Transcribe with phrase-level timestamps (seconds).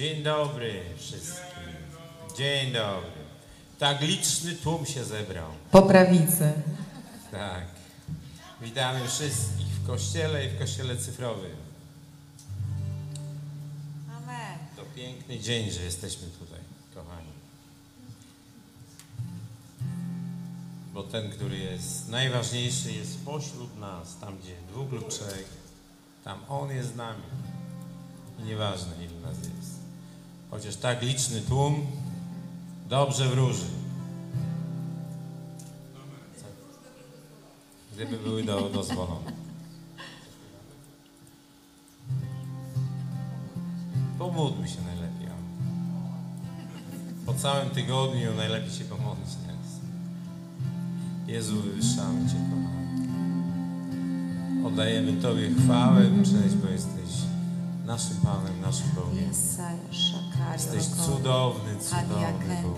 [0.00, 1.62] Dzień dobry wszystkim.
[2.36, 3.20] Dzień dobry.
[3.78, 5.50] Tak liczny tłum się zebrał.
[5.70, 6.52] Po prawicy.
[7.30, 7.64] Tak.
[8.60, 11.56] Witamy wszystkich w kościele i w kościele cyfrowym.
[14.16, 14.58] Amen.
[14.76, 16.60] To piękny dzień, że jesteśmy tutaj,
[16.94, 17.32] kochani.
[20.94, 25.48] Bo ten, który jest najważniejszy, jest pośród nas, tam gdzie dwóch lub trzech,
[26.24, 27.22] tam On jest z nami.
[28.38, 29.79] I nieważne, ile nas jest.
[30.50, 31.86] Chociaż tak liczny tłum
[32.88, 33.64] dobrze wróży.
[37.94, 39.32] Gdyby były do, dozwolone.
[44.18, 45.10] Pomódlmy się najlepiej.
[47.26, 49.80] Po całym tygodniu najlepiej się pomodlić teraz.
[51.26, 53.08] Jezu, wywyższamy Cię, kochany.
[54.66, 57.10] Oddajemy Tobie chwałę, cześć, bo jesteś
[57.86, 59.34] naszym Panem, naszym Bogiem.
[59.34, 59.92] Shakario,
[60.52, 62.76] Jesteś cudowny, cudowny Bóg.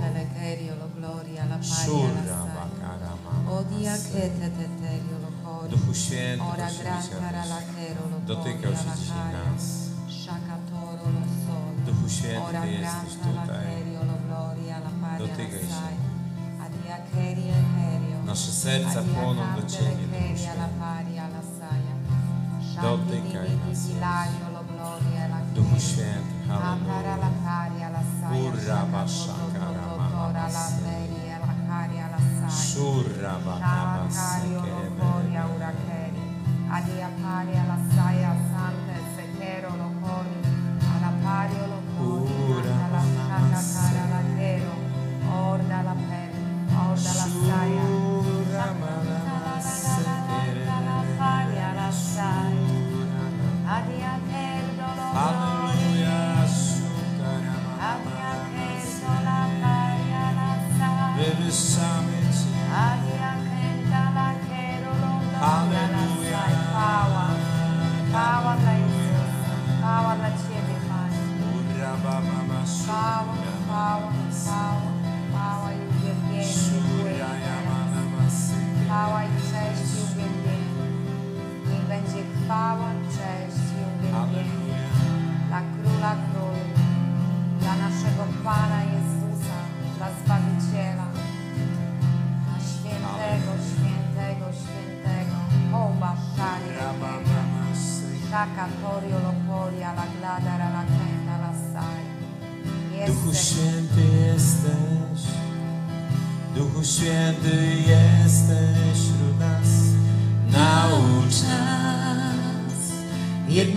[1.63, 2.55] Szurra, la sai.
[2.57, 3.13] bakara,
[3.59, 4.05] Odia mama.
[4.13, 5.71] kete teterio lo cori.
[5.71, 6.45] Duchu Święty,
[8.27, 9.65] dotykał się dzisiaj nas.
[11.87, 13.67] Duchu Święty, jesteś tutaj.
[15.19, 16.03] Dotykaj się.
[18.27, 20.59] Nasze serca płoną do Ciebie, Duchu Święty.
[22.83, 23.85] Dotykaj nas,
[25.55, 25.81] Duchu.
[25.81, 28.49] Święty, Andara la caria la saia.
[28.49, 31.37] Urra bashakara mahamasaya.
[31.45, 32.51] La caria la saia.
[32.51, 34.87] Surra bakamasakere.
[36.73, 38.52] Adia caria la saia.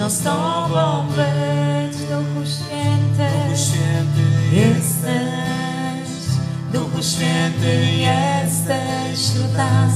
[0.06, 1.98] Jedno z Tobą być.
[1.98, 6.10] Duchu Święty, Duchu Święty jesteś,
[6.74, 9.94] Duchu Święty jesteś wśród nas.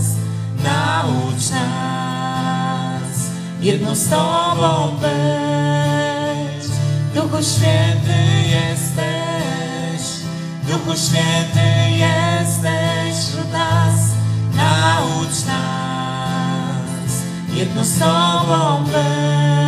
[0.63, 3.19] Naucz nas
[3.61, 6.69] jedno z Tobą być.
[7.15, 10.01] Duchu Święty jesteś,
[10.67, 13.95] Duchu Święty jesteś wśród nas.
[14.55, 17.11] Naucz nas
[17.53, 19.58] jedno z Tobą być.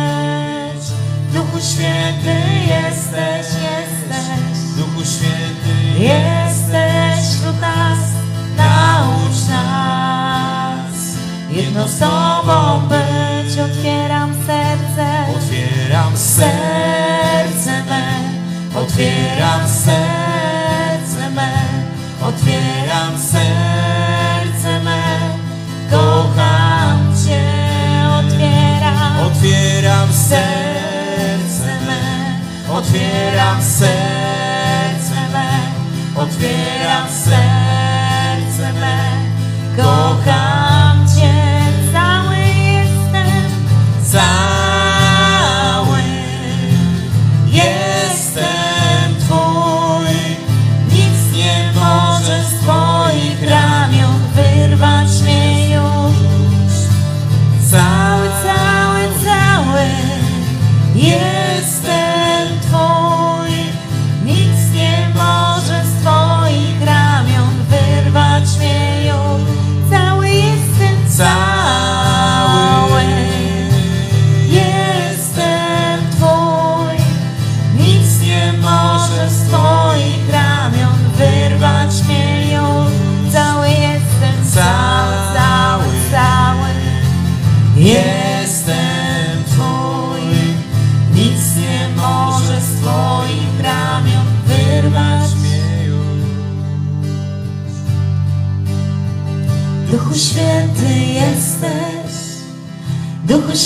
[1.62, 2.36] Święty
[2.66, 4.58] jesteś, jesteś.
[4.76, 7.98] Duchu Święty jesteś wśród nas.
[8.56, 10.96] Naucz nas
[11.50, 13.58] jedno z Tobą być.
[13.58, 15.06] otwieram serce,
[15.36, 18.04] Otwieram serce me,
[18.80, 21.52] otwieram serce me,
[22.22, 25.02] otwieram serce me,
[25.90, 27.44] kocham Cię,
[28.18, 30.71] otwieram, otwieram serce
[32.82, 35.50] otwieram serce me,
[36.22, 38.96] otwieram serce me,
[39.76, 40.41] kocham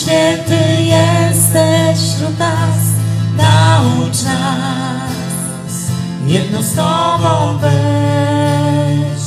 [0.07, 2.85] święty jesteś wśród nas,
[3.37, 5.73] naucz nas.
[6.27, 9.23] Jedno z Tobą być.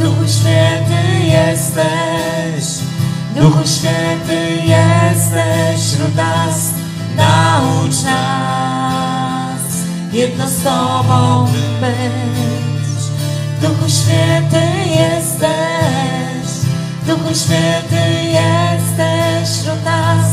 [0.00, 2.78] Duchu Święty jesteś,
[3.36, 6.70] Duchu Święty jesteś wśród nas,
[7.16, 9.62] naucz nas.
[10.12, 11.46] Jedno z Tobą
[11.80, 13.04] być.
[13.62, 16.48] Duchu Święty jesteś,
[17.06, 20.26] Duchu Święty jesteś, wśród nas,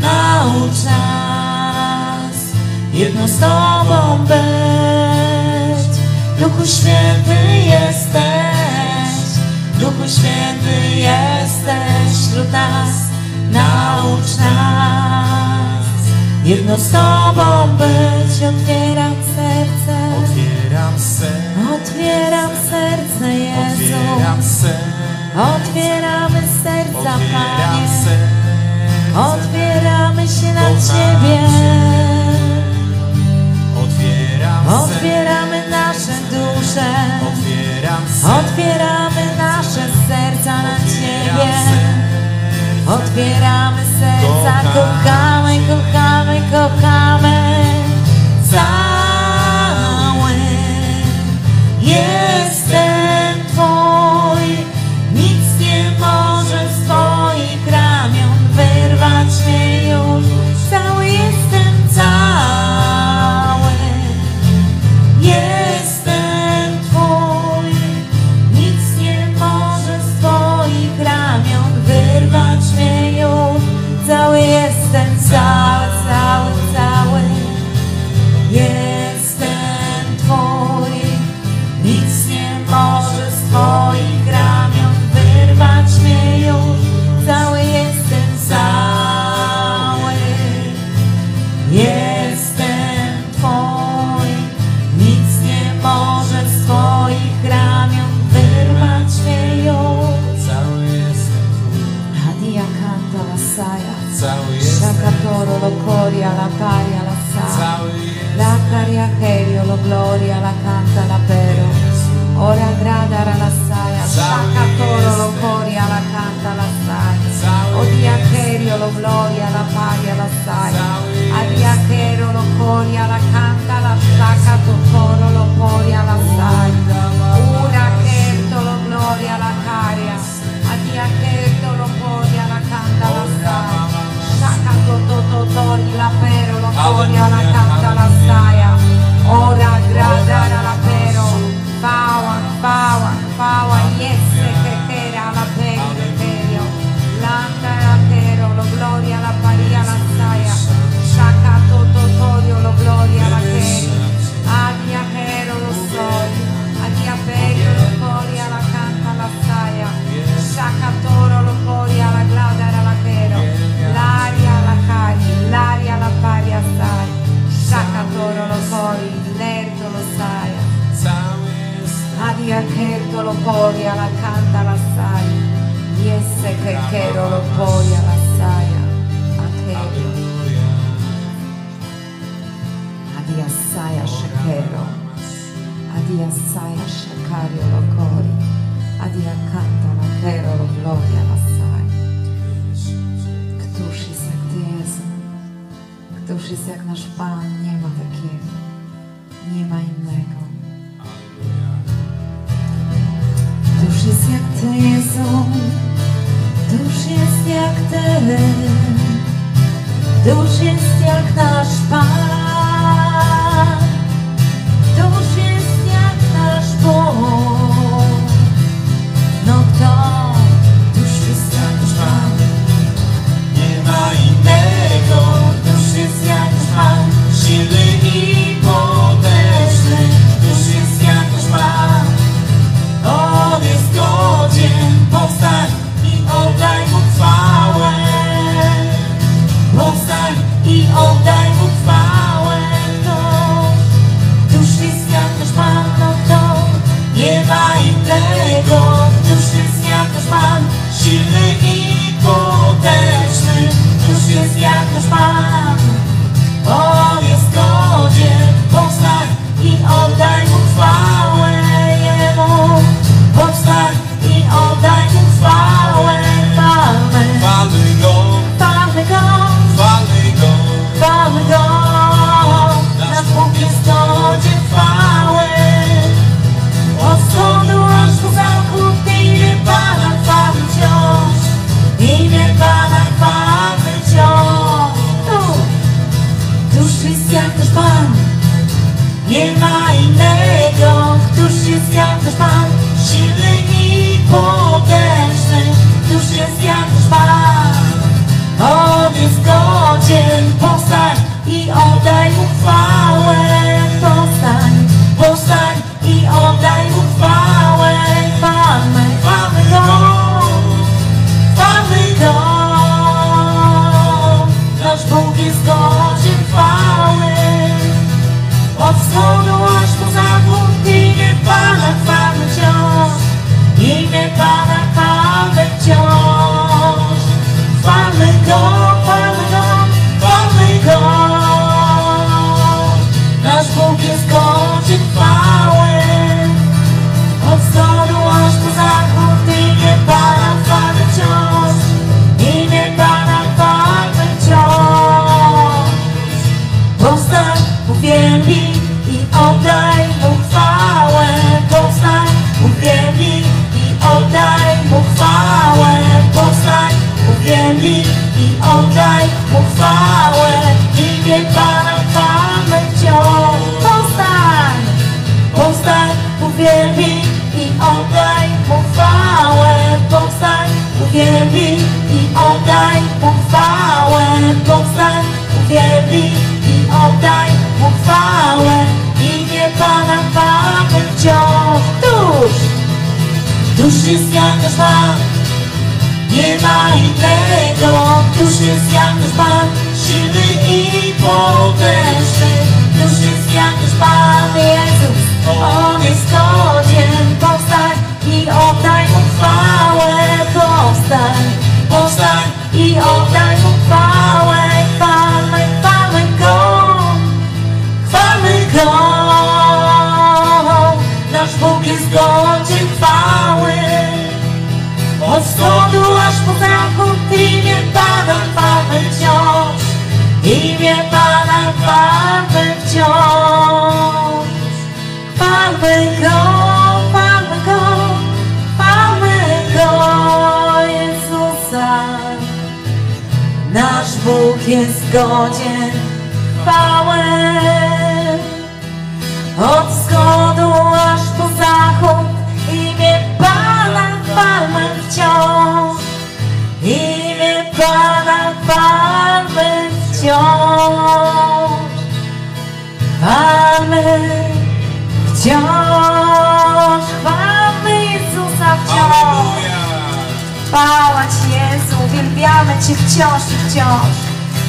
[0.00, 2.36] naucz nas
[2.92, 5.98] jedno z Tobą być.
[6.40, 9.38] Duchu Święty jesteś,
[9.80, 12.90] Duchu Święty jesteś wśród nas,
[13.52, 15.86] naucz nas
[16.44, 18.42] jedno z Tobą być.
[18.42, 25.08] Otwieram serce, otwieram serce, otwieram serce Jezu, otwieram serce.
[25.38, 27.88] Otwieramy serca, Otwieram Panie.
[27.88, 28.37] Serce.
[29.16, 31.48] Otwieramy się na Ciebie.
[34.68, 36.94] Otwieramy nasze dusze.
[38.22, 41.52] Otwieramy nasze serca na Ciebie.
[42.86, 47.64] Otwieramy serca, kochamy, kochamy, kochamy.
[48.50, 50.32] Cały
[51.80, 54.07] jestem Twój.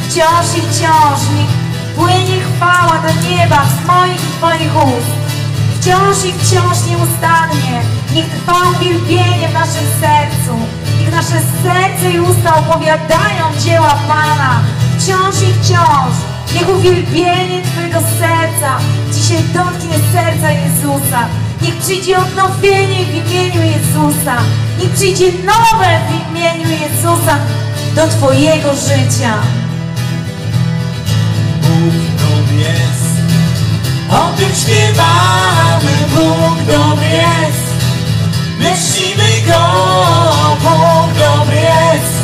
[0.10, 1.51] Wciąż i wciąż niech
[1.96, 5.12] płynie chwała do nieba z moich i Twoich ust.
[5.75, 7.82] Wciąż i wciąż nieustannie
[8.13, 10.54] niech trwa uwielbienie w naszym sercu.
[11.00, 14.62] Niech nasze serce i usta opowiadają dzieła Pana.
[14.98, 16.13] Wciąż i wciąż
[16.56, 18.72] niech uwielbienie Twojego serca
[19.13, 21.22] dzisiaj dotknie serca Jezusa.
[21.62, 24.36] Niech przyjdzie odnowienie w imieniu Jezusa.
[24.80, 27.38] Niech przyjdzie nowe w imieniu Jezusa
[27.96, 29.34] do Twojego życia.
[31.79, 33.09] Bóg jest.
[34.09, 37.69] O tym śpiewamy, Bóg dobry jest.
[38.59, 39.63] My czcimy Go,
[40.62, 42.19] Bóg dobry jest.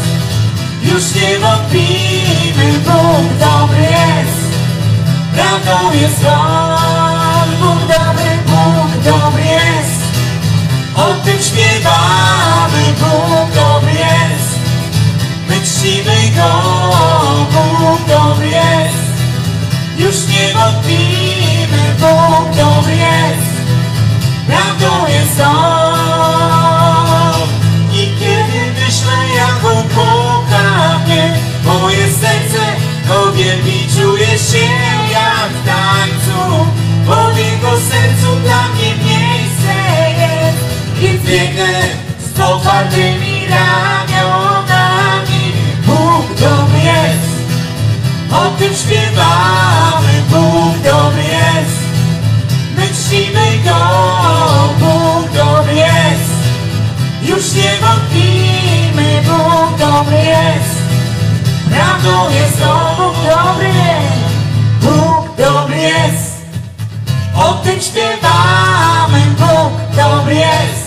[0.82, 4.46] Już nie wątpimy, Bóg dobry jest.
[5.34, 10.02] Prawdą jest On, Bóg dobry, Bóg dobry jest.
[10.96, 14.60] O tym śpiewamy, Bóg dobry jest.
[15.50, 16.52] My czcimy Go,
[17.52, 19.05] Bóg dobry jest.
[19.98, 22.56] Już nie wątpimy, Bóg
[22.88, 23.56] jest.
[24.48, 25.96] Prawdą jest On.
[27.94, 31.34] I kiedy myślę, jak On kocha mnie,
[31.66, 32.66] moje serce
[33.08, 34.66] go wielbi, czuje się
[35.12, 36.66] jak w tańcu.
[37.06, 39.74] Bo w Jego sercu dla mnie miejsce
[40.20, 40.58] jest.
[41.02, 41.82] Więc biegnę
[42.36, 44.55] z otwartymi ramionami.
[48.36, 51.80] O tym śpiewamy, Bóg dobry jest.
[52.78, 53.76] My czcimy Go,
[54.80, 56.32] Bóg dobry jest.
[57.22, 60.76] Już nie wątpimy, Bóg dobry jest.
[61.70, 63.74] Prawdą jest On, Bóg dobry,
[64.82, 66.36] Bóg dobry jest.
[67.36, 70.86] O tym śpiewamy, Bóg dobry jest.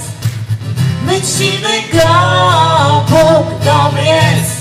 [1.07, 4.58] My czcimy Go, Bóg dobry jest.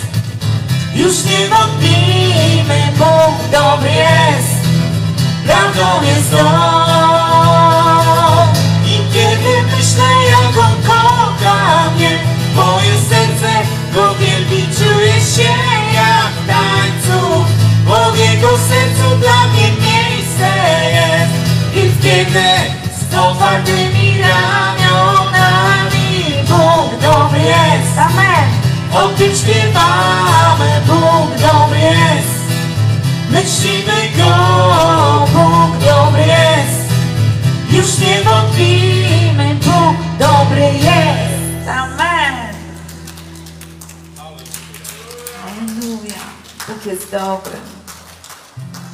[0.98, 4.68] Już nie wątpimy, Bóg dobry jest,
[5.46, 7.28] prawdą jest On.
[8.86, 12.20] I kiedy myślę, jak On kocha mnie,
[12.56, 13.52] moje serce
[13.94, 15.54] go wielbi, czuję się
[15.94, 17.20] jak w tańcu,
[17.86, 20.50] bo w Jego sercu dla mnie miejsce
[20.94, 21.34] jest.
[21.76, 22.50] I w kiedy
[23.12, 26.08] z otwartymi ramionami
[26.48, 27.98] Bóg dobry jest.
[27.98, 28.27] Amen
[29.04, 30.82] o tym śpiewamy.
[30.88, 32.42] Bóg dobry jest,
[33.32, 35.28] my czcimy Go.
[35.34, 36.94] Bóg dobry jest,
[37.72, 39.56] już nie wątpimy.
[39.56, 41.70] Bóg dobry jest.
[41.70, 42.56] Amen.
[45.46, 46.22] Aleluja.
[46.68, 47.58] Bóg jest dobry.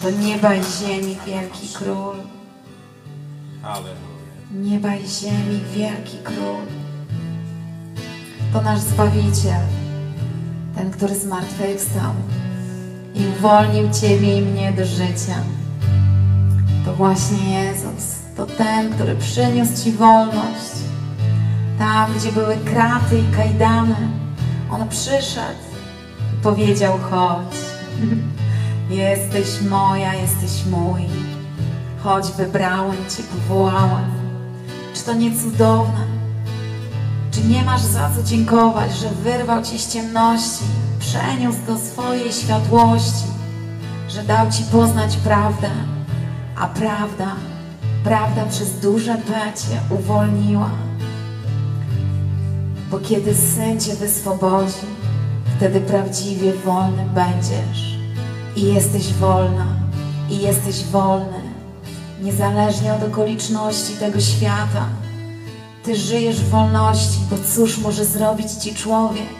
[0.01, 2.15] To nieba i ziemi wielki król.
[3.61, 3.93] Halleluja.
[4.51, 6.65] Nieba i ziemi wielki król.
[8.53, 9.82] To nasz Zbawiciel.
[10.75, 12.13] Ten, który zmartwychwstał
[13.15, 15.35] i uwolnił Ciebie i mnie do życia.
[16.85, 18.15] To właśnie Jezus.
[18.37, 20.71] To ten, który przyniósł Ci wolność.
[21.79, 23.95] Tam, gdzie były kraty i kajdany,
[24.71, 25.63] On przyszedł
[26.33, 27.57] i powiedział: Chodź.
[28.89, 31.01] Jesteś moja, jesteś mój.
[32.03, 34.11] Chodź, wybrałem Cię, powołałem.
[34.93, 36.12] Czy to nie cudowne?
[37.33, 40.63] Czy nie masz za co dziękować, że wyrwał Cię z ciemności,
[40.99, 43.27] przeniósł do swojej światłości,
[44.09, 45.69] że dał Ci poznać prawdę,
[46.55, 47.27] a prawda,
[48.03, 49.33] prawda przez duże P
[49.89, 50.69] uwolniła.
[52.91, 54.87] Bo kiedy Syn Cię wyswobodzi,
[55.57, 57.97] wtedy prawdziwie wolny będziesz.
[58.55, 59.65] I jesteś wolna,
[60.29, 61.41] i jesteś wolny,
[62.21, 65.02] niezależnie od okoliczności tego świata.
[65.83, 69.33] Ty żyjesz w wolności, bo cóż może zrobić Ci człowiek?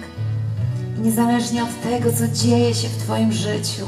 [1.02, 3.86] Niezależnie od tego, co dzieje się w Twoim życiu,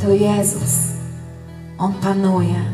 [0.00, 0.74] to Jezus,
[1.78, 2.64] On panuje.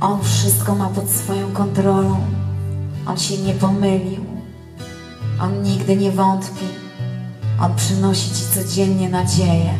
[0.00, 2.20] On wszystko ma pod swoją kontrolą.
[3.06, 4.24] On się nie pomylił.
[5.40, 6.66] On nigdy nie wątpi.
[7.60, 9.74] On przynosi Ci codziennie nadzieję.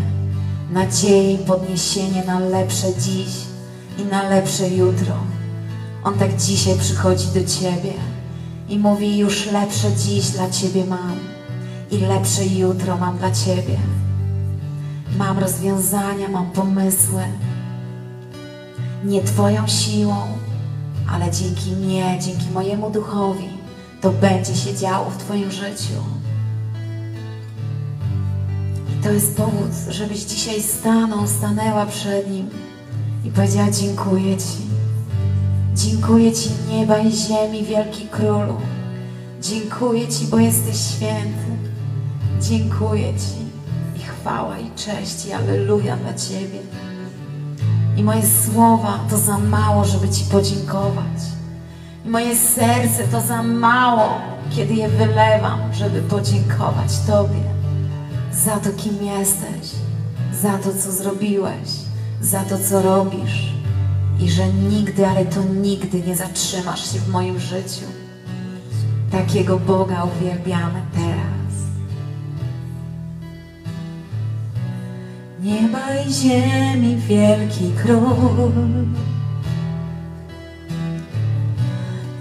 [0.72, 3.30] Nadzieję i podniesienie na lepsze dziś
[3.98, 5.39] i na lepsze jutro.
[6.04, 7.92] On tak dzisiaj przychodzi do Ciebie
[8.68, 11.16] i mówi: Już lepsze dziś dla Ciebie mam
[11.90, 13.78] i lepsze jutro mam dla Ciebie.
[15.16, 17.22] Mam rozwiązania, mam pomysły.
[19.04, 20.16] Nie Twoją siłą,
[21.10, 23.48] ale dzięki mnie, dzięki mojemu duchowi,
[24.00, 26.00] to będzie się działo w Twoim życiu.
[28.88, 32.50] I to jest powód, żebyś dzisiaj stanął, stanęła przed Nim
[33.24, 34.70] i powiedziała: Dziękuję Ci.
[35.74, 38.56] Dziękuję Ci, nieba i ziemi, wielki królu.
[39.42, 41.50] Dziękuję Ci, bo jesteś święty.
[42.40, 43.40] Dziękuję Ci
[44.00, 46.58] i chwała i cześć i aleluja dla Ciebie.
[47.96, 51.20] I moje słowa to za mało, żeby Ci podziękować.
[52.06, 54.20] I moje serce to za mało,
[54.56, 57.50] kiedy je wylewam, żeby podziękować Tobie
[58.32, 59.70] za to, kim jesteś,
[60.42, 61.68] za to, co zrobiłeś,
[62.20, 63.49] za to, co robisz
[64.24, 67.86] i że nigdy, ale to nigdy nie zatrzymasz się w moim życiu.
[69.10, 71.40] Takiego Boga uwielbiamy teraz.
[75.42, 78.52] Nieba i ziemi wielki król,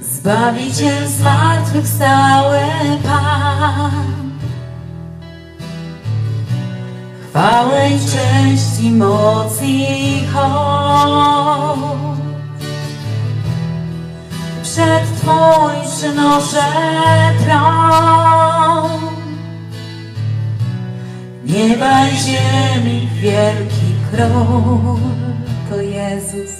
[0.01, 2.59] Zbawiciel zmartwychwstały
[3.03, 4.28] Pan.
[7.29, 12.19] Chwałę i cześć i moc i hołd
[14.63, 16.63] Przed Twój przynoszę
[17.45, 18.89] tron.
[21.45, 24.99] Nieba i ziemi wielki król
[25.69, 26.51] to Jezus.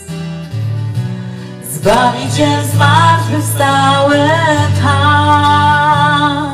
[1.71, 4.29] Zbawiciel zmartwychwstały
[4.83, 6.48] Pan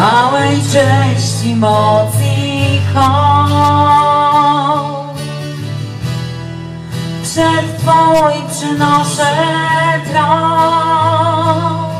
[0.00, 1.54] Chwałę i cześć i
[7.22, 9.32] Przed Twój przynoszę
[10.12, 11.90] tron.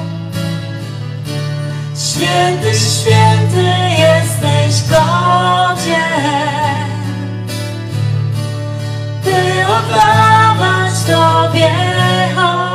[1.96, 6.00] Święty, święty jesteś godzien
[9.24, 11.70] Ty oddawać Tobie
[12.36, 12.69] hołd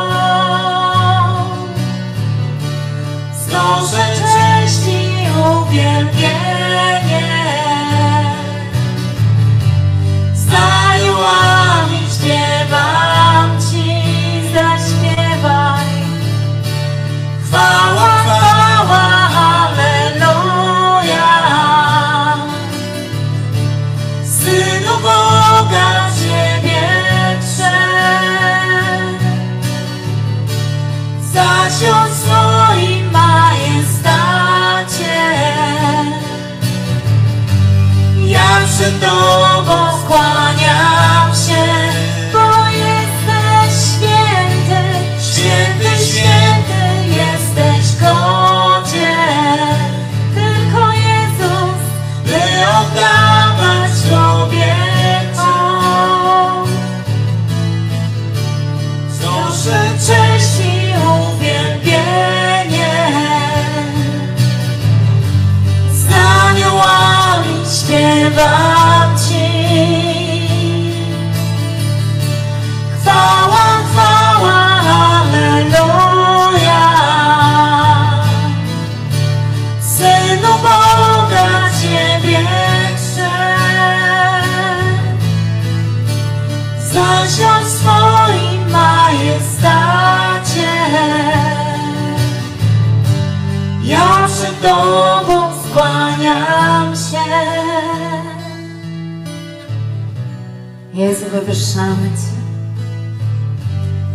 [101.75, 102.35] Wywyższamy Cię.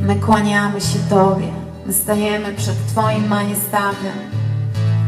[0.02, 1.52] My kłaniamy się Tobie.
[1.86, 4.16] My stajemy przed Twoim majestatem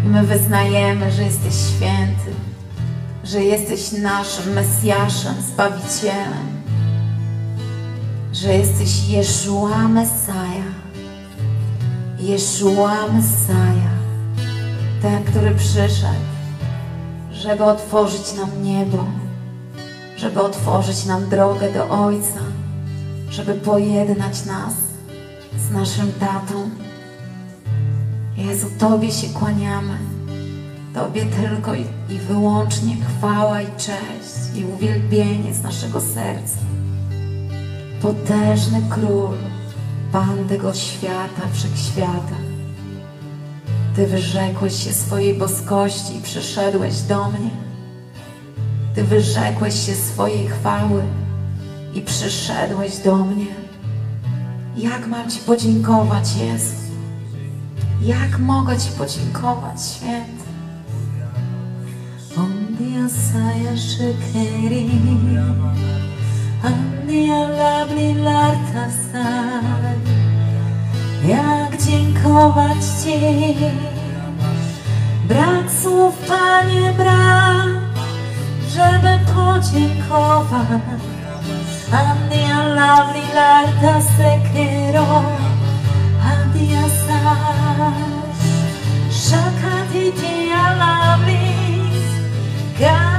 [0.05, 2.31] i my wyznajemy, że jesteś święty,
[3.25, 6.62] że jesteś naszym Mesjaszem, Zbawicielem,
[8.33, 10.73] że jesteś Jeszua Mesaja.
[12.19, 13.93] Jeszua Mesaja,
[15.03, 16.25] ten, który przyszedł,
[17.33, 19.22] żeby otworzyć nam niebo,
[20.23, 22.41] żeby otworzyć nam drogę do Ojca,
[23.31, 24.75] żeby pojednać nas
[25.69, 26.71] z naszym tatą.
[28.37, 29.99] Jezu, Tobie się kłaniamy.
[30.95, 36.59] Tobie tylko i, i wyłącznie chwała i cześć i uwielbienie z naszego serca.
[38.03, 39.37] Potężny Król,
[40.13, 42.37] Pan tego świata, wszechświata.
[43.97, 47.62] Ty wyrzekłeś się swojej boskości i przyszedłeś do mnie.
[48.94, 51.02] Ty wyrzekłeś się swojej chwały
[51.94, 53.46] i przyszedłeś do mnie.
[54.76, 56.74] Jak mam Ci podziękować, Jezu?
[58.02, 60.42] Jak mogę Ci podziękować, święty?
[62.37, 64.90] Ondia saja shekeri
[66.64, 69.96] Andia labli larta saj
[71.28, 73.57] Jak dziękować Ci
[75.28, 77.91] Brak słów, Panie, brak
[78.75, 80.81] German coaching cover
[81.93, 82.45] I'm the
[82.81, 85.07] lovely light that secchero
[86.31, 88.33] I'm the assash
[89.13, 90.35] Shakati the
[90.81, 91.53] lovely
[92.81, 93.12] God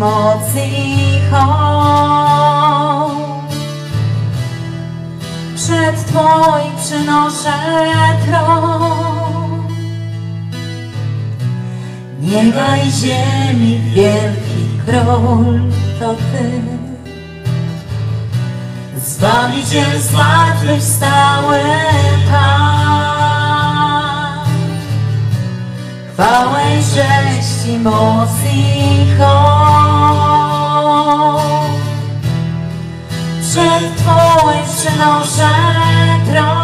[0.00, 1.50] cześć i.
[5.56, 7.52] Przed Twoim przynoszę
[8.26, 9.68] tron.
[12.20, 15.60] Nieba i ziemi wielki król
[16.00, 16.50] to Ty.
[19.06, 21.58] Zbawiciel zmartwychwstały
[22.30, 23.20] Pan.
[26.12, 28.70] Chwałę i cześć i moc i.
[33.50, 35.48] Przed Twoim przynoszę
[36.26, 36.59] tron.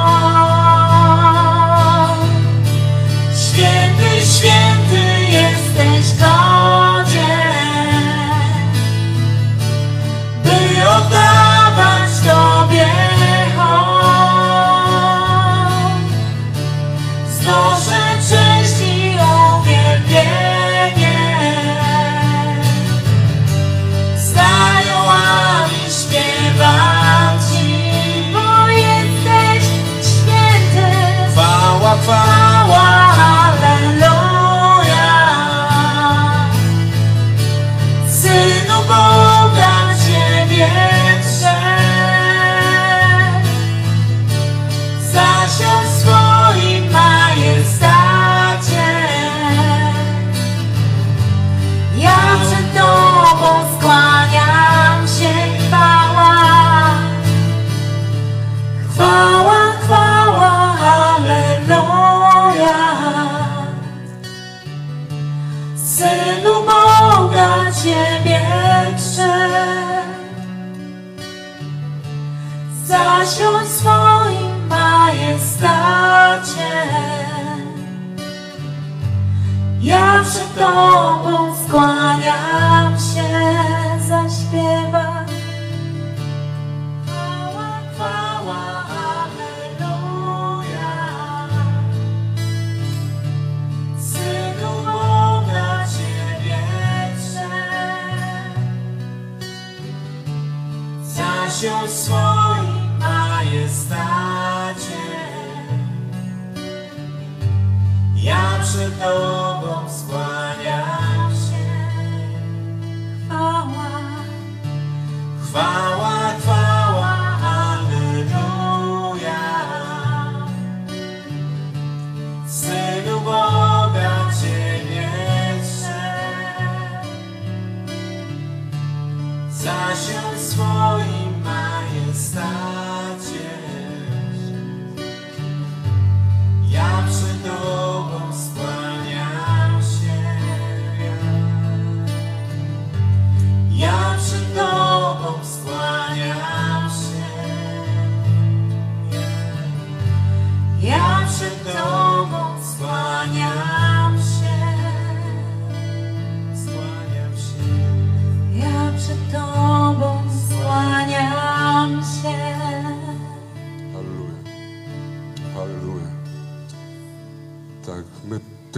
[108.66, 110.45] Przed Tobą skłaniam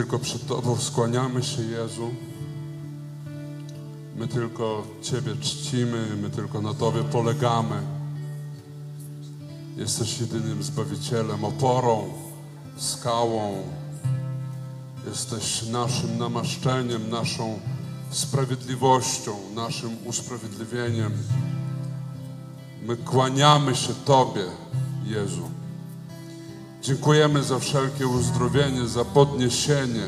[0.09, 2.11] tylko przed Tobą skłaniamy się, Jezu.
[4.17, 7.83] My tylko Ciebie czcimy, my tylko na Tobie polegamy.
[9.77, 12.05] Jesteś jedynym Zbawicielem, oporą,
[12.77, 13.63] skałą.
[15.07, 17.59] Jesteś naszym namaszczeniem, naszą
[18.11, 21.13] sprawiedliwością, naszym usprawiedliwieniem.
[22.87, 24.45] My kłaniamy się Tobie,
[25.05, 25.58] Jezu.
[26.89, 30.07] Dziękujemy za wszelkie uzdrowienie, za podniesienie.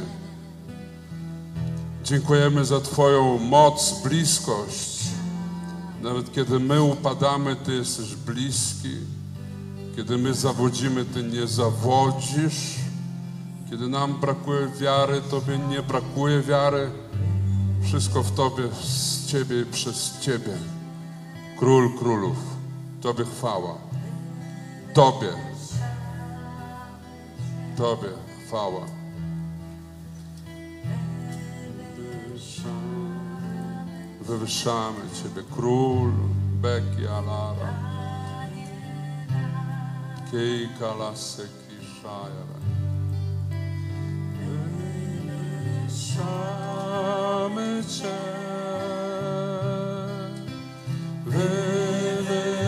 [2.05, 5.01] Dziękujemy za Twoją moc, bliskość.
[6.03, 8.97] Nawet kiedy my upadamy, Ty jesteś bliski.
[9.97, 12.75] Kiedy my zawodzimy, Ty nie zawodzisz.
[13.71, 16.90] Kiedy nam brakuje wiary, Tobie nie brakuje wiary.
[17.83, 20.57] Wszystko w Tobie, z Ciebie i przez Ciebie.
[21.59, 22.37] Król królów,
[23.01, 23.75] Tobie chwała.
[24.95, 25.49] Tobie.
[27.81, 28.09] Tobie
[28.47, 28.87] chwała.
[34.21, 36.12] Wywyższamy Ciebie, Król
[36.62, 37.75] Beki Alara.
[40.31, 42.59] Kejka Laseki Shajara.
[45.88, 48.19] Wywyższamy Cię.
[51.27, 52.61] Wywyższamy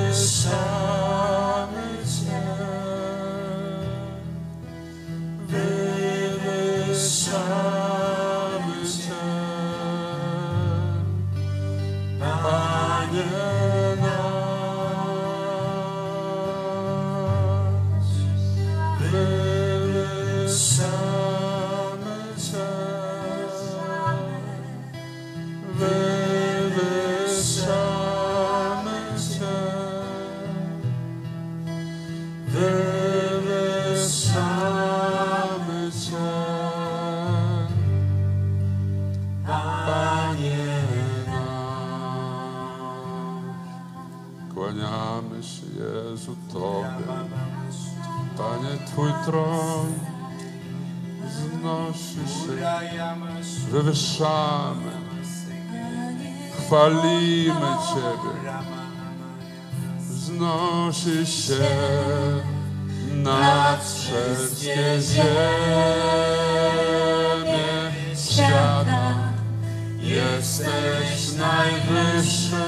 [53.92, 54.92] Wywyższamy.
[56.58, 58.52] Chwalimy Ciebie.
[59.98, 61.64] Wznosi się
[63.14, 65.22] nad wszystkie ziemie
[68.16, 69.14] świata.
[70.00, 72.64] Jesteś najwyższy,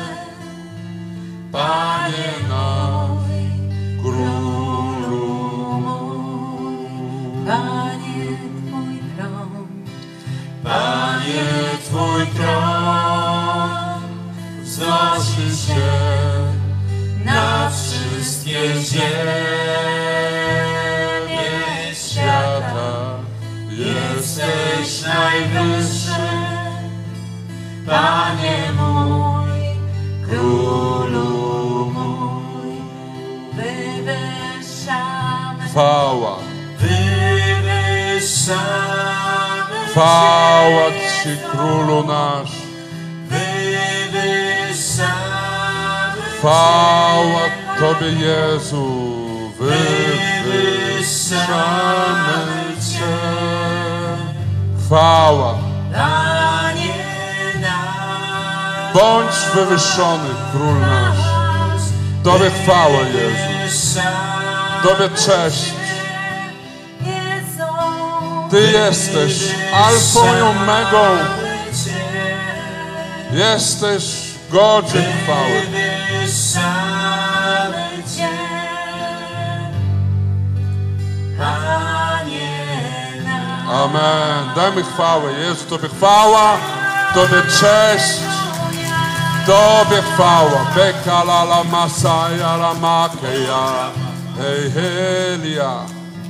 [1.52, 3.10] Panie nasz,
[4.02, 4.63] Królu.
[11.24, 11.44] Panie,
[11.84, 14.00] Twój tron
[14.62, 15.90] wznosi się
[17.24, 19.14] nad wszystkie ziemie
[21.94, 23.18] świata.
[23.70, 26.28] Jesteś najwyższy,
[27.86, 29.60] Panie mój,
[30.28, 31.30] Królu
[31.94, 32.72] mój.
[33.54, 36.34] wywyższamy Chwała,
[36.78, 38.94] Wywyższamy
[39.94, 40.90] chwała
[41.24, 42.52] Ci, Królu nasz.
[46.38, 47.44] Chwała
[47.78, 48.86] Tobie Jezu
[49.58, 50.84] wywyższamy
[52.92, 53.16] Cię.
[54.78, 55.54] Chwała.
[58.94, 61.18] Bądź wywyższony, Król nasz.
[62.24, 64.00] Tobie chwała, Jezu.
[64.82, 65.83] Tobie cześć.
[68.54, 69.32] Ty jesteś
[69.74, 71.04] alfą i omegą.
[73.32, 74.04] Jesteś
[74.50, 75.62] godzien chwały.
[83.70, 84.54] Amen.
[84.56, 85.32] Dajmy chwałę.
[85.32, 86.56] Jezu, Tobie chwała,
[87.14, 88.20] Tobie cześć,
[89.46, 90.66] Tobie chwała.
[90.76, 93.90] Beka la la masaja la makeja.
[94.38, 95.74] Hej, helia.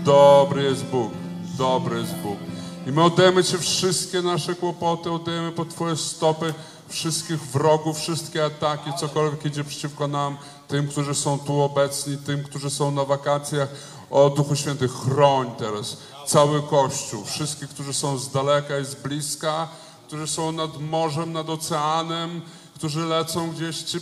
[0.04, 1.12] Dobry jest Bóg,
[1.58, 2.38] dobry jest Bóg.
[2.86, 6.54] I my oddajemy Ci wszystkie nasze kłopoty, oddajemy pod Twoje stopy
[6.88, 10.36] wszystkich wrogów, wszystkie ataki, cokolwiek idzie przeciwko nam,
[10.68, 13.68] tym, którzy są tu obecni, tym, którzy są na wakacjach.
[14.10, 19.68] O Duchu Święty, chroń teraz cały Kościół, wszystkich, którzy są z daleka i z bliska,
[20.06, 22.42] którzy są nad morzem, nad oceanem,
[22.74, 24.00] którzy lecą gdzieś, czy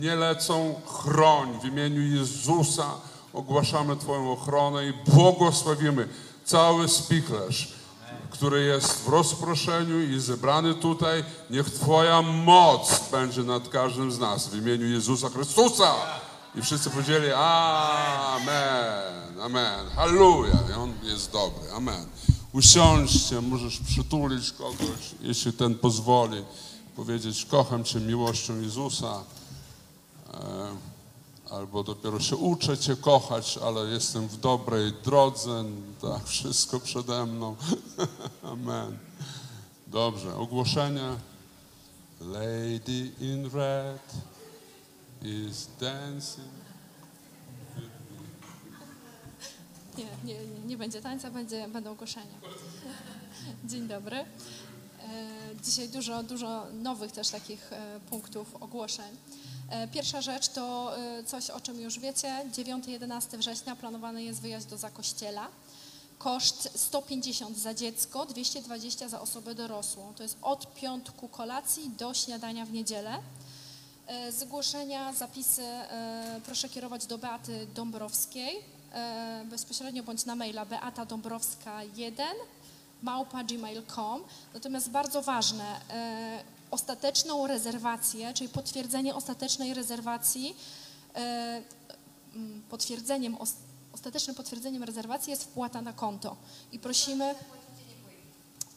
[0.00, 2.90] nie lecą, chroń w imieniu Jezusa.
[3.32, 6.08] Ogłaszamy Twoją ochronę i błogosławimy
[6.48, 7.68] cały spichlerz,
[8.30, 11.24] który jest w rozproszeniu i zebrany tutaj.
[11.50, 15.94] Niech Twoja moc będzie nad każdym z nas w imieniu Jezusa Chrystusa.
[16.54, 20.58] I wszyscy powiedzieli Amen, Amen, Halleluja.
[20.70, 22.06] I On jest dobry, Amen.
[22.52, 26.44] Usiądźcie, możesz przytulić kogoś, jeśli ten pozwoli,
[26.96, 29.20] powiedzieć kocham Cię miłością Jezusa.
[31.50, 35.64] Albo dopiero się uczę Cię kochać, ale jestem w dobrej drodze,
[36.02, 37.56] tak, wszystko przede mną.
[38.52, 38.98] Amen.
[39.86, 41.16] Dobrze, ogłoszenie.
[42.20, 44.12] Lady in red
[45.22, 46.48] is dancing.
[49.98, 52.38] Nie, nie, nie, nie będzie tańca, będzie, będą ogłoszenia.
[53.64, 54.16] Dzień dobry.
[54.16, 54.26] E,
[55.64, 59.16] Dzisiaj dużo, dużo nowych też takich e, punktów ogłoszeń.
[59.70, 62.44] E, Pierwsza rzecz to e, coś, o czym już wiecie.
[62.52, 65.48] 9-11 września planowany jest wyjazd do Zakościela.
[66.18, 70.14] Koszt 150 za dziecko, 220 za osobę dorosłą.
[70.16, 73.18] To jest od piątku kolacji do śniadania w niedzielę.
[74.06, 75.62] E, Zgłoszenia, zapisy
[76.46, 78.78] proszę kierować do Beaty Dąbrowskiej
[79.44, 82.22] bezpośrednio bądź na maila beatadąbrowska1
[83.02, 84.24] małpa gmail.com.
[84.54, 85.80] Natomiast bardzo ważne,
[86.70, 90.56] ostateczną rezerwację, czyli potwierdzenie ostatecznej rezerwacji,
[91.14, 91.62] e,
[92.70, 93.52] potwierdzeniem, os-
[93.92, 96.36] ostatecznym potwierdzeniem rezerwacji jest wpłata na konto.
[96.72, 97.34] I prosimy...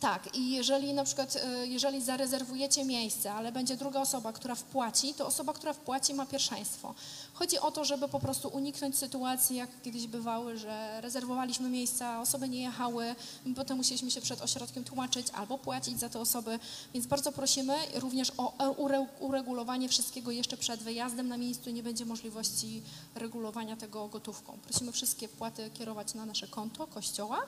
[0.02, 5.14] Tak, i jeżeli na przykład, e, jeżeli zarezerwujecie miejsce, ale będzie druga osoba, która wpłaci,
[5.14, 6.93] to osoba, która wpłaci ma pierwszeństwo.
[7.34, 12.49] Chodzi o to, żeby po prostu uniknąć sytuacji, jak kiedyś bywały, że rezerwowaliśmy miejsca, osoby
[12.49, 13.16] nie jechały,
[13.56, 16.60] potem musieliśmy się przed ośrodkiem tłumaczyć albo płacić za te osoby,
[16.93, 21.84] więc bardzo prosimy również o e, ure- uregulowanie wszystkiego jeszcze przed wyjazdem na miejscu nie
[21.84, 22.82] będzie możliwości
[23.16, 24.58] regulowania tego gotówką.
[24.64, 27.39] Prosimy wszystkie wpłaty kierować na nasze konto kościoła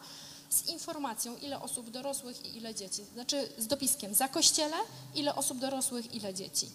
[0.53, 3.03] z informacją, ile osób dorosłych i ile dzieci.
[3.13, 4.75] Znaczy z dopiskiem za kościele,
[5.15, 6.69] ile osób dorosłych, ile dzieci.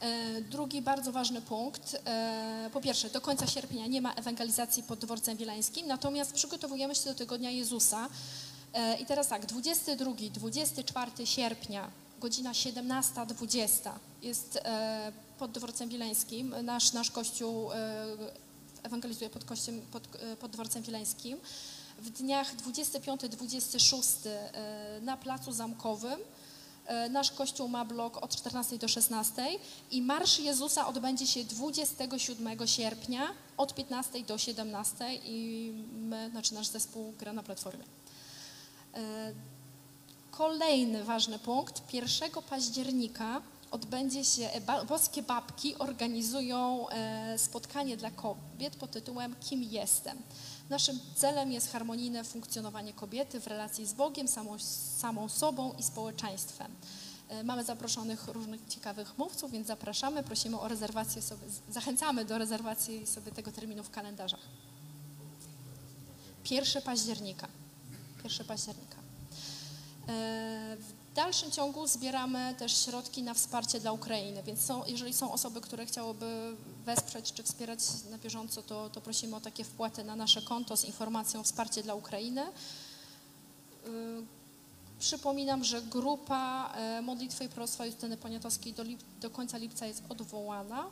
[0.00, 1.96] E, Drugi bardzo ważny punkt.
[2.06, 7.04] e, Po pierwsze, do końca sierpnia nie ma ewangelizacji pod dworcem wileńskim, natomiast przygotowujemy się
[7.04, 8.08] do Tygodnia Jezusa.
[8.74, 11.90] E, I teraz tak, 22-24 sierpnia,
[12.20, 13.90] godzina 17-20
[14.22, 14.58] jest
[15.38, 16.54] pod dworcem wileńskim.
[16.62, 17.70] Nasz, nasz kościół
[18.82, 20.08] ewangelizuje pod, kościem, pod,
[20.40, 21.38] pod dworcem wileńskim.
[22.04, 26.20] W dniach 25-26 e, na Placu Zamkowym
[26.86, 29.46] E, Nasz kościół ma blok od 14 do 16
[29.90, 36.66] i Marsz Jezusa odbędzie się 27 sierpnia od 15 do 17 i my, znaczy nasz
[36.66, 37.84] zespół gra na platformie.
[38.94, 39.32] E,
[40.30, 41.94] Kolejny ważny punkt.
[41.94, 44.50] 1 października odbędzie się,
[44.88, 46.86] Boskie Babki organizują
[47.36, 50.18] spotkanie dla kobiet pod tytułem Kim jestem.
[50.70, 54.58] Naszym celem jest harmonijne funkcjonowanie kobiety w relacji z Bogiem, samą,
[54.98, 56.72] samą sobą i społeczeństwem.
[57.28, 63.06] E, Mamy zaproszonych różnych ciekawych mówców, więc zapraszamy, prosimy o rezerwację sobie, zachęcamy do rezerwacji
[63.06, 64.40] sobie tego terminu w kalendarzach.
[66.50, 67.48] 1 października.
[68.24, 68.96] 1 października.
[71.14, 75.60] W dalszym ciągu zbieramy też środki na wsparcie dla Ukrainy, więc są, jeżeli są osoby,
[75.60, 77.78] które chciałyby wesprzeć czy wspierać
[78.10, 81.94] na bieżąco, to, to prosimy o takie wpłaty na nasze konto z informacją wsparcie dla
[81.94, 82.42] Ukrainy.
[82.42, 84.26] Y,
[84.98, 90.02] Przypominam, że grupa e, Modlitwy i Proroctwa Justyny Poniatowskiej do, lip, do końca lipca jest
[90.08, 90.86] odwołana.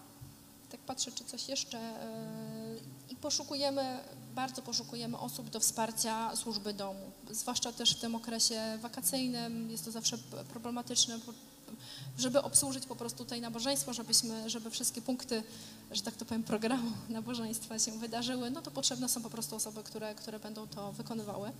[0.72, 2.76] Tak patrzę, czy coś jeszcze e,
[3.10, 3.98] i poszukujemy,
[4.34, 9.90] bardzo poszukujemy osób do wsparcia służby domu, zwłaszcza też w tym okresie wakacyjnym, jest to
[9.90, 10.18] zawsze
[10.52, 11.18] problematyczne,
[12.18, 15.42] żeby obsłużyć po prostu tutaj nabożeństwo, żebyśmy, żeby wszystkie punkty,
[15.90, 19.82] że tak to powiem, programu nabożeństwa się wydarzyły, no to potrzebne są po prostu osoby,
[19.82, 21.52] które, które będą to wykonywały.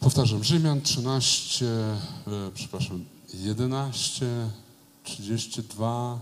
[0.00, 1.98] Powtarzam, Rzymian 13, e,
[2.54, 4.50] przepraszam, 11,
[5.04, 6.18] 32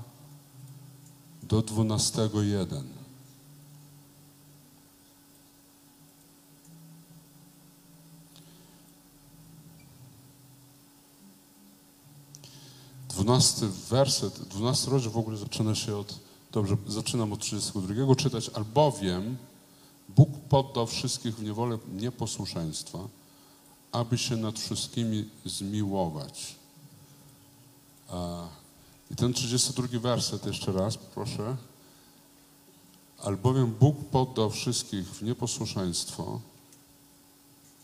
[1.51, 2.85] do 12, 1.
[13.09, 16.19] Dwunasty werset, dwunasty rozdział w ogóle zaczyna się od,
[16.53, 19.37] dobrze, zaczynam od 32 czytać, albowiem
[20.09, 22.99] Bóg poddał wszystkich w niewolę nieposłuszeństwa,
[23.93, 26.55] aby się nad wszystkimi zmiłować.
[28.09, 28.49] A,
[29.11, 31.57] I ten 32 werset jeszcze raz, proszę.
[33.23, 36.41] Albowiem Bóg poddał wszystkich w nieposłuszeństwo,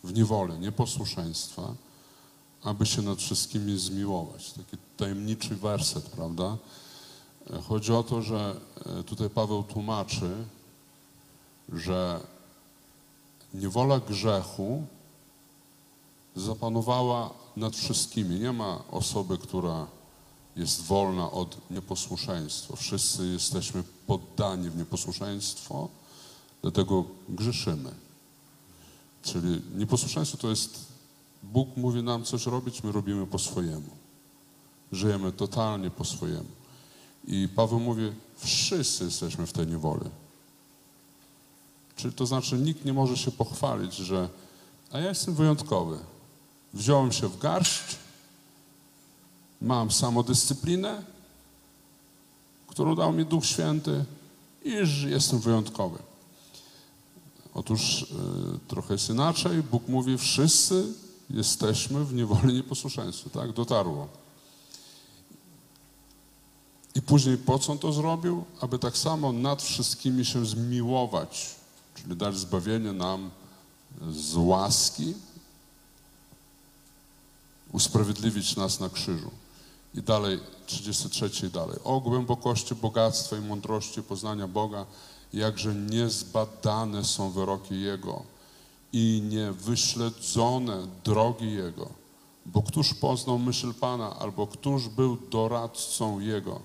[0.05, 1.74] w niewolę nieposłuszeństwa,
[2.62, 4.53] aby się nad wszystkimi zmiłować.
[4.53, 6.57] Taki tajemniczy werset, prawda?
[7.51, 8.57] E, Chodzi o to, że
[8.87, 10.31] e, tutaj Paweł tłumaczy,
[11.72, 12.20] że
[13.55, 14.87] niewola grzechu
[16.37, 18.41] zapanowała nad wszystkimi.
[18.41, 19.87] Nie ma osoby, która
[20.57, 22.76] jest wolna od nieposłuszeństwa.
[22.76, 25.88] Wszyscy jesteśmy poddani w nieposłuszeństwo,
[26.62, 27.90] dlatego grzeszymy.
[29.22, 30.86] Czyli nieposłuszeństwo to jest,
[31.42, 33.90] Bóg mówi nam coś robić, my robimy po swojemu.
[34.92, 36.48] Żyjemy totalnie po swojemu.
[37.24, 40.11] I Paweł mówi, wszyscy jesteśmy w tej niewoli.
[41.96, 44.28] Czyli to znaczy nikt nie może się pochwalić, że
[44.92, 45.98] a ja jestem wyjątkowy.
[46.74, 47.96] Wziąłem się w garść,
[49.61, 51.02] mam samodyscyplinę,
[52.66, 54.04] którą dał mi Duch Święty
[54.64, 54.72] i
[55.07, 55.98] jestem wyjątkowy.
[57.54, 58.07] Otóż y,
[58.68, 59.62] trochę jest inaczej.
[59.62, 60.84] Bóg mówi, wszyscy
[61.30, 63.30] jesteśmy w niewoli nieposłuszeństwa.
[63.30, 64.09] Tak, dotarło.
[66.94, 68.44] I później po co on to zrobił?
[68.61, 71.54] Aby tak samo nad wszystkimi się zmiłować,
[71.94, 73.30] czyli dać zbawienie nam
[74.11, 75.14] z łaski,
[77.72, 79.30] usprawiedliwić nas na krzyżu.
[79.97, 81.76] I dalej, 33 i dalej.
[81.84, 84.86] O głębokości bogactwa i mądrości poznania Boga,
[85.32, 88.22] jakże niezbadane są wyroki Jego
[88.92, 91.88] i niewyśledzone drogi Jego.
[92.47, 96.61] Bo któż poznał myśl Pana, albo któż był doradcą Jego,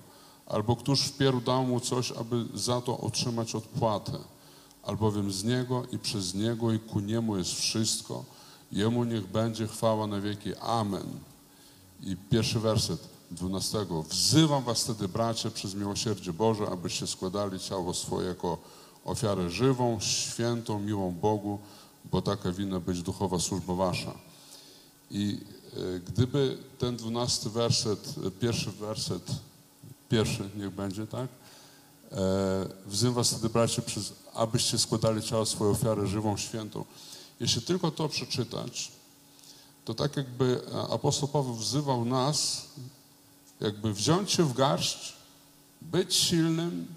[0.47, 4.17] albo któż wpierw dał Mu coś, aby za to otrzymać odpłatę.
[4.84, 8.25] Albowiem z Niego i przez Niego i ku Niemu jest wszystko.
[8.71, 10.55] Jemu niech będzie chwała na wieki.
[10.55, 11.19] Amen.
[12.03, 13.86] I pierwszy werset 12.
[14.09, 18.57] Wzywam was wtedy, bracia, przez miłosierdzie Boże, abyście składali ciało swoje jako
[19.05, 21.59] ofiarę żywą, świętą, miłą Bogu,
[22.05, 24.13] bo taka winna być duchowa służba wasza.
[25.11, 25.39] I
[25.73, 29.32] e, gdyby ten dwunasty werset, e, pierwszy werset,
[30.09, 31.27] pierwszy niech będzie, tak?
[32.11, 32.17] E,
[32.86, 36.86] wzywam was wtedy, bracia, przez, abyście składali ciało swoje ofiarę żywą, świętą.
[37.39, 38.91] Jeśli tylko to przeczytać,
[39.86, 42.65] to tak jakby apostoł Paweł wzywał nas,
[43.62, 45.14] jakby wziąć się w garść,
[45.82, 46.88] być silnym,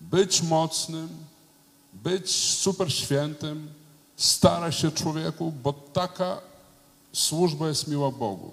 [0.00, 1.08] być mocnym,
[1.92, 3.68] być super świętym,
[4.16, 6.40] starać się człowieku, bo taka
[7.12, 8.50] służba jest miła Bogu.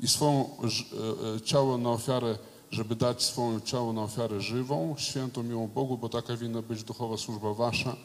[0.00, 2.38] I swoją e, e, ciało na ofiarę,
[2.70, 7.16] żeby dać swoje ciało na ofiarę żywą, świętą, miłą Bogu, bo taka winna być duchowa
[7.16, 7.96] służba wasza.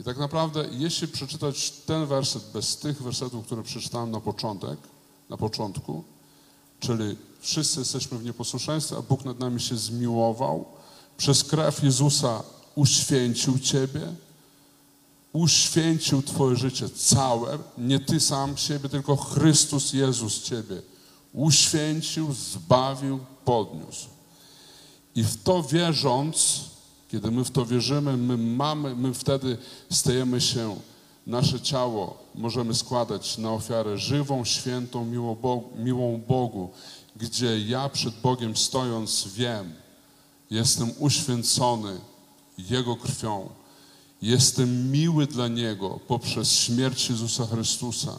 [0.00, 4.78] I tak naprawdę, jeśli przeczytać ten werset bez tych wersetów, które przeczytałem na początek,
[5.28, 6.04] na początku,
[6.80, 10.64] czyli wszyscy jesteśmy w nieposłuszeństwie, a Bóg nad nami się zmiłował,
[11.16, 12.42] przez krew Jezusa
[12.74, 14.00] uświęcił Ciebie,
[15.32, 20.82] uświęcił Twoje życie całe, nie Ty sam siebie, tylko Chrystus Jezus Ciebie
[21.32, 24.06] uświęcił, zbawił, podniósł.
[25.14, 26.60] I w to wierząc,
[27.10, 29.58] kiedy my w to wierzymy, my mamy, my wtedy
[29.90, 30.76] stajemy się,
[31.26, 35.10] nasze ciało możemy składać na ofiarę żywą, świętą,
[35.42, 36.70] Bogu, miłą Bogu
[37.20, 39.74] gdzie ja przed Bogiem stojąc wiem,
[40.50, 42.00] jestem uświęcony
[42.58, 43.48] Jego krwią,
[44.22, 48.18] jestem miły dla Niego poprzez śmierć Jezusa Chrystusa,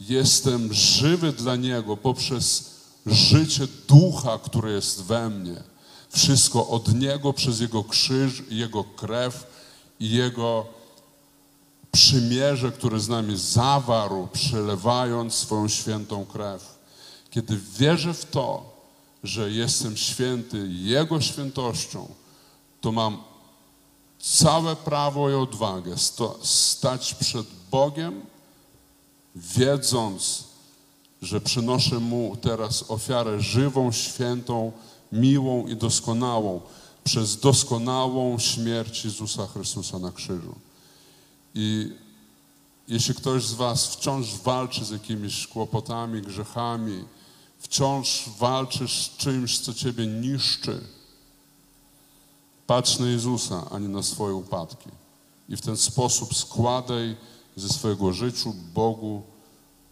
[0.00, 2.70] jestem żywy dla Niego poprzez
[3.06, 5.62] życie ducha, które jest we mnie.
[6.10, 9.46] Wszystko od Niego przez Jego krzyż, Jego krew
[10.00, 10.66] i Jego
[11.92, 16.71] przymierze, które z nami zawarł, przelewając swoją świętą krew.
[17.32, 18.72] Kiedy wierzę w to,
[19.24, 22.08] że jestem święty Jego świętością,
[22.80, 23.22] to mam
[24.18, 28.22] całe prawo i odwagę sto, stać przed Bogiem,
[29.36, 30.44] wiedząc,
[31.22, 34.72] że przynoszę Mu teraz ofiarę żywą, świętą,
[35.12, 36.60] miłą i doskonałą
[37.04, 40.54] przez doskonałą śmierć Jezusa Chrystusa na krzyżu.
[41.54, 41.92] I
[42.88, 47.04] jeśli ktoś z Was wciąż walczy z jakimiś kłopotami, grzechami,
[47.62, 50.80] wciąż walczysz z czymś, co Ciebie niszczy,
[52.66, 54.90] patrz na Jezusa, a nie na swoje upadki.
[55.48, 57.16] I w ten sposób składaj
[57.56, 59.22] ze swojego życia Bogu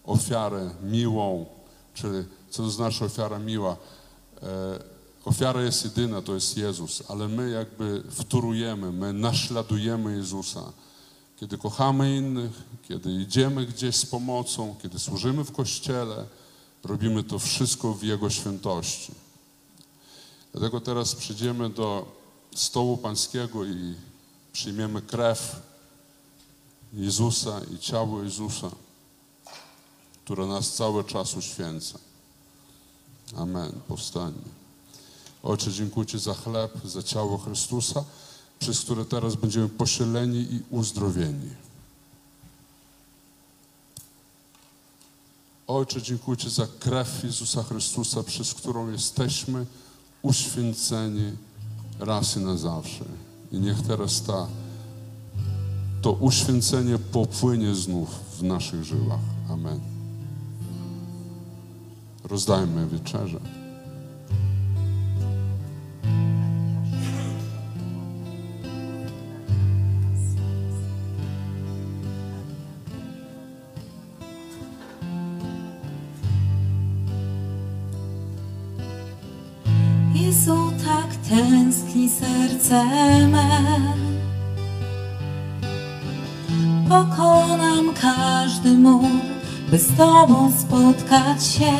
[0.04, 1.46] ofiarę miłą,
[1.94, 3.76] czyli co to znaczy ofiara miła?
[4.42, 4.46] E,
[5.24, 10.72] ofiara jest jedyna, to jest Jezus, ale my jakby wtórujemy, my naśladujemy Jezusa.
[11.36, 12.52] Kiedy kochamy innych,
[12.88, 16.26] kiedy idziemy gdzieś z pomocą, kiedy służymy w kościele,
[16.84, 19.12] robimy to wszystko w Jego świętości.
[20.52, 22.16] Dlatego teraz przyjdziemy do
[22.54, 23.94] stołu pańskiego i
[24.52, 25.56] przyjmiemy krew
[26.92, 28.70] Jezusa i ciało Jezusa,
[30.24, 31.98] które nas cały czas uświęca.
[33.36, 33.72] Amen.
[33.88, 34.60] Powstańmy.
[35.42, 38.04] Ojcze, dziękuję Ci za chleb, za ciało Chrystusa,
[38.58, 41.50] przez które teraz będziemy posieleni i uzdrowieni.
[45.70, 49.66] Ojcze, dziękuję Ci za krew Jezusa Chrystusa, przez którą jesteśmy
[50.22, 51.32] uświęceni
[51.98, 53.04] raz i na zawsze.
[53.52, 54.46] I niech teraz ta,
[56.02, 58.08] to uświęcenie popłynie znów
[58.38, 59.20] w naszych żyłach.
[59.50, 59.80] Amen.
[62.24, 63.40] Rozdajmy wieczerze.
[82.74, 83.48] Me.
[86.88, 89.20] Pokonam każdy mur,
[89.70, 91.72] by z Tobą spotkać się.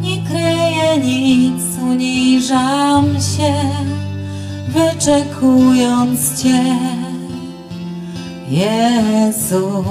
[0.00, 3.54] Nie kryję nic, uniżam się,
[4.68, 6.64] wyczekując Cię.
[8.50, 9.84] Jezu.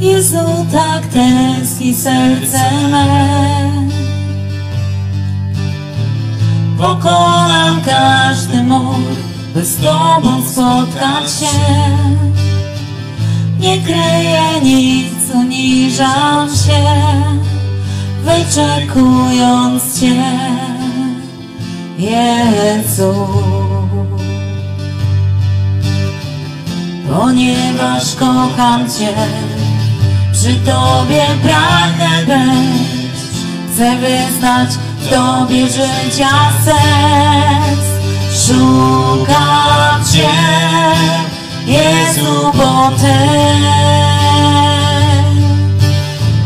[0.00, 3.83] Jezu, tak tęskni serce me.
[6.84, 9.16] Pokonam każdy mur,
[9.54, 11.58] by z Tobą spotkać się.
[13.58, 16.84] Nie kryję nic, uniżam się,
[18.24, 20.24] wyczekując Cię,
[21.98, 23.14] Jezu.
[27.12, 29.14] Ponieważ kocham Cię,
[30.32, 33.20] przy Tobie pragnę być,
[33.72, 34.70] chcę wyznać
[35.10, 37.84] Tobie życia sens.
[38.46, 40.30] Szukam Cię,
[41.66, 42.90] Jezu, bo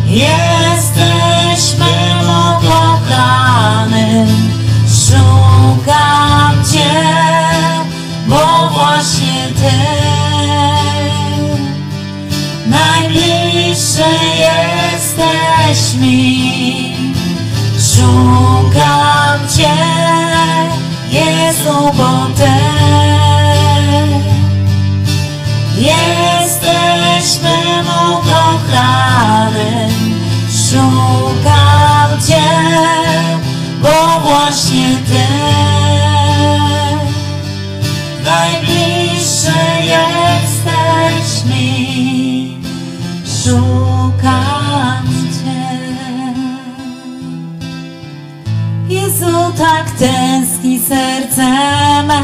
[0.06, 4.28] jesteś mym ukochanym.
[4.88, 6.94] Szukam Cię,
[8.26, 9.72] bo właśnie Ty
[12.70, 16.87] najbliższy jesteś mi.
[17.98, 19.76] Szukam Cię,
[21.10, 22.54] Jezu, bo Ty
[25.76, 29.92] jesteś mym ukochanym.
[30.70, 32.48] Szukam Cię,
[33.82, 35.26] bo właśnie Ty
[38.24, 42.58] najbliższy jesteś mi.
[43.44, 43.87] Szukam
[49.58, 51.46] tak tęskni serce
[52.06, 52.22] me.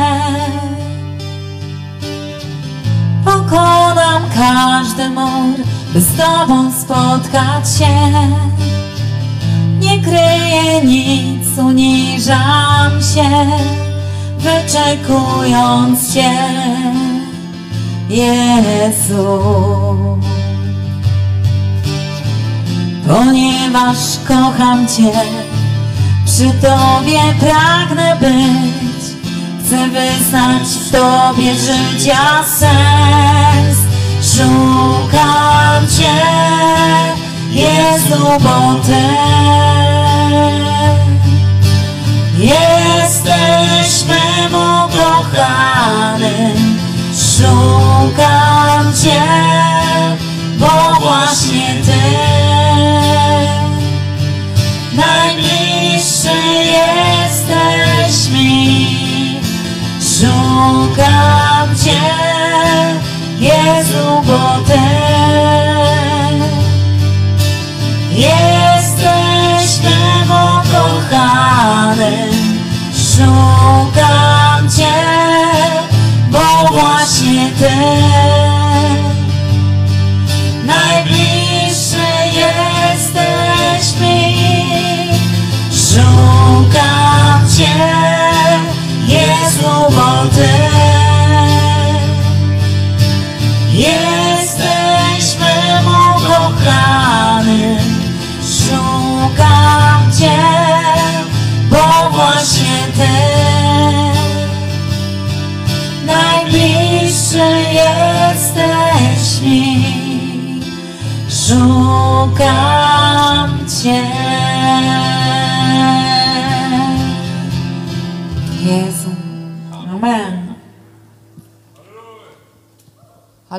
[3.24, 5.58] Pokonam każdy mur,
[5.92, 8.10] by z Tobą spotkać się.
[9.80, 13.30] Nie kryję nic, uniżam się,
[14.38, 16.32] wyczekując Cię,
[18.08, 19.38] Jezu.
[23.08, 25.43] Ponieważ kocham Cię,
[26.34, 29.04] przy Tobie pragnę być.
[29.60, 33.78] Chcę wyznać w Tobie życia sens.
[34.22, 36.20] Szukam Cię,
[37.50, 39.04] Jezu, bo Ty
[42.38, 44.54] jesteś mym
[44.84, 46.56] ukochanym.
[47.14, 49.22] Szukam Cię,
[50.58, 52.53] bo właśnie Ty
[56.24, 56.83] najbliższy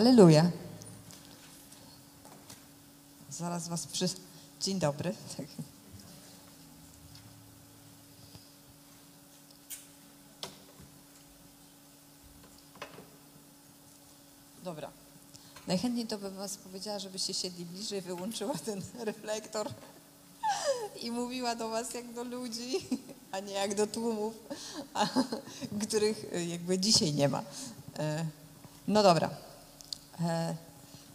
[0.05, 0.51] Halleluja.
[3.29, 4.05] Zaraz was przy...
[4.61, 5.15] Dzień dobry.
[14.63, 14.89] Dobra.
[15.67, 19.69] Najchętniej to bym was powiedziała, żebyście siedli bliżej, wyłączyła ten reflektor
[21.01, 22.87] i mówiła do was jak do ludzi,
[23.31, 24.33] a nie jak do tłumów,
[24.93, 25.07] a,
[25.87, 27.43] których y, jakby dzisiaj nie ma.
[27.99, 28.25] E,
[28.87, 29.44] No dobra.
[30.21, 30.55] E,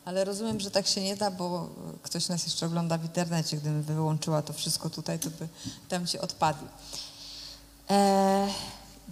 [0.05, 1.68] Ale rozumiem, że tak się nie da, bo
[2.03, 3.57] ktoś nas jeszcze ogląda w internecie.
[3.57, 5.48] Gdybym wyłączyła to wszystko tutaj, to by
[5.88, 6.68] tam ci odpadli.
[7.90, 8.48] E,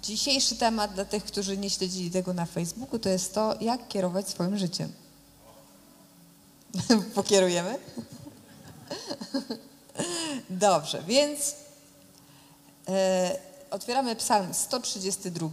[0.02, 4.28] Dzisiejszy temat dla tych, którzy nie śledzili tego na Facebooku, to jest to, jak kierować
[4.28, 4.92] swoim życiem.
[7.14, 7.78] Pokierujemy?
[10.50, 11.54] Dobrze, więc
[12.88, 13.38] e,
[13.70, 15.48] otwieramy psalm 132.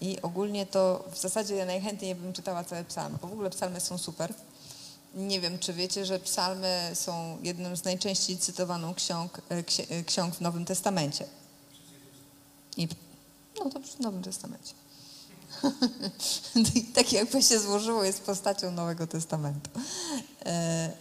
[0.00, 3.80] I ogólnie to w zasadzie ja najchętniej bym czytała cały psalm, bo w ogóle psalmy
[3.80, 4.34] są super.
[5.14, 9.64] Nie wiem, czy wiecie, że psalmy są jedną z najczęściej cytowaną ksiąg, e,
[9.96, 11.24] e, ksiąg w Nowym Testamencie.
[12.76, 12.88] I,
[13.58, 14.74] no to w Nowym Testamencie.
[16.94, 19.70] Tak jakby się złożyło, jest postacią Nowego Testamentu.
[20.46, 20.92] E,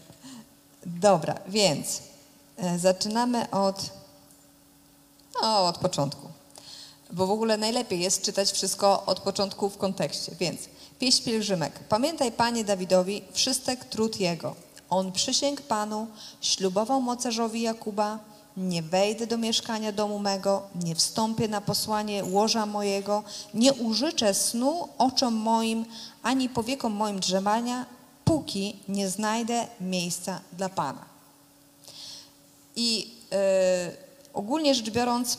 [0.85, 2.01] dobra, więc
[2.57, 3.89] e, zaczynamy od,
[5.41, 6.36] no, od początku.
[7.11, 10.31] Bo w ogóle najlepiej jest czytać wszystko od początku w kontekście.
[10.39, 10.61] Więc
[10.99, 11.79] pieśń pielgrzymek.
[11.89, 14.55] Pamiętaj, Panie Dawidowi, wszystek trud Jego.
[14.89, 16.07] On przysięgł Panu,
[16.41, 18.19] ślubował mocarzowi Jakuba,
[18.57, 24.89] nie wejdę do mieszkania domu mego, nie wstąpię na posłanie łoża mojego, nie użyczę snu
[24.97, 25.85] oczom moim,
[26.23, 27.85] ani powiekom moim drzemania,
[28.25, 31.05] póki nie znajdę miejsca dla Pana.
[32.75, 33.91] I e,
[34.33, 35.37] ogólnie rzecz biorąc,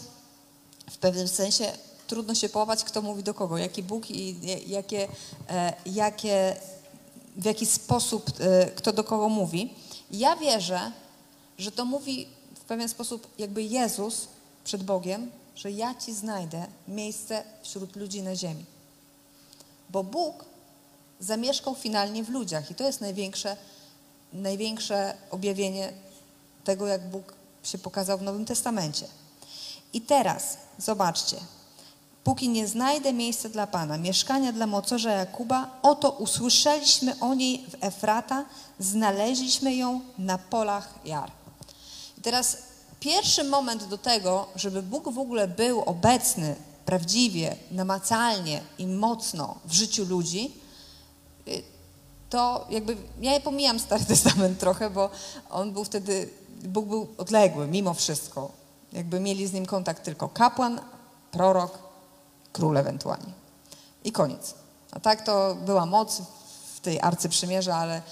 [0.91, 1.72] w pewnym sensie
[2.07, 4.36] trudno się połapać, kto mówi do kogo, jaki Bóg i
[4.66, 5.09] jakie,
[5.49, 6.57] e, jakie,
[7.36, 9.74] w jaki sposób e, kto do kogo mówi.
[10.11, 10.93] Ja wierzę,
[11.59, 14.28] że to mówi w pewien sposób jakby Jezus
[14.64, 18.64] przed Bogiem, że ja Ci znajdę miejsce wśród ludzi na ziemi.
[19.91, 20.45] Bo Bóg
[21.20, 23.57] zamieszkał finalnie w ludziach i to jest największe,
[24.32, 25.93] największe objawienie
[26.64, 29.07] tego, jak Bóg się pokazał w Nowym Testamencie.
[29.93, 31.36] I teraz, zobaczcie,
[32.24, 37.84] póki nie znajdę miejsca dla Pana, mieszkania dla mocarza Jakuba, oto usłyszeliśmy o niej w
[37.84, 38.45] Efrata,
[38.78, 41.30] znaleźliśmy ją na polach jar.
[42.18, 42.57] I teraz
[43.01, 49.72] pierwszy moment do tego, żeby Bóg w ogóle był obecny prawdziwie, namacalnie i mocno w
[49.72, 50.53] życiu ludzi,
[52.30, 55.11] to jakby, ja pomijam Stary Testament trochę, bo
[55.51, 56.30] on był wtedy
[56.64, 58.51] Bóg był odległy mimo wszystko.
[58.93, 60.80] Jakby mieli z nim kontakt tylko kapłan,
[61.30, 61.78] prorok,
[62.53, 63.32] król ewentualnie.
[64.05, 64.55] I koniec.
[64.91, 66.22] A tak to była moc
[66.74, 68.03] w tej arce przymierza, ale,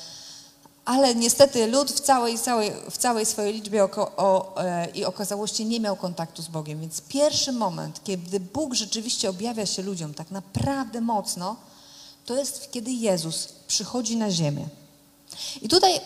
[0.85, 5.65] ale niestety lud w całej, całej, w całej swojej liczbie oko, o, e, i okazałości
[5.65, 6.81] nie miał kontaktu z Bogiem.
[6.81, 11.57] Więc pierwszy moment, kiedy Bóg rzeczywiście objawia się ludziom tak naprawdę mocno,
[12.27, 14.69] to jest kiedy Jezus przychodzi na ziemię.
[15.63, 16.01] I tutaj,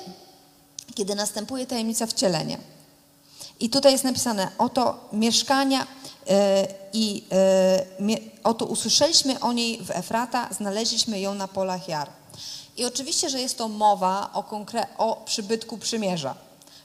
[0.94, 2.58] kiedy następuje tajemnica wcielenia,
[3.61, 5.86] i tutaj jest napisane, oto mieszkania
[6.28, 7.86] e, i e,
[8.44, 12.11] oto usłyszeliśmy o niej w Efrata, znaleźliśmy ją na polach Jar.
[12.76, 16.34] I oczywiście, że jest to mowa o, konkre- o przybytku przymierza.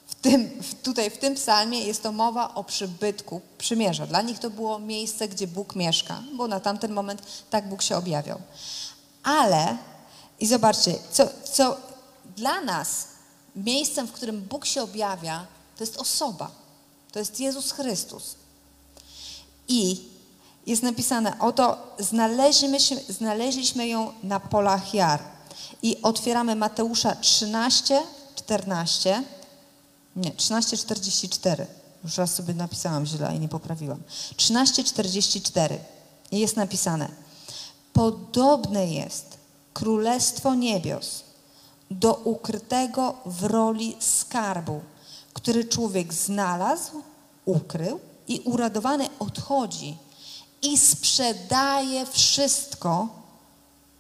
[0.08, 4.08] W tym, w, tutaj w tym psalmie jest to mowa o przybytku przymierza.
[4.08, 7.98] Dla nich to było miejsce, gdzie Bóg mieszka, bo na tamten moment tak Bóg się
[7.98, 8.42] objawiał.
[9.24, 9.78] Ale,
[10.40, 11.78] i zobaczcie, co, co
[12.38, 13.08] dla nas
[13.56, 15.46] miejscem, w którym Bóg się objawia,
[15.78, 16.65] to jest osoba.
[17.16, 18.36] To jest Jezus Chrystus.
[19.68, 20.02] I
[20.68, 25.20] jest napisane, oto znaleźliśmy, znaleźliśmy ją na polach Jar.
[25.82, 28.02] I otwieramy Mateusza 13,
[28.36, 29.24] 14.
[30.16, 31.68] Nie, 13, 44.
[32.04, 34.02] Już raz sobie napisałam źle i nie poprawiłam.
[34.36, 35.80] 13, 44.
[36.32, 37.10] I jest napisane,
[37.94, 39.38] podobne jest
[39.74, 41.24] Królestwo Niebios
[41.92, 44.82] do ukrytego w roli skarbu,
[45.36, 47.04] który człowiek znalazł,
[47.46, 49.98] ukrył i uradowany odchodzi
[50.62, 53.08] i sprzedaje wszystko,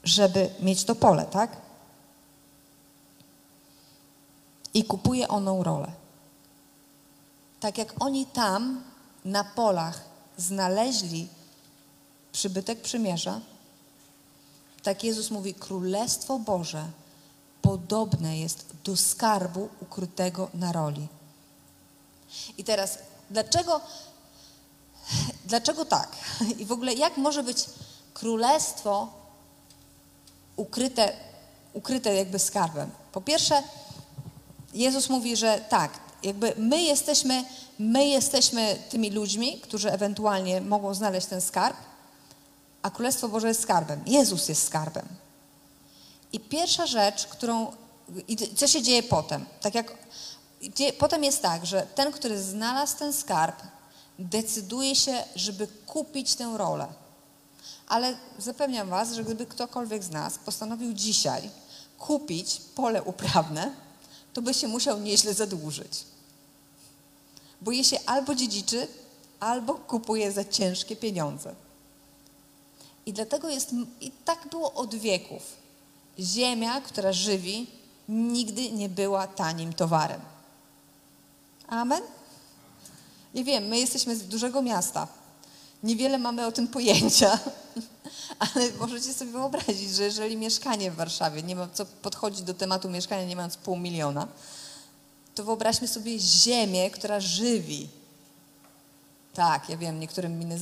[0.03, 1.57] żeby mieć to pole, tak?
[4.73, 5.91] I kupuje oną rolę.
[7.59, 8.83] Tak jak oni tam
[9.25, 10.01] na polach
[10.38, 11.27] znaleźli
[12.31, 13.41] przybytek przymierza,
[14.83, 16.86] tak Jezus mówi, Królestwo Boże
[17.61, 21.07] podobne jest do skarbu ukrytego na roli.
[22.57, 22.97] I teraz,
[23.29, 23.81] dlaczego,
[25.45, 26.09] dlaczego tak?
[26.59, 27.65] I w ogóle, jak może być
[28.13, 29.07] królestwo
[30.55, 31.13] ukryte,
[31.73, 32.91] ukryte jakby skarbem?
[33.11, 33.63] Po pierwsze,
[34.73, 35.91] Jezus mówi, że tak,
[36.23, 37.45] jakby my jesteśmy,
[37.79, 41.77] my jesteśmy tymi ludźmi, którzy ewentualnie mogą znaleźć ten skarb,
[42.81, 44.03] a Królestwo Boże jest skarbem.
[44.05, 45.07] Jezus jest skarbem.
[46.33, 47.71] I pierwsza rzecz, którą.
[48.27, 49.45] I co się dzieje potem?
[49.61, 49.97] Tak jak.
[50.70, 53.55] Dzieje, potem jest tak, że ten, który znalazł ten skarb,
[54.20, 56.88] decyduje się, żeby kupić tę rolę.
[57.88, 61.49] Ale zapewniam Was, że gdyby ktokolwiek z nas postanowił dzisiaj
[61.97, 63.72] kupić pole uprawne,
[64.34, 66.03] to by się musiał nieźle zadłużyć.
[67.61, 68.88] Bo je się albo dziedziczy,
[69.39, 71.55] albo kupuje za ciężkie pieniądze.
[73.05, 73.70] I dlatego jest,
[74.01, 75.43] i tak było od wieków.
[76.20, 77.68] Ziemia, która żywi,
[78.09, 80.22] nigdy nie była tanim towarem.
[81.68, 82.01] Amen?
[83.34, 85.07] I wiem, my jesteśmy z dużego miasta.
[85.84, 87.39] Niewiele mamy o tym pojęcia,
[88.39, 92.89] ale możecie sobie wyobrazić, że jeżeli mieszkanie w Warszawie, nie ma co podchodzić do tematu
[92.89, 94.28] mieszkania nie mając pół miliona,
[95.36, 97.88] to wyobraźmy sobie ziemię, która żywi.
[99.34, 100.59] Tak, ja wiem, niektórym miny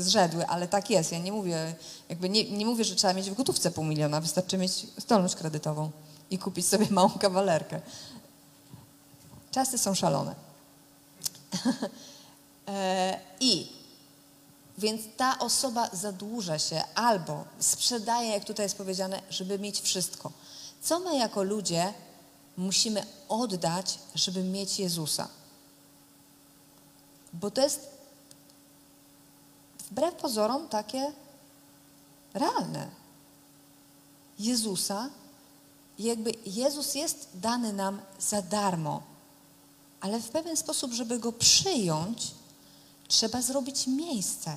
[0.00, 1.12] zrzedły, ale tak jest.
[1.12, 1.74] Ja nie mówię,
[2.08, 5.90] jakby nie, nie mówię, że trzeba mieć w gotówce pół miliona, wystarczy mieć zdolność kredytową
[6.30, 7.80] i kupić sobie małą kawalerkę.
[9.52, 10.34] Czasy są szalone.
[12.68, 13.72] E, I
[14.78, 20.32] więc ta osoba zadłuża się albo sprzedaje, jak tutaj jest powiedziane, żeby mieć wszystko.
[20.82, 21.94] Co my jako ludzie
[22.56, 25.28] musimy oddać, żeby mieć Jezusa?
[27.32, 27.90] Bo to jest
[29.90, 31.12] wbrew pozorom takie
[32.34, 32.88] realne.
[34.38, 35.10] Jezusa,
[35.98, 39.11] jakby Jezus jest dany nam za darmo,
[40.02, 42.30] ale w pewien sposób, żeby go przyjąć,
[43.08, 44.56] trzeba zrobić miejsce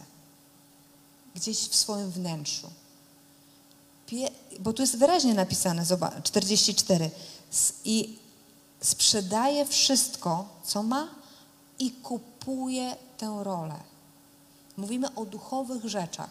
[1.35, 2.69] gdzieś w swoim wnętrzu.
[4.59, 7.11] Bo tu jest wyraźnie napisane, zobacz, 44.
[7.53, 8.17] S- I
[8.81, 11.07] sprzedaje wszystko, co ma
[11.79, 13.75] i kupuje tę rolę.
[14.77, 16.29] Mówimy o duchowych rzeczach,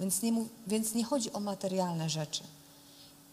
[0.00, 0.32] więc nie,
[0.66, 2.42] więc nie chodzi o materialne rzeczy.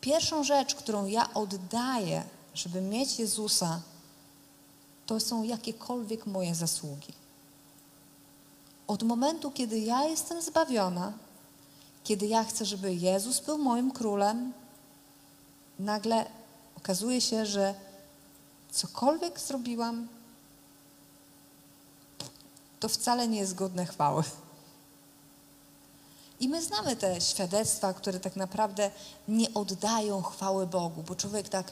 [0.01, 3.81] Pierwszą rzecz, którą ja oddaję, żeby mieć Jezusa,
[5.07, 7.13] to są jakiekolwiek moje zasługi.
[8.87, 11.13] Od momentu, kiedy ja jestem zbawiona,
[12.03, 14.53] kiedy ja chcę, żeby Jezus był moim królem,
[15.79, 16.25] nagle
[16.77, 17.75] okazuje się, że
[18.71, 20.07] cokolwiek zrobiłam,
[22.79, 24.23] to wcale nie jest godne chwały.
[26.39, 28.91] I my znamy te świadectwa, które tak naprawdę
[29.27, 31.71] nie oddają chwały Bogu, bo człowiek tak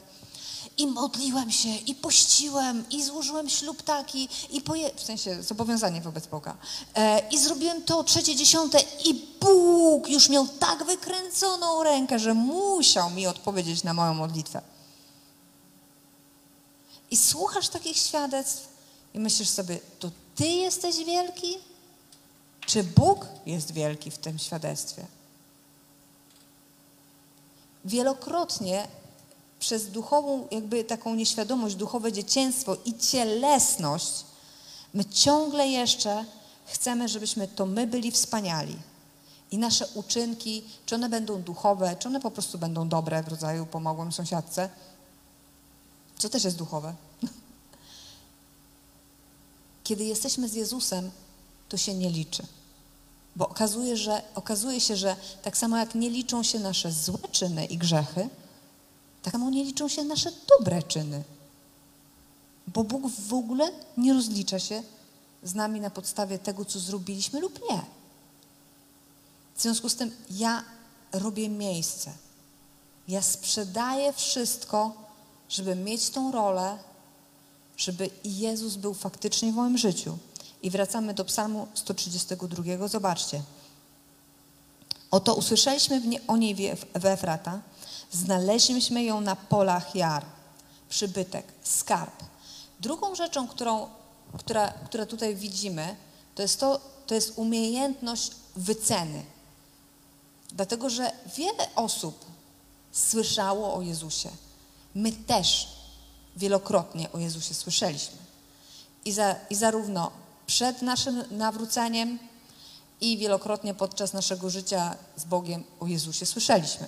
[0.78, 4.90] i modliłem się, i pościłem, i złożyłem ślub taki, i poje...
[4.94, 6.56] w sensie zobowiązanie wobec Boga.
[6.94, 13.10] E, I zrobiłem to trzecie, dziesiąte, i Bóg już miał tak wykręconą rękę, że musiał
[13.10, 14.62] mi odpowiedzieć na moją modlitwę.
[17.10, 18.68] I słuchasz takich świadectw
[19.14, 21.58] i myślisz sobie, to ty jesteś wielki?
[22.66, 25.06] Czy Bóg jest wielki w tym świadectwie?
[27.84, 28.88] Wielokrotnie
[29.60, 34.24] przez duchową, jakby taką nieświadomość, duchowe dzieciństwo i cielesność,
[34.94, 36.24] my ciągle jeszcze
[36.66, 38.76] chcemy, żebyśmy to my byli wspaniali.
[39.50, 43.66] I nasze uczynki, czy one będą duchowe, czy one po prostu będą dobre w rodzaju
[43.66, 44.68] pomogłem sąsiadce,
[46.18, 46.94] co też jest duchowe.
[49.84, 51.10] Kiedy jesteśmy z Jezusem,
[51.68, 52.42] to się nie liczy.
[53.36, 57.64] Bo okazuje, że, okazuje się, że tak samo jak nie liczą się nasze złe czyny
[57.64, 58.28] i grzechy,
[59.26, 61.22] tak samo nie liczą się nasze dobre czyny.
[62.66, 64.82] Bo Bóg w ogóle nie rozlicza się
[65.42, 67.82] z nami na podstawie tego, co zrobiliśmy lub nie.
[69.54, 70.64] W związku z tym ja
[71.12, 72.12] robię miejsce.
[73.08, 74.92] Ja sprzedaję wszystko,
[75.48, 76.78] żeby mieć tą rolę,
[77.76, 80.18] żeby Jezus był faktycznie w moim życiu.
[80.62, 82.88] I wracamy do Psalmu 132.
[82.88, 83.42] Zobaczcie.
[85.10, 87.60] Oto usłyszeliśmy o niej w Efrata,
[88.12, 90.24] znaleźliśmy ją na polach jar,
[90.88, 92.22] przybytek, skarb.
[92.80, 93.88] Drugą rzeczą, którą,
[94.38, 95.96] która, która tutaj widzimy,
[96.34, 99.24] to jest, to, to jest umiejętność wyceny.
[100.52, 102.24] Dlatego, że wiele osób
[102.92, 104.30] słyszało o Jezusie.
[104.94, 105.68] My też
[106.36, 108.16] wielokrotnie o Jezusie słyszeliśmy.
[109.04, 110.10] I, za, I zarówno
[110.46, 112.18] przed naszym nawróceniem
[113.00, 116.86] i wielokrotnie podczas naszego życia z Bogiem o Jezusie słyszeliśmy.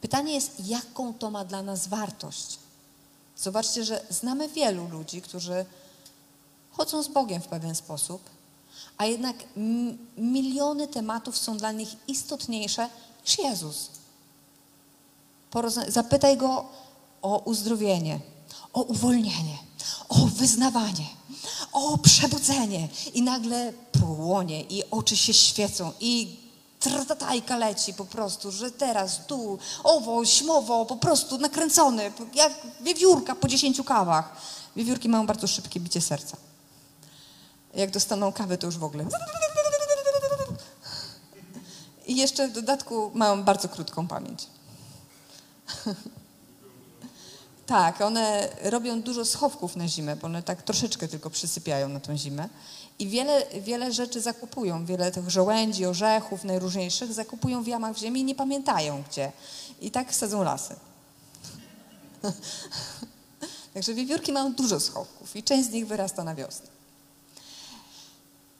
[0.00, 2.58] Pytanie jest, jaką to ma dla nas wartość?
[3.36, 5.64] Zobaczcie, że znamy wielu ludzi, którzy
[6.70, 8.22] chodzą z Bogiem w pewien sposób,
[8.96, 9.36] a jednak
[10.16, 12.88] miliony tematów są dla nich istotniejsze
[13.24, 13.90] niż Jezus.
[15.88, 16.68] Zapytaj go
[17.22, 18.20] o uzdrowienie,
[18.72, 19.58] o uwolnienie,
[20.08, 21.06] o wyznawanie,
[21.72, 22.88] o przebudzenie.
[23.14, 26.36] I nagle płonie, i oczy się świecą, i
[26.80, 33.48] tratatajka leci po prostu, że teraz tu, owo, śmowo, po prostu nakręcony, jak wiewiórka po
[33.48, 34.36] dziesięciu kawach.
[34.76, 36.36] Wiewiórki mają bardzo szybkie bicie serca.
[37.74, 39.04] Jak dostaną kawę, to już w ogóle.
[42.06, 44.46] I jeszcze w dodatku mają bardzo krótką pamięć.
[47.66, 52.16] Tak, one robią dużo schowków na zimę, bo one tak troszeczkę tylko przysypiają na tą
[52.16, 52.48] zimę.
[53.00, 58.20] I wiele, wiele rzeczy zakupują, wiele tych żołędzi, orzechów najróżniejszych zakupują w jamach w ziemi
[58.20, 59.32] i nie pamiętają gdzie.
[59.80, 60.76] I tak sadzą lasy.
[63.74, 66.66] Także wiewiórki mają dużo schowków i część z nich wyrasta na wiosnę.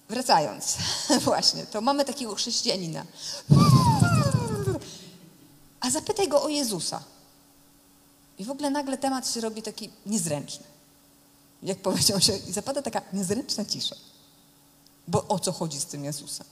[0.09, 0.76] Wracając,
[1.24, 3.05] właśnie, to mamy takiego chrześcijanina.
[5.80, 7.03] A zapytaj go o Jezusa.
[8.38, 10.64] I w ogóle nagle temat się robi taki niezręczny.
[11.62, 13.97] Jak powiedział się, i zapada taka niezręczna cisza.
[15.11, 16.47] Bo o co chodzi z tym Jezusem?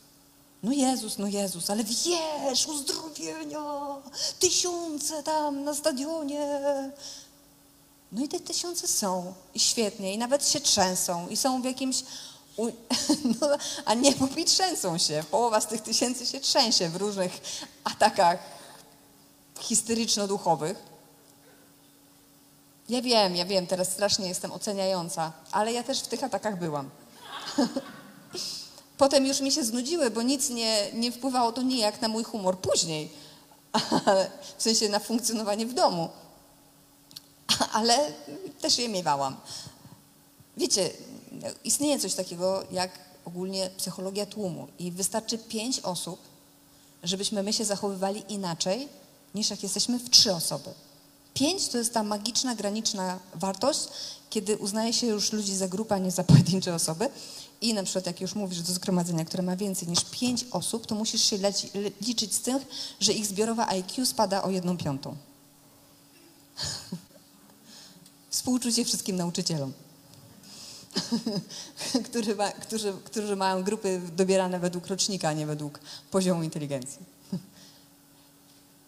[0.63, 3.97] No Jezus, no Jezus, ale wiesz, uzdrowienia,
[4.39, 6.61] tysiące tam na stadionie.
[8.13, 12.03] No i te tysiące są i świetnie, i nawet się trzęsą, i są w jakimś.
[12.57, 12.67] U...
[13.41, 13.49] No,
[13.85, 15.25] a nie, bo i trzęsą się.
[15.31, 17.41] Połowa z tych tysięcy się trzęsie w różnych
[17.85, 18.39] atakach
[19.61, 20.77] histeryczno-duchowych.
[22.89, 26.91] Ja wiem, ja wiem, teraz strasznie jestem oceniająca, ale ja też w tych atakach byłam.
[28.99, 32.59] Potem już mi się znudziły, bo nic nie, nie wpływało to nijak na mój humor
[32.59, 33.11] później,
[34.57, 36.09] w sensie na funkcjonowanie w domu.
[37.73, 38.13] Ale
[38.61, 39.37] też je miewałam.
[40.57, 40.91] Wiecie,
[41.65, 42.91] istnieje coś takiego jak
[43.25, 46.21] ogólnie psychologia tłumu i wystarczy pięć osób,
[47.03, 48.89] żebyśmy my się zachowywali inaczej,
[49.35, 50.71] niż jak jesteśmy w trzy osoby.
[51.35, 53.81] Pięć to jest ta magiczna, graniczna wartość,
[54.31, 57.11] kiedy uznaje się już ludzi za grupę, a nie za pojedyncze osoby.
[57.61, 60.95] I na przykład jak już mówisz do zgromadzenia, które ma więcej niż pięć osób, to
[60.95, 62.59] musisz się leci, liczyć z tym,
[63.01, 65.17] że ich zbiorowa IQ spada o jedną piątą.
[68.31, 69.73] Współczucie wszystkim nauczycielom,
[72.11, 75.81] którzy, ma, którzy, którzy mają grupy dobierane według rocznika, a nie według
[76.11, 76.99] poziomu inteligencji.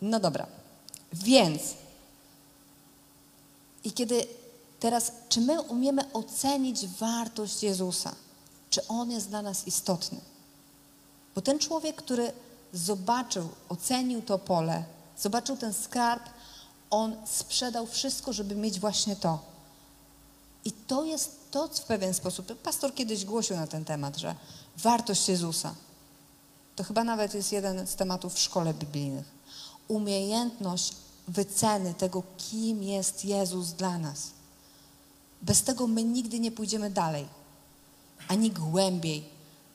[0.02, 0.46] No dobra,
[1.12, 1.62] więc
[3.84, 4.26] i kiedy
[4.80, 8.14] teraz, czy my umiemy ocenić wartość Jezusa?
[8.70, 10.20] Czy On jest dla nas istotny?
[11.34, 12.32] Bo ten człowiek, który
[12.72, 14.84] zobaczył, ocenił to pole,
[15.18, 16.22] zobaczył ten skarb,
[16.90, 19.38] on sprzedał wszystko, żeby mieć właśnie to.
[20.64, 22.62] I to jest to w pewien sposób.
[22.62, 24.34] Pastor kiedyś głosił na ten temat, że
[24.76, 25.74] wartość Jezusa.
[26.76, 29.26] To chyba nawet jest jeden z tematów w szkole biblijnych.
[29.88, 30.94] Umiejętność
[31.28, 34.30] wyceny tego, kim jest Jezus dla nas.
[35.42, 37.28] Bez tego my nigdy nie pójdziemy dalej,
[38.28, 39.24] ani głębiej,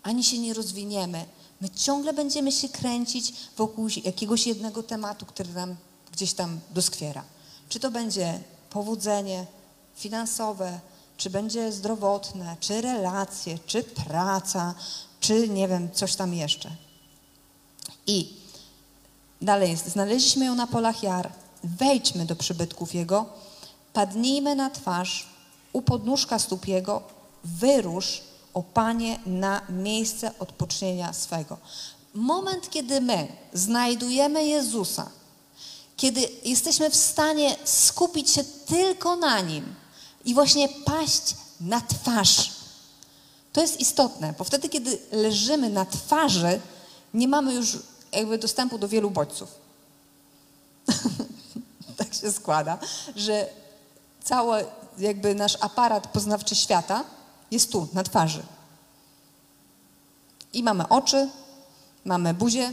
[0.04, 1.26] ani się nie rozwiniemy.
[1.62, 5.76] My ciągle będziemy się kręcić wokół jakiegoś jednego tematu, który nam
[6.12, 7.24] gdzieś tam doskwiera.
[7.70, 8.40] Czy to będzie
[8.70, 9.46] powodzenie
[9.96, 10.80] finansowe,
[11.18, 14.76] czy będzie zdrowotne, czy relacje, czy praca,
[15.20, 16.72] czy nie wiem, coś tam jeszcze.
[18.08, 18.34] I
[19.42, 21.32] dalej jest, znaleźliśmy ją na polach jar,
[21.64, 23.26] wejdźmy do przybytków Jego,
[23.94, 25.28] padnijmy na twarz,
[25.74, 27.02] u podnóżka stóp Jego,
[27.44, 28.22] wyrusz,
[28.56, 31.58] o Panie, na miejsce odpocznienia swego.
[32.14, 35.10] Moment, kiedy my znajdujemy Jezusa,
[35.98, 39.76] kiedy jesteśmy w stanie skupić się tylko na Nim
[40.26, 42.52] i właśnie paść na twarz,
[43.54, 46.60] to jest istotne, bo wtedy, kiedy leżymy na twarzy,
[47.14, 47.78] nie mamy już
[48.12, 49.50] jakby dostępu do wielu bodźców.
[51.98, 52.78] tak się składa,
[53.16, 53.50] że
[54.24, 54.66] cały
[54.98, 57.04] jakby nasz aparat poznawczy świata
[57.52, 58.44] jest tu, na twarzy.
[60.54, 61.30] I mamy oczy,
[62.06, 62.72] mamy buzię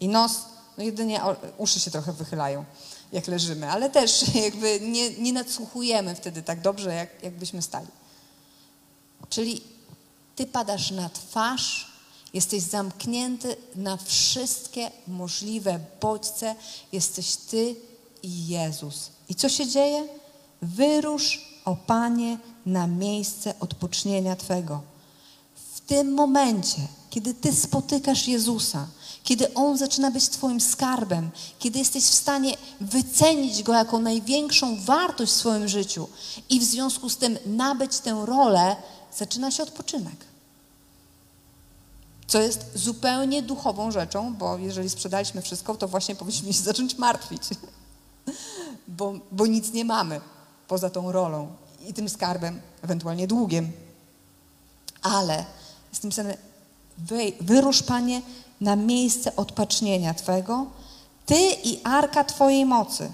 [0.00, 0.32] i nos,
[0.78, 1.20] no jedynie
[1.58, 2.64] uszy się trochę wychylają,
[3.12, 7.88] jak leżymy, ale też jakby nie, nie nadsłuchujemy wtedy tak dobrze, jak, jakbyśmy stali.
[9.28, 9.60] Czyli
[10.36, 11.92] ty padasz na twarz,
[12.34, 16.54] jesteś zamknięty na wszystkie możliwe bodźce,
[16.92, 17.76] jesteś ty
[18.22, 19.10] i Jezus.
[19.28, 20.08] I co się dzieje?
[20.62, 24.80] Wyrusz, o Panie, na miejsce odpocznienia Twego.
[25.74, 28.86] W tym momencie, kiedy Ty spotykasz Jezusa,
[29.22, 35.32] kiedy On zaczyna być Twoim skarbem, kiedy jesteś w stanie wycenić Go jako największą wartość
[35.32, 36.08] w swoim życiu
[36.50, 38.76] i w związku z tym nabyć tę rolę,
[39.16, 40.16] zaczyna się odpoczynek.
[42.26, 47.42] Co jest zupełnie duchową rzeczą, bo jeżeli sprzedaliśmy wszystko, to właśnie powinniśmy się zacząć martwić,
[48.98, 50.20] bo, bo nic nie mamy
[50.68, 51.48] poza tą rolą
[51.88, 53.72] i tym skarbem, ewentualnie długiem.
[55.02, 55.44] Ale
[55.92, 56.36] z tym samym
[56.98, 58.22] wy, wyrusz, Panie,
[58.60, 60.66] na miejsce odpocznienia Twego,
[61.26, 63.10] Ty i arka Twojej mocy.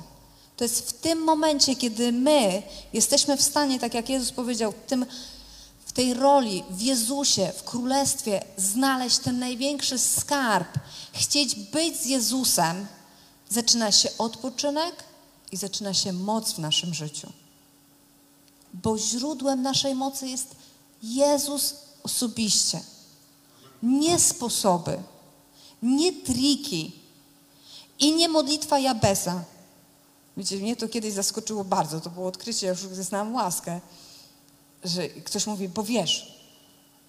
[0.57, 2.63] To jest w tym momencie, kiedy my
[2.93, 5.07] jesteśmy w stanie, tak jak Jezus powiedział, tym,
[5.87, 10.79] w tej roli, w Jezusie, w Królestwie, znaleźć ten największy skarb,
[11.13, 12.87] chcieć być z Jezusem,
[13.49, 14.95] zaczyna się odpoczynek
[15.53, 17.33] i zaczyna się moc w naszym życiu
[18.73, 20.57] bo źródłem naszej mocy jest
[21.03, 22.81] Jezus osobiście.
[23.83, 25.03] Nie sposoby,
[25.83, 26.93] nie triki
[27.99, 29.45] i nie modlitwa Jabesa.
[30.37, 33.81] Wiecie, mnie to kiedyś zaskoczyło bardzo, to było odkrycie, ja już znałam łaskę,
[34.85, 36.33] że ktoś mówi, bo wiesz,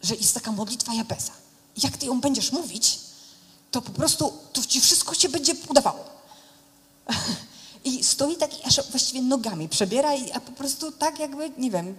[0.04, 1.34] że jest taka modlitwa Jabesa.
[1.84, 3.00] Jak ty ją będziesz mówić,
[3.72, 6.06] to po prostu to ci wszystko się będzie udawało.
[7.84, 11.96] I stoi taki, aż właściwie nogami przebiera, a po prostu tak jakby, nie wiem,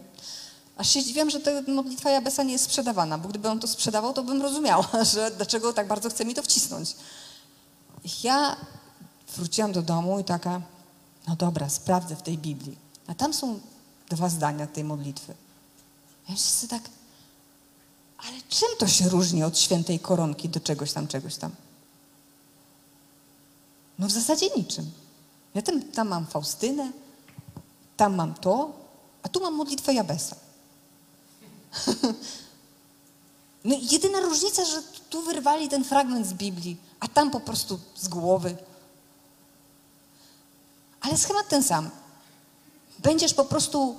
[0.76, 4.12] aż się zdziwiam, że ta modlitwa Jabesa nie jest sprzedawana, bo gdyby on to sprzedawał,
[4.12, 6.96] to bym rozumiała, że dlaczego tak bardzo chce mi to wcisnąć.
[8.22, 8.56] Ja
[9.36, 10.62] wróciłam do domu i taka,
[11.28, 12.78] no dobra, sprawdzę w tej Biblii.
[13.06, 13.60] A tam są
[14.08, 15.34] dwa zdania tej modlitwy.
[16.28, 16.82] Ja się tak,
[18.18, 21.50] ale czym to się różni od świętej koronki do czegoś tam, czegoś tam?
[23.98, 24.90] No w zasadzie niczym.
[25.54, 26.92] Ja tam, tam mam Faustynę,
[27.96, 28.72] tam mam to,
[29.22, 30.36] a tu mam modlitwę Jabesa.
[33.64, 38.08] No jedyna różnica, że tu wyrwali ten fragment z Biblii, a tam po prostu z
[38.08, 38.56] głowy.
[41.00, 41.90] Ale schemat ten sam.
[42.98, 43.96] Będziesz po prostu,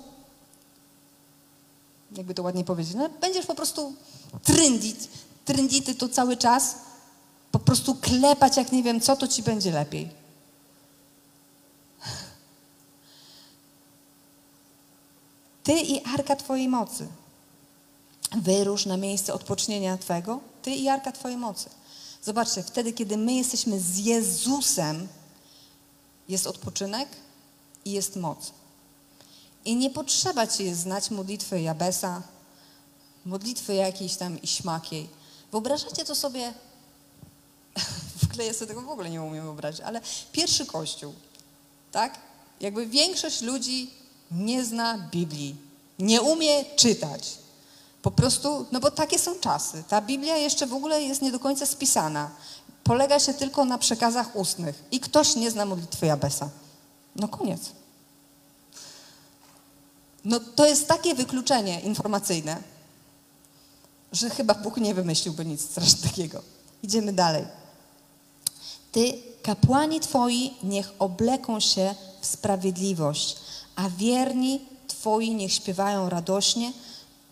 [2.11, 3.93] jakby to ładnie powiedzieć, no, będziesz po prostu
[4.43, 4.97] tryndić,
[5.45, 6.75] tryndity to cały czas,
[7.51, 10.24] po prostu klepać jak nie wiem co, to ci będzie lepiej.
[15.65, 17.07] Ty i arka Twojej mocy.
[18.31, 21.69] Wyrusz na miejsce odpocznienia Twego, Ty i arka Twojej mocy.
[22.23, 25.07] Zobaczcie, wtedy, kiedy my jesteśmy z Jezusem,
[26.29, 27.09] jest odpoczynek
[27.85, 28.51] i jest moc.
[29.65, 32.21] I nie potrzeba Ci znać modlitwy Jabesa,
[33.25, 35.09] modlitwy jakiejś tam i śmakiej.
[35.51, 36.53] Wyobrażacie to sobie,
[38.33, 40.01] w ja sobie tego w ogóle nie umiem wyobrazić, ale
[40.31, 41.13] pierwszy kościół,
[41.91, 42.19] tak?
[42.59, 45.55] Jakby większość ludzi nie zna Biblii,
[45.99, 47.37] nie umie czytać.
[48.01, 49.83] Po prostu, no bo takie są czasy.
[49.87, 52.29] Ta Biblia jeszcze w ogóle jest nie do końca spisana.
[52.83, 56.49] polega się tylko na przekazach ustnych i ktoś nie zna modlitwy Jabesa.
[57.15, 57.61] No koniec.
[60.25, 62.63] No to jest takie wykluczenie informacyjne,
[64.11, 66.41] że chyba Bóg nie wymyśliłby nic strasznie takiego.
[66.83, 67.45] Idziemy dalej.
[68.91, 69.13] Ty,
[69.43, 73.37] kapłani Twoi, niech obleką się w sprawiedliwość,
[73.75, 76.73] a wierni Twoi niech śpiewają radośnie,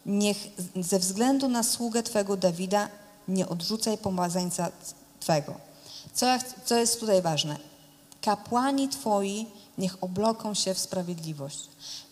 [0.05, 0.37] niech
[0.81, 2.89] ze względu na sługę Twego Dawida
[3.27, 4.71] nie odrzucaj pomazańca
[5.19, 5.53] Twego.
[6.13, 7.57] Co, ja, co jest tutaj ważne?
[8.21, 9.45] Kapłani Twoi
[9.77, 11.59] niech obloką się w sprawiedliwość.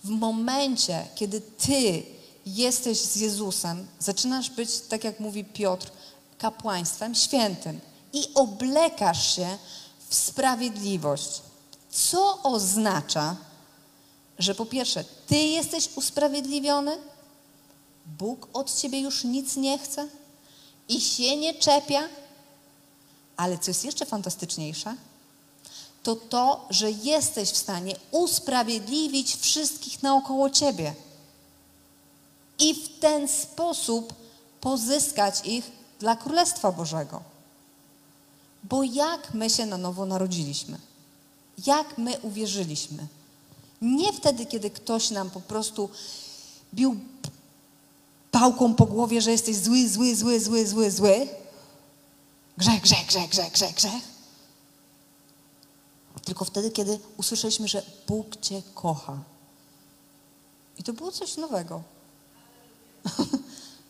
[0.03, 2.03] W momencie, kiedy Ty
[2.45, 5.91] jesteś z Jezusem, zaczynasz być, tak jak mówi Piotr,
[6.37, 7.79] kapłaństwem świętym
[8.13, 9.57] i oblekasz się
[10.09, 11.41] w sprawiedliwość.
[11.91, 13.35] Co oznacza,
[14.41, 16.97] że po pierwsze, Ty jesteś usprawiedliwiony,
[18.05, 20.07] Bóg od Ciebie już nic nie chce
[20.89, 22.09] i się nie czepia,
[23.37, 24.95] ale co jest jeszcze fantastyczniejsze,
[26.03, 30.93] to to, że jesteś w stanie usprawiedliwić wszystkich naokoło Ciebie
[32.59, 34.13] i w ten sposób
[34.61, 37.21] pozyskać ich dla Królestwa Bożego.
[38.63, 40.77] Bo jak my się na nowo narodziliśmy?
[41.65, 43.07] Jak my uwierzyliśmy?
[43.81, 45.89] Nie wtedy, kiedy ktoś nam po prostu
[46.73, 46.99] bił
[48.31, 51.27] pałką po głowie, że jesteś zły, zły, zły, zły, zły, zły.
[52.57, 54.11] Grzech, grzech, grzech, grzech, grzech, grzech.
[56.25, 59.17] Tylko wtedy, kiedy usłyszeliśmy, że Bóg Cię kocha.
[60.77, 61.81] I to było coś nowego.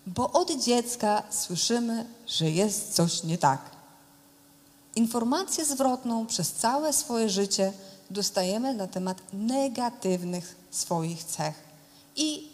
[0.07, 3.61] Bo od dziecka słyszymy, że jest coś nie tak.
[4.95, 7.73] Informację zwrotną przez całe swoje życie
[8.11, 11.63] dostajemy na temat negatywnych swoich cech.
[12.15, 12.51] I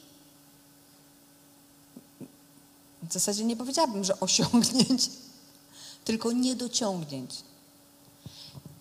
[3.04, 5.10] w zasadzie nie powiedziałabym, że osiągnięć,
[6.06, 7.36] tylko niedociągnięć.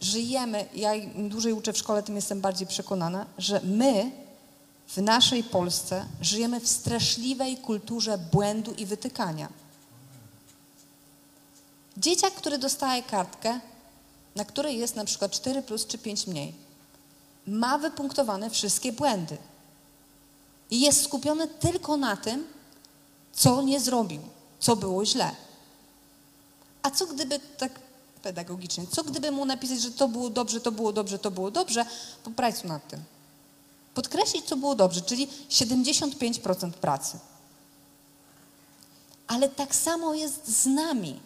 [0.01, 4.11] Żyjemy, ja im dłużej uczę w szkole, tym jestem bardziej przekonana, że my
[4.89, 9.49] w naszej Polsce żyjemy w straszliwej kulturze błędu i wytykania.
[11.97, 13.61] Dzieciak, który dostaje kartkę,
[14.35, 16.66] na której jest na przykład 4 plus czy 5 mniej,
[17.47, 19.37] ma wypunktowane wszystkie błędy.
[20.71, 22.47] I jest skupiony tylko na tym,
[23.33, 24.21] co nie zrobił,
[24.61, 25.31] co było źle.
[26.83, 27.81] A co gdyby tak
[28.23, 31.87] pedagogicznie, co gdyby mu napisać, że to było dobrze, to było dobrze, to było dobrze,
[32.25, 33.01] popracuj nad tym.
[33.95, 37.19] Podkreślić, co było dobrze, czyli 75% pracy.
[39.27, 41.21] Ale tak samo jest z nami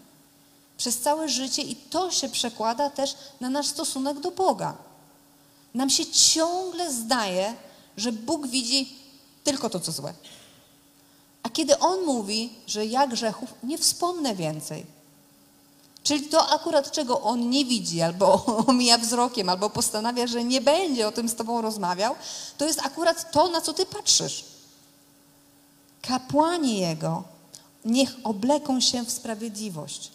[0.77, 4.90] przez całe życie i to się przekłada też na nasz stosunek do Boga.
[5.75, 7.55] Nam się ciągle zdaje,
[7.97, 8.97] że Bóg widzi
[9.45, 10.15] tylko to, co złe.
[11.43, 14.87] A kiedy On mówi, że ja grzechów nie wspomnę więcej,
[16.03, 21.09] czyli to akurat czego On nie widzi, albo omija wzrokiem, albo postanawia, że nie będzie
[21.09, 22.15] o tym z Tobą rozmawiał,
[22.59, 24.45] to jest akurat to, na co Ty patrzysz.
[26.03, 27.25] Kapłani Jego
[27.85, 30.11] niech obleką się w sprawiedliwość.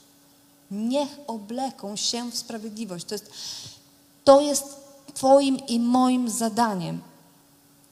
[0.71, 3.05] Niech obleką się w sprawiedliwość.
[3.05, 3.31] To jest,
[4.23, 4.84] to jest
[5.15, 7.01] Twoim i moim zadaniem.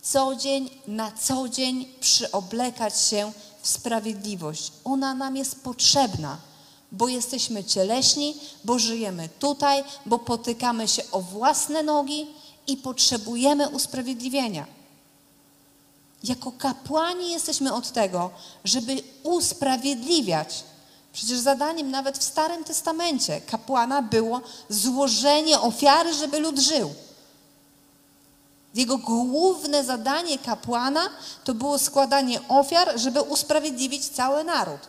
[0.02, 3.32] Co dzień, na co dzień przyoblekać się
[3.62, 4.72] w sprawiedliwość.
[4.84, 6.38] Ona nam jest potrzebna,
[6.92, 12.28] bo jesteśmy cieleśni, bo żyjemy tutaj, bo potykamy się o własne nogi
[12.68, 14.66] i potrzebujemy usprawiedliwienia.
[16.24, 18.30] Jako kapłani jesteśmy od tego,
[18.64, 20.64] żeby usprawiedliwiać.
[21.14, 26.94] Przecież zadaniem nawet w Starym Testamencie kapłana było złożenie ofiary, żeby lud żył.
[28.74, 31.10] Jego główne zadanie kapłana
[31.44, 34.80] to było składanie ofiar, żeby usprawiedliwić cały naród.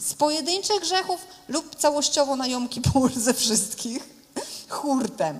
[0.00, 4.08] Z pojedynczych grzechów lub całościowo na Jom Kippur ze wszystkich,
[4.68, 5.38] hurtem.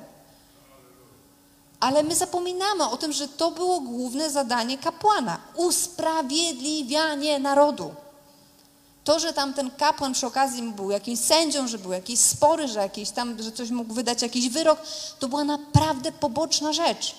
[1.80, 7.94] Ale my zapominamy o tym, że to było główne zadanie kapłana usprawiedliwianie narodu.
[9.04, 12.80] To, że tam ten kapłan przy okazji był jakimś sędzią, że był jakieś spory, że,
[12.80, 14.78] jakieś tam, że coś mógł wydać jakiś wyrok,
[15.18, 17.14] to była naprawdę poboczna rzecz.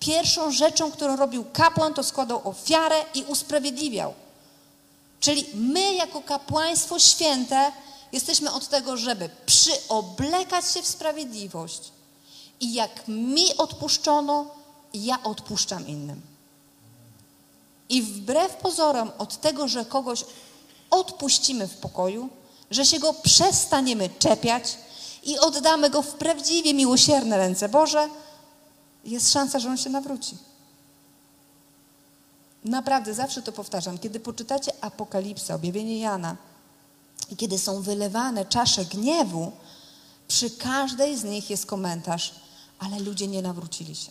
[0.00, 4.14] Pierwszą rzeczą, którą robił kapłan, to składał ofiarę i usprawiedliwiał.
[5.20, 7.72] Czyli my, jako kapłaństwo święte,
[8.12, 11.80] jesteśmy od tego, żeby przyoblekać się w sprawiedliwość.
[12.60, 14.46] I jak mi odpuszczono,
[14.94, 16.20] ja odpuszczam innym.
[17.88, 20.24] I wbrew pozorom, od tego, że kogoś
[20.90, 22.28] odpuścimy w pokoju,
[22.70, 24.76] że się go przestaniemy czepiać
[25.22, 28.08] i oddamy go w prawdziwie miłosierne ręce Boże,
[29.10, 30.36] jest szansa, że on się nawróci.
[32.64, 33.98] Naprawdę, zawsze to powtarzam.
[33.98, 36.36] Kiedy poczytacie Apokalipsę, objawienie Jana
[37.30, 39.52] i kiedy są wylewane czasze gniewu,
[40.28, 42.34] przy każdej z nich jest komentarz,
[42.78, 44.10] ale ludzie nie nawrócili się.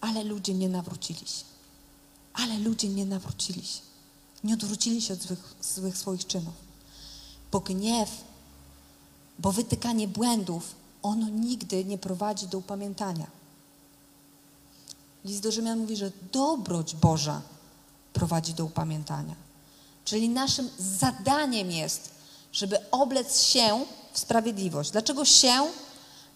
[0.00, 1.44] Ale ludzie nie nawrócili się.
[2.34, 3.80] Ale ludzie nie nawrócili się.
[4.44, 6.54] Nie odwrócili się od złych, złych swoich czynów.
[7.52, 8.10] Bo gniew,
[9.38, 13.39] bo wytykanie błędów, ono nigdy nie prowadzi do upamiętania.
[15.24, 17.42] List do Rzymian mówi, że dobroć Boża
[18.12, 19.34] prowadzi do upamiętania.
[20.04, 22.10] Czyli naszym zadaniem jest,
[22.52, 24.90] żeby oblec się w sprawiedliwość.
[24.90, 25.52] Dlaczego się?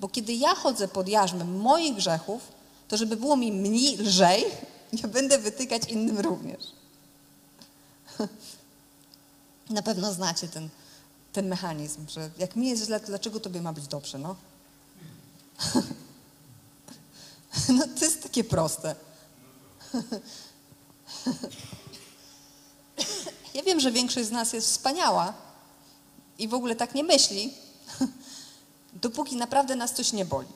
[0.00, 2.42] Bo kiedy ja chodzę pod jarzmem moich grzechów,
[2.88, 4.44] to żeby było mi mniej lżej,
[5.02, 6.62] ja będę wytykać innym również.
[9.70, 10.68] Na pewno znacie ten,
[11.32, 14.36] ten mechanizm, że jak mi jest źle, to dlaczego tobie ma być dobrze, no?
[17.68, 18.94] No to jest takie proste.
[23.54, 25.34] Ja wiem, że większość z nas jest wspaniała
[26.38, 27.54] i w ogóle tak nie myśli,
[29.02, 30.48] dopóki naprawdę nas coś nie boli.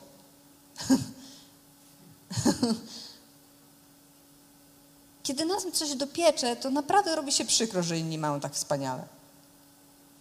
[5.23, 9.07] Kiedy nas coś dopiecze, to naprawdę robi się przykro, że inni mają tak wspaniale.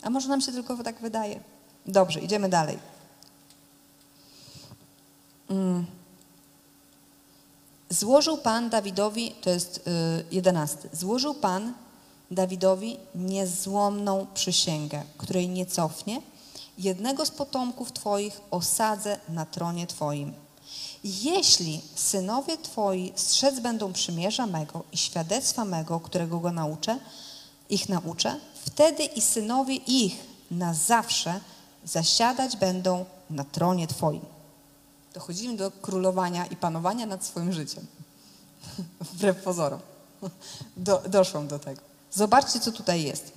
[0.03, 1.41] A może nam się tylko tak wydaje?
[1.87, 2.79] Dobrze, idziemy dalej.
[5.51, 5.98] Mm.
[7.91, 11.75] Złożył Pan Dawidowi, to jest y, jedenasty, złożył Pan
[12.31, 16.23] Dawidowi niezłomną przysięgę, której nie cofnie.
[16.79, 20.33] Jednego z potomków Twoich osadzę na tronie Twoim.
[21.05, 26.99] Jeśli synowie Twoi strzec będą przymierza mego i świadectwa mego, którego go nauczę,
[27.71, 30.17] ich nauczę, wtedy i synowie ich
[30.51, 31.41] na zawsze
[31.85, 34.38] zasiadać będą na tronie Twoim.
[35.19, 37.87] Dochodzimy do królowania i panowania nad swoim życiem.
[39.13, 39.81] Wbrew pozorom.
[40.77, 41.81] Do, doszłam do tego.
[42.13, 43.33] Zobaczcie, co tutaj jest.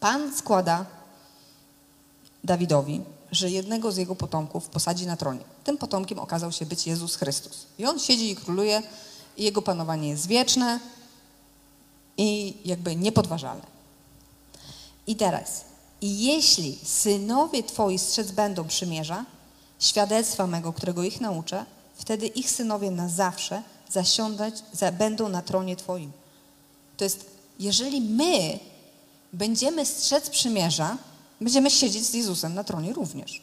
[0.00, 0.86] Pan składa
[2.44, 3.00] Dawidowi,
[3.32, 5.40] że jednego z jego potomków posadzi na tronie.
[5.64, 7.66] Tym potomkiem okazał się być Jezus Chrystus.
[7.78, 8.82] I on siedzi i króluje,
[9.36, 10.80] i jego panowanie jest wieczne
[12.16, 13.66] i jakby niepodważalne.
[15.06, 15.64] I teraz,
[16.02, 19.24] jeśli synowie twoi strzec będą przymierza,
[19.78, 21.64] świadectwa mego, którego ich nauczę,
[21.94, 26.12] wtedy ich synowie na zawsze zasiądać, za, będą na tronie twoim.
[26.96, 27.24] To jest,
[27.58, 28.58] jeżeli my
[29.32, 30.98] będziemy strzec przymierza,
[31.40, 33.42] będziemy siedzieć z Jezusem na tronie również.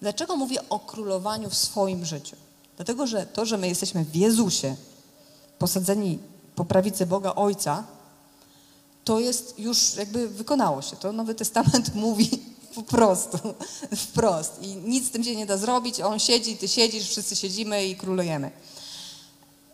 [0.00, 2.36] Dlaczego mówię o królowaniu w swoim życiu?
[2.76, 4.76] Dlatego, że to, że my jesteśmy w Jezusie,
[5.58, 6.18] posadzeni
[6.54, 7.84] po prawicy Boga Ojca,
[9.04, 10.96] to jest już jakby wykonało się.
[10.96, 12.30] To Nowy Testament mówi
[12.76, 13.38] po prostu,
[14.06, 14.62] wprost.
[14.62, 16.00] I nic z tym się nie da zrobić.
[16.00, 18.50] On siedzi, ty siedzisz, wszyscy siedzimy i królujemy.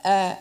[0.05, 0.37] E,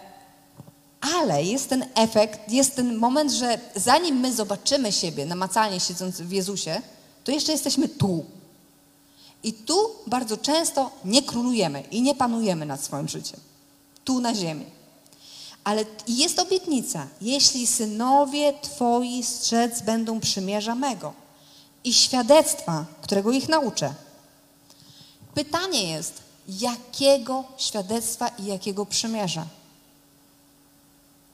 [1.18, 6.32] ale jest ten efekt, jest ten moment, że zanim my zobaczymy siebie namacalnie siedząc w
[6.32, 6.82] Jezusie,
[7.24, 8.26] to jeszcze jesteśmy tu.
[9.44, 13.40] I tu bardzo często nie królujemy i nie panujemy nad swoim życiem.
[14.04, 14.66] Tu na ziemi.
[15.64, 21.21] Ale jest obietnica, jeśli synowie Twoi strzec będą przymierza mego
[21.84, 23.94] i świadectwa, którego ich nauczę.
[25.34, 29.46] Pytanie jest, jakiego świadectwa i jakiego przymierza?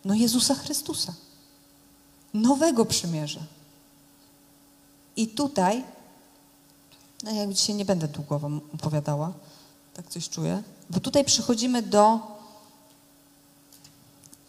[0.06, 1.14] No Jezusa Chrystusa.
[2.34, 3.40] Nowego przymierza.
[5.16, 5.84] I tutaj,
[7.24, 9.34] no ja dzisiaj nie będę długo wam opowiadała,
[9.94, 12.20] tak coś czuję, bo tutaj przychodzimy do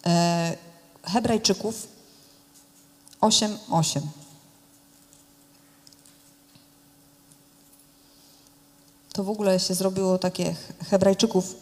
[0.05, 0.57] e,
[1.03, 1.87] Hebrajczyków
[3.21, 4.01] 8:8.
[9.13, 10.55] To w ogóle się zrobiło takie
[10.89, 11.55] Hebrajczyków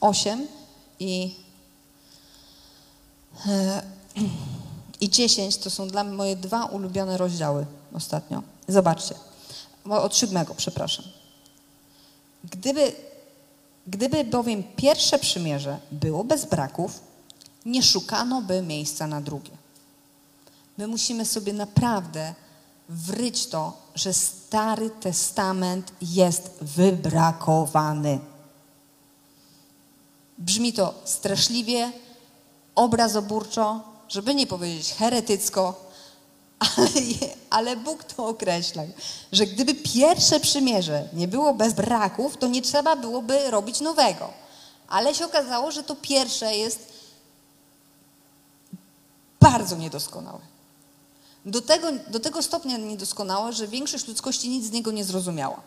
[0.00, 0.46] 8
[1.00, 1.44] i
[3.46, 3.82] E,
[5.00, 8.42] i 10 to są dla mnie moje dwa ulubione rozdziały ostatnio.
[8.68, 9.14] Zobaczcie.
[9.84, 11.04] Od siódmego, przepraszam.
[12.44, 12.92] Gdyby,
[13.86, 17.00] gdyby bowiem pierwsze przymierze było bez braków,
[17.66, 19.50] nie szukano by miejsca na drugie.
[20.78, 22.34] My musimy sobie naprawdę
[22.88, 28.18] wryć to, że Stary Testament jest wybrakowany.
[30.38, 31.92] Brzmi to straszliwie,
[32.74, 35.84] obrazoburczo, żeby nie powiedzieć heretycko,
[36.58, 36.88] ale,
[37.50, 38.82] ale Bóg to określa,
[39.32, 44.30] że gdyby pierwsze przymierze nie było bez braków, to nie trzeba byłoby robić nowego.
[44.88, 46.92] Ale się okazało, że to pierwsze jest
[49.40, 50.53] bardzo niedoskonałe.
[51.44, 55.60] Do tego, do tego stopnia niedoskonałe, że większość ludzkości nic z niego nie zrozumiała.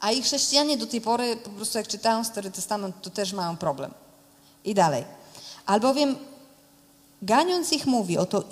[0.00, 3.56] A i chrześcijanie do tej pory, po prostu jak czytają Stary Testament, to też mają
[3.56, 3.90] problem.
[4.64, 5.04] I dalej.
[5.66, 6.16] Albowiem
[7.22, 8.44] Ganiąc ich mówi, oto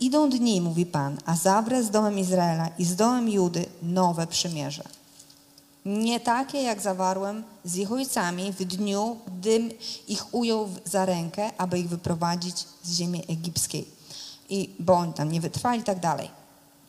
[0.00, 4.84] idą dni, mówi Pan, a zawrę z domem Izraela i z domem Judy nowe przymierze.
[5.84, 9.70] Nie takie, jak zawarłem z ich ojcami w dniu, gdym
[10.08, 13.99] ich ujął za rękę, aby ich wyprowadzić z ziemi egipskiej.
[14.50, 16.30] I bo oni tam nie wytrwali i tak dalej.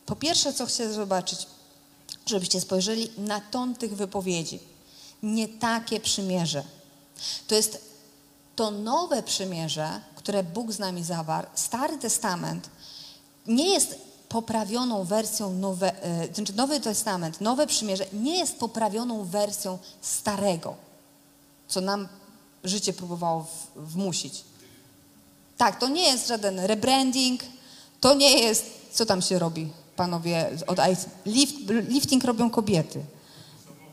[0.06, 1.46] Po pierwsze, co chcę zobaczyć,
[2.26, 4.60] żebyście spojrzeli na ton tych wypowiedzi.
[5.22, 6.64] Nie takie przymierze.
[7.46, 7.92] To jest
[8.56, 12.70] to nowe przymierze, które Bóg z nami zawarł, Stary Testament,
[13.46, 13.98] nie jest
[14.28, 20.74] poprawioną wersją, nowe, e, znaczy Nowy Testament, Nowe Przymierze nie jest poprawioną wersją starego,
[21.68, 22.08] co nam
[22.64, 24.44] życie próbowało wmusić.
[25.56, 27.40] Tak, to nie jest żaden rebranding,
[28.00, 31.54] to nie jest, co tam się robi, panowie, od IT, lift,
[31.88, 33.04] lifting robią kobiety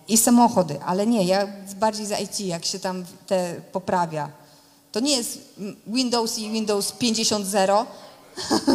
[0.07, 4.31] i samochody, ale nie, ja bardziej z IT, jak się tam te poprawia.
[4.91, 5.39] To nie jest
[5.87, 7.85] Windows i Windows 50.0.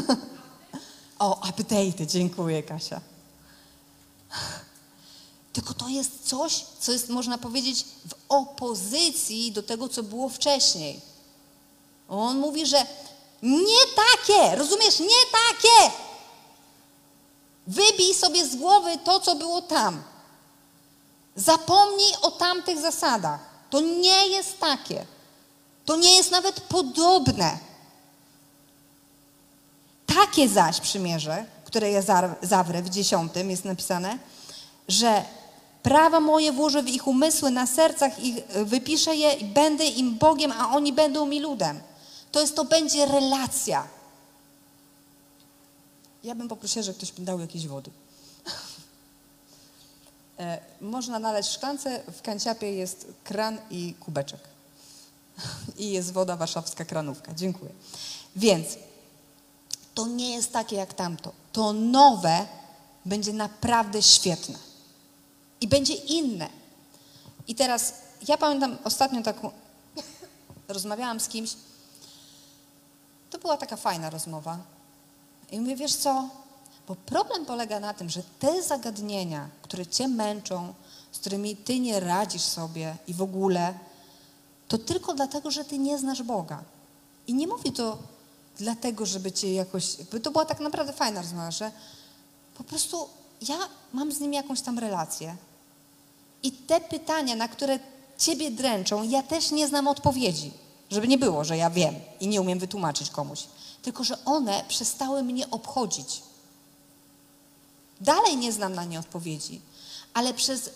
[1.19, 3.01] o, update, dziękuję Kasia.
[5.53, 11.01] Tylko to jest coś, co jest, można powiedzieć, w opozycji do tego, co było wcześniej.
[12.09, 12.87] On mówi, że
[13.43, 15.93] nie takie, rozumiesz, nie takie.
[17.67, 20.03] Wybij sobie z głowy to, co było tam.
[21.37, 23.41] Zapomnij o tamtych zasadach.
[23.71, 25.07] To nie jest takie.
[25.85, 27.59] To nie jest nawet podobne.
[30.07, 34.19] Takie zaś przymierze, które ja za- zawrę w dziesiątym, jest napisane,
[34.89, 35.23] że
[35.83, 40.19] prawa moje włożę w ich umysły, na sercach ich y, wypiszę je i będę im
[40.19, 41.81] Bogiem, a oni będą mi ludem.
[42.35, 43.89] To jest, to będzie relacja.
[46.25, 47.91] Ja bym poprosiła, że ktoś mi dał jakieś wody.
[50.39, 54.41] E, Można nalać w szklance, w kanciapie jest kran i kubeczek.
[55.79, 57.35] I jest woda warszawska kranówka.
[57.35, 57.71] Dziękuję.
[58.37, 58.67] Więc
[59.95, 61.33] to nie jest takie jak tamto.
[61.53, 62.47] To nowe
[63.05, 64.59] będzie naprawdę świetne.
[65.61, 66.49] I będzie inne.
[67.49, 67.95] I teraz
[68.29, 69.51] ja pamiętam ostatnio taką,
[70.69, 71.57] rozmawiałam z kimś,
[73.45, 74.59] była taka fajna rozmowa.
[75.53, 76.29] I mówię, wiesz co?
[76.89, 80.75] Bo problem polega na tym, że te zagadnienia, które cię męczą,
[81.13, 83.75] z którymi ty nie radzisz sobie i w ogóle,
[84.69, 86.63] to tylko dlatego, że ty nie znasz Boga.
[87.27, 87.99] I nie mówi to
[88.59, 89.97] dlatego, żeby cię jakoś.
[90.23, 91.73] To była tak naprawdę fajna rozmowa, że
[92.55, 93.09] po prostu
[93.49, 93.57] ja
[93.93, 95.37] mam z nim jakąś tam relację.
[96.43, 97.79] I te pytania, na które
[98.19, 100.64] ciebie dręczą, ja też nie znam odpowiedzi.
[100.95, 103.45] Żeby nie było, że ja wiem i nie umiem wytłumaczyć komuś.
[103.83, 106.23] Tylko, że one przestały mnie obchodzić.
[108.01, 109.61] Dalej nie znam na nie odpowiedzi,
[110.15, 110.71] ale przez,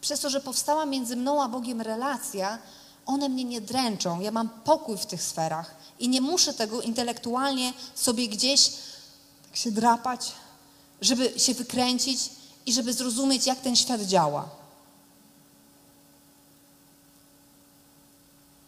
[0.00, 2.58] przez to, że powstała między mną a Bogiem relacja,
[3.06, 4.20] one mnie nie dręczą.
[4.20, 8.72] Ja mam pokój w tych sferach i nie muszę tego intelektualnie sobie gdzieś
[9.46, 10.32] tak się drapać,
[11.00, 12.30] żeby się wykręcić
[12.66, 14.48] i żeby zrozumieć, jak ten świat działa.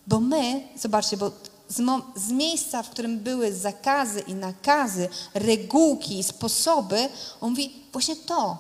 [0.09, 1.31] Bo my, zobaczcie, bo
[1.69, 1.83] z,
[2.17, 7.09] z miejsca, w którym były zakazy i nakazy, regułki, sposoby,
[7.41, 8.59] on mówi, właśnie to,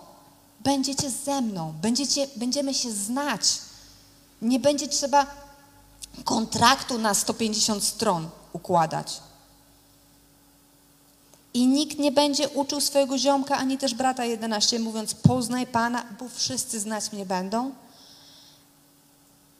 [0.60, 3.58] będziecie ze mną, będziecie, będziemy się znać.
[4.42, 5.26] Nie będzie trzeba
[6.24, 9.20] kontraktu na 150 stron układać.
[11.54, 16.28] I nikt nie będzie uczył swojego ziomka, ani też brata 11, mówiąc, poznaj Pana, bo
[16.28, 17.72] wszyscy znać mnie będą.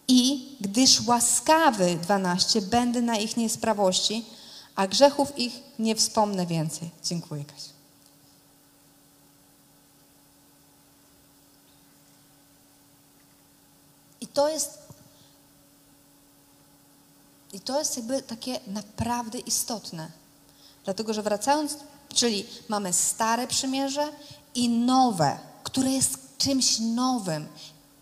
[0.09, 4.25] I gdyż łaskawy 12 będę na ich niesprawości,
[4.75, 6.91] a grzechów ich nie wspomnę więcej.
[7.05, 7.71] Dziękuję, Kasiu.
[14.21, 14.89] I to jest
[17.53, 20.11] i to jest jakby takie naprawdę istotne.
[20.85, 21.77] Dlatego, że wracając,
[22.15, 24.13] czyli mamy stare przymierze
[24.55, 27.49] i nowe, które jest czymś nowym,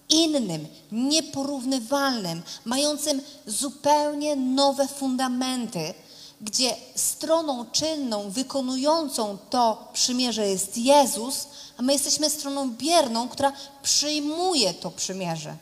[0.08, 5.94] innym, nieporównywalnym, mającym zupełnie nowe fundamenty,
[6.40, 11.46] gdzie stroną czynną, wykonującą to przymierze jest Jezus,
[11.76, 13.52] a my jesteśmy stroną bierną, która
[13.82, 15.56] przyjmuje to przymierze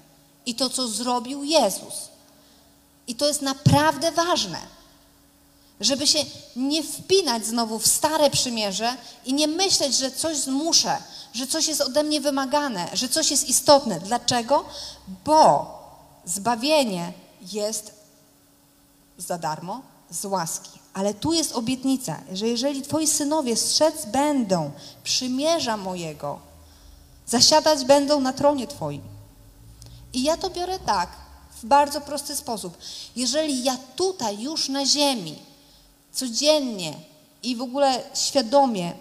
[0.47, 1.95] i to, co zrobił Jezus.
[3.07, 4.59] I to jest naprawdę ważne,
[5.81, 6.19] żeby się
[6.57, 10.97] nie wpinać znowu w stare przymierze i nie myśleć, że coś zmuszę,
[11.35, 14.01] że coś jest ode mnie wymagane, że coś jest istotne.
[14.01, 14.65] Dlaczego?
[15.25, 15.75] Bo
[16.25, 17.13] zbawienie
[17.53, 17.93] jest
[19.19, 20.71] za darmo, z łaski.
[20.95, 24.71] Ale tu jest obietnica, że jeżeli twoi synowie strzec będą
[25.05, 26.39] przymierza mojego,
[27.27, 29.03] zasiadać będą na tronie twoim.
[30.13, 31.09] I ja to biorę tak,
[31.63, 32.79] w bardzo prosty sposób.
[33.17, 35.39] Jeżeli ja tutaj już na ziemi
[36.15, 36.95] codziennie
[37.43, 38.93] i w ogóle świadomie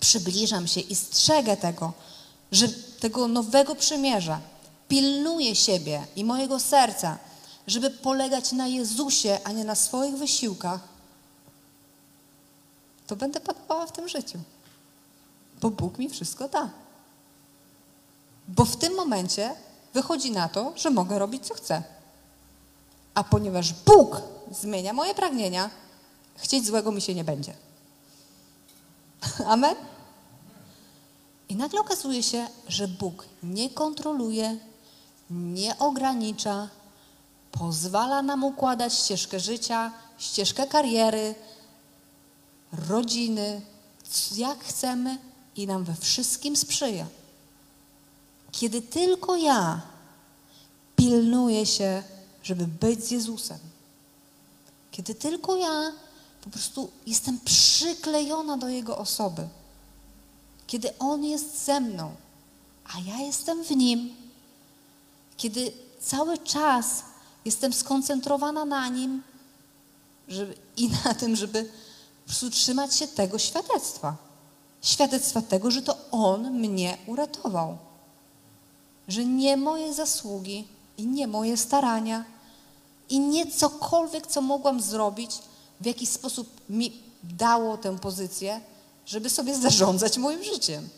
[0.00, 1.92] przybliżam się i strzegę tego,
[2.52, 2.68] że
[3.00, 4.40] tego nowego przymierza,
[4.88, 7.18] pilnuję siebie i mojego serca,
[7.66, 10.80] żeby polegać na Jezusie, a nie na swoich wysiłkach,
[13.06, 14.38] to będę panowała w tym życiu.
[15.60, 16.70] Bo Bóg mi wszystko da.
[18.48, 19.54] Bo w tym momencie
[19.94, 21.82] wychodzi na to, że mogę robić co chcę.
[23.14, 25.70] A ponieważ Bóg zmienia moje pragnienia,
[26.38, 27.54] chcieć złego mi się nie będzie.
[29.46, 29.74] Amen?
[31.48, 34.58] I nagle okazuje się, że Bóg nie kontroluje,
[35.30, 36.68] nie ogranicza,
[37.52, 41.34] pozwala nam układać ścieżkę życia, ścieżkę kariery,
[42.88, 43.60] rodziny,
[44.36, 45.18] jak chcemy
[45.56, 47.06] i nam we wszystkim sprzyja.
[48.52, 49.80] Kiedy tylko ja
[50.96, 52.02] pilnuję się,
[52.42, 53.58] żeby być z Jezusem,
[54.90, 55.92] kiedy tylko ja
[56.48, 59.48] po prostu jestem przyklejona do Jego osoby,
[60.66, 62.14] kiedy On jest ze mną,
[62.94, 64.14] a ja jestem w Nim,
[65.36, 67.02] kiedy cały czas
[67.44, 69.22] jestem skoncentrowana na Nim
[70.28, 74.16] żeby, i na tym, żeby po prostu trzymać się tego świadectwa.
[74.82, 77.78] Świadectwa tego, że to On mnie uratował.
[79.08, 80.68] Że nie moje zasługi
[80.98, 82.24] i nie moje starania
[83.10, 85.38] i nie cokolwiek, co mogłam zrobić,
[85.80, 88.60] w jakiś sposób mi dało tę pozycję,
[89.06, 90.88] żeby sobie zarządzać moim życiem.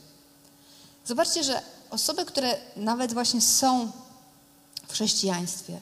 [1.06, 3.92] Zobaczcie, że osoby, które nawet właśnie są
[4.88, 5.80] w chrześcijaństwie,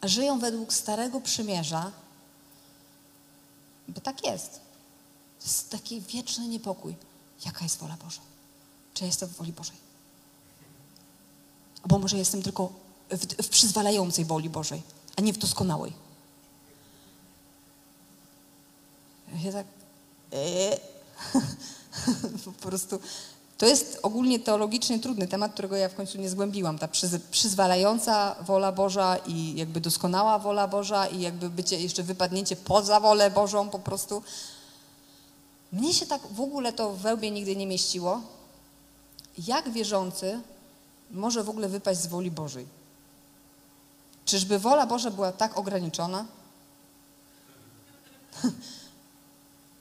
[0.00, 1.92] a żyją według Starego Przymierza,
[3.88, 4.52] bo tak jest.
[5.38, 6.96] To jest taki wieczny niepokój.
[7.44, 8.20] Jaka jest wola Boża?
[8.94, 9.76] Czy ja jestem w woli Bożej?
[11.82, 12.72] Albo może jestem tylko
[13.10, 14.82] w, w przyzwalającej woli Bożej,
[15.16, 15.92] a nie w doskonałej.
[19.44, 19.66] Ja tak...
[20.32, 20.80] Eee.
[22.44, 23.00] po prostu...
[23.58, 26.78] To jest ogólnie teologicznie trudny temat, którego ja w końcu nie zgłębiłam.
[26.78, 32.56] Ta przyz, przyzwalająca wola Boża i jakby doskonała wola Boża i jakby bycie jeszcze wypadnięcie
[32.56, 34.22] poza wolę Bożą po prostu.
[35.72, 38.20] Mnie się tak w ogóle to w wełbie nigdy nie mieściło.
[39.46, 40.40] Jak wierzący
[41.10, 42.66] może w ogóle wypaść z woli Bożej?
[44.24, 46.24] Czyżby wola Boża była tak ograniczona?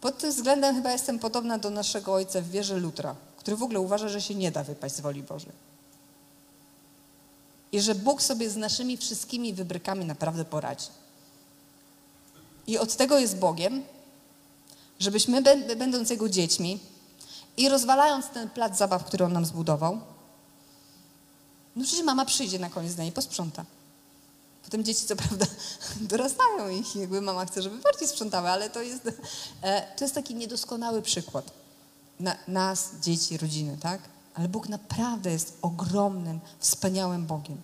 [0.02, 3.80] Pod tym względem chyba jestem podobna do naszego ojca w wierze Lutra, który w ogóle
[3.80, 5.52] uważa, że się nie da wypaść z woli Bożej.
[7.72, 10.88] I że Bóg sobie z naszymi wszystkimi wybrykami naprawdę poradzi.
[12.68, 13.84] I od tego jest Bogiem,
[15.00, 16.80] żebyśmy, bę- będąc Jego dziećmi
[17.58, 20.00] i rozwalając ten plac zabaw, który On nam zbudował,
[21.76, 23.66] no przecież mama przyjdzie na koniec dnia i posprząta.
[24.66, 25.46] Potem dzieci co prawda
[26.12, 29.02] dorastają i jakby mama chce, żeby bardziej sprzątały, ale to jest,
[29.62, 31.52] e, to jest taki niedoskonały przykład
[32.20, 34.02] na, nas, dzieci, rodziny, tak?
[34.34, 37.58] Ale Bóg naprawdę jest ogromnym, wspaniałym Bogiem.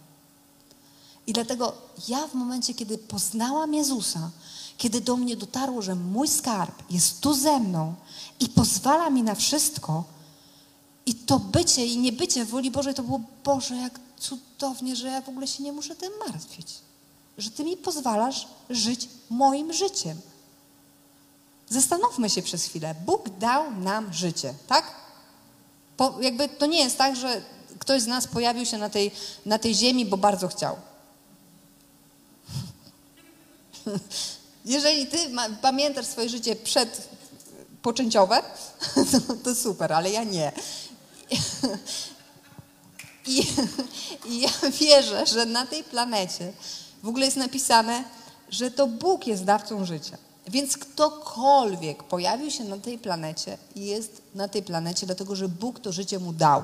[1.27, 1.73] I dlatego
[2.07, 4.29] ja w momencie, kiedy poznałam Jezusa,
[4.77, 7.95] kiedy do mnie dotarło, że mój skarb jest tu ze mną
[8.39, 10.03] i pozwala mi na wszystko,
[11.05, 15.29] i to bycie i niebycie woli Bożej to było, Boże, jak cudownie, że ja w
[15.29, 16.67] ogóle się nie muszę tym martwić.
[17.41, 20.21] Że Ty mi pozwalasz żyć moim życiem.
[21.69, 22.95] Zastanówmy się przez chwilę.
[23.05, 24.95] Bóg dał nam życie, tak?
[25.97, 27.41] Po, jakby to nie jest tak, że
[27.79, 29.11] ktoś z nas pojawił się na tej,
[29.45, 30.75] na tej ziemi, bo bardzo chciał.
[34.65, 37.09] Jeżeli ty ma, pamiętasz swoje życie przed
[37.81, 38.43] poczęciowe,
[39.27, 40.51] to, to super, ale ja nie.
[43.27, 43.47] I,
[44.25, 44.49] I ja
[44.79, 46.53] wierzę, że na tej planecie
[47.03, 48.03] w ogóle jest napisane,
[48.49, 50.17] że to Bóg jest dawcą życia.
[50.47, 55.91] Więc ktokolwiek pojawił się na tej planecie, jest na tej planecie, dlatego że Bóg to
[55.91, 56.63] życie mu dał.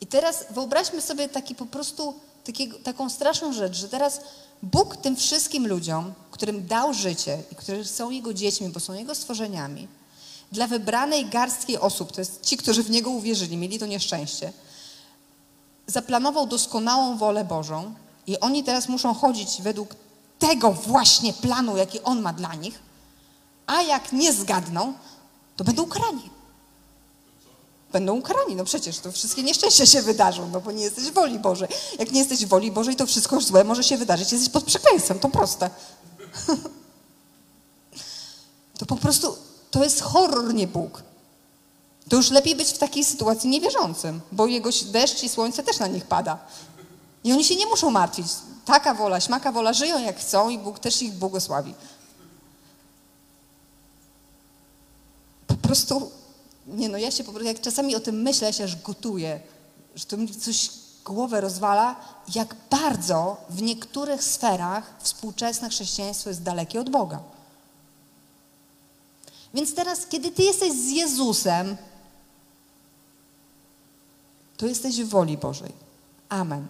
[0.00, 2.14] I teraz wyobraźmy sobie taki po prostu
[2.82, 4.20] taką straszną rzecz, że teraz
[4.62, 9.14] Bóg tym wszystkim ludziom, którym dał życie i którzy są Jego dziećmi, bo są Jego
[9.14, 9.88] stworzeniami,
[10.52, 14.52] dla wybranej garstki osób, to jest ci, którzy w Niego uwierzyli, mieli to nieszczęście,
[15.86, 17.94] zaplanował doskonałą wolę Bożą
[18.26, 19.94] i oni teraz muszą chodzić według
[20.38, 22.78] tego właśnie planu, jaki On ma dla nich,
[23.66, 24.92] a jak nie zgadną,
[25.56, 26.30] to będą ukarani.
[27.92, 31.38] Będą ukarani, no przecież to wszystkie nieszczęścia się wydarzą, no bo nie jesteś w woli
[31.38, 31.68] Bożej.
[31.98, 35.18] Jak nie jesteś w woli Bożej, to wszystko złe może się wydarzyć, jesteś pod przekleństwem,
[35.18, 35.70] to proste.
[38.78, 39.36] To po prostu,
[39.70, 41.02] to jest horror, nie Bóg.
[42.08, 45.86] To już lepiej być w takiej sytuacji niewierzącym, bo jego deszcz i słońce też na
[45.86, 46.38] nich pada.
[47.26, 48.26] I oni się nie muszą martwić.
[48.64, 51.74] Taka wola, śmaka wola, żyją jak chcą i Bóg też ich błogosławi.
[55.66, 56.10] prostu,
[56.66, 59.40] nie no, ja się po prostu, jak czasami o tym myślę, ja się aż gotuję,
[59.94, 60.70] że to mi coś
[61.04, 61.96] głowę rozwala,
[62.34, 67.20] jak bardzo w niektórych sferach współczesne chrześcijaństwo jest dalekie od Boga.
[69.54, 71.76] Więc teraz, kiedy ty jesteś z Jezusem,
[74.56, 75.72] to jesteś w woli Bożej.
[76.28, 76.66] Amen.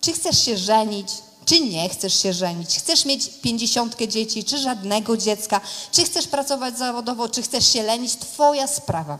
[0.00, 1.08] Czy chcesz się żenić,
[1.44, 2.78] czy nie chcesz się żenić?
[2.78, 5.60] Chcesz mieć pięćdziesiątkę dzieci, czy żadnego dziecka?
[5.92, 8.16] Czy chcesz pracować zawodowo, czy chcesz się lenić?
[8.16, 9.18] Twoja sprawa.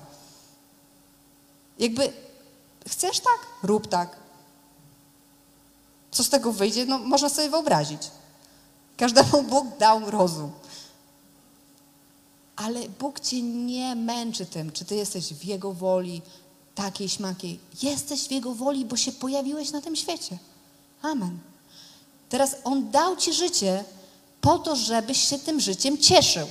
[1.78, 2.12] Jakby
[2.89, 3.39] chcesz tak?
[3.62, 4.16] Rób tak.
[6.11, 6.86] Co z tego wyjdzie?
[6.86, 8.02] No, można sobie wyobrazić.
[8.97, 10.52] Każdemu Bóg dał rozum.
[12.57, 16.23] Ale Bóg cię nie męczy tym, czy ty jesteś w Jego woli,
[16.74, 17.61] takiej, śmakiej.
[17.82, 20.39] Jesteś w Jego woli, bo się pojawiłeś na tym świecie.
[21.03, 21.39] Amen.
[22.29, 23.85] Teraz On dał ci życie
[24.41, 26.49] po to, żebyś się tym życiem cieszył.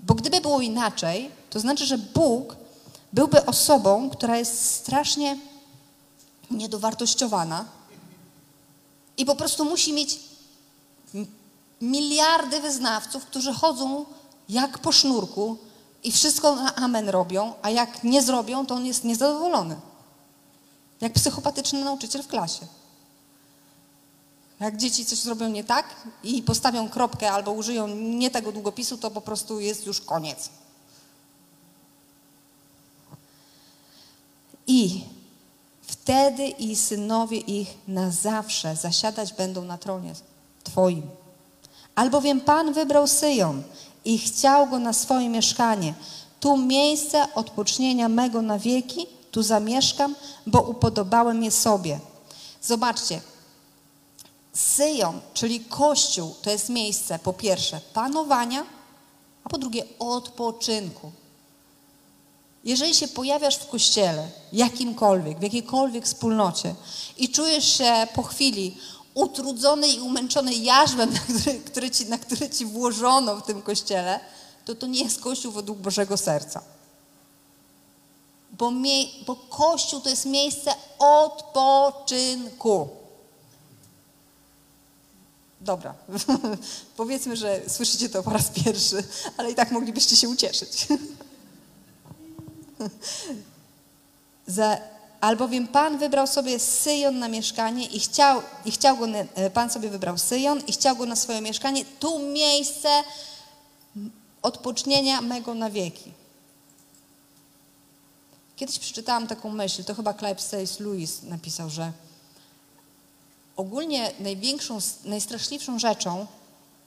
[0.00, 2.56] Bo gdyby było inaczej, to znaczy, że Bóg
[3.12, 5.38] byłby osobą, która jest strasznie
[6.50, 7.64] niedowartościowana
[9.16, 10.18] i po prostu musi mieć
[11.80, 14.04] miliardy wyznawców, którzy chodzą
[14.48, 15.56] jak po sznurku
[16.04, 19.76] i wszystko na amen robią, a jak nie zrobią, to on jest niezadowolony.
[21.00, 22.66] Jak psychopatyczny nauczyciel w klasie.
[24.60, 29.10] Jak dzieci coś zrobią nie tak i postawią kropkę albo użyją nie tego długopisu, to
[29.10, 30.48] po prostu jest już koniec.
[34.66, 35.04] I
[35.82, 40.12] wtedy i synowie ich na zawsze zasiadać będą na tronie
[40.64, 41.02] Twoim.
[41.94, 43.62] Albowiem Pan wybrał Syjon
[44.04, 45.94] i chciał go na swoje mieszkanie.
[46.40, 49.06] Tu miejsce odpocznienia mego na wieki,
[49.38, 50.14] tu zamieszkam,
[50.46, 52.00] bo upodobałem je sobie.
[52.62, 53.20] Zobaczcie,
[54.52, 58.66] Syjon, czyli Kościół, to jest miejsce po pierwsze panowania,
[59.44, 61.12] a po drugie odpoczynku.
[62.64, 66.74] Jeżeli się pojawiasz w kościele, jakimkolwiek, w jakiejkolwiek wspólnocie
[67.16, 68.76] i czujesz się po chwili
[69.14, 74.20] utrudzony i umęczony jarzmem, na który, który ci, na który ci włożono w tym kościele,
[74.64, 76.77] to to nie jest Kościół według Bożego Serca.
[78.58, 82.88] Bo, mie, bo Kościół to jest miejsce odpoczynku.
[85.60, 85.94] Dobra,
[86.96, 89.04] powiedzmy, że słyszycie to po raz pierwszy,
[89.36, 90.86] ale i tak moglibyście się ucieszyć.
[94.46, 94.78] Za,
[95.20, 99.90] albowiem Pan wybrał sobie Syjon na mieszkanie i chciał, i chciał go, e, Pan sobie
[99.90, 102.88] wybrał Syjon i chciał go na swoje mieszkanie, tu miejsce
[104.42, 106.17] odpocznienia mego na wieki.
[108.58, 111.92] Kiedyś przeczytałam taką myśl, to chyba Clive Stace Lewis napisał, że
[113.56, 116.26] ogólnie największą, najstraszliwszą rzeczą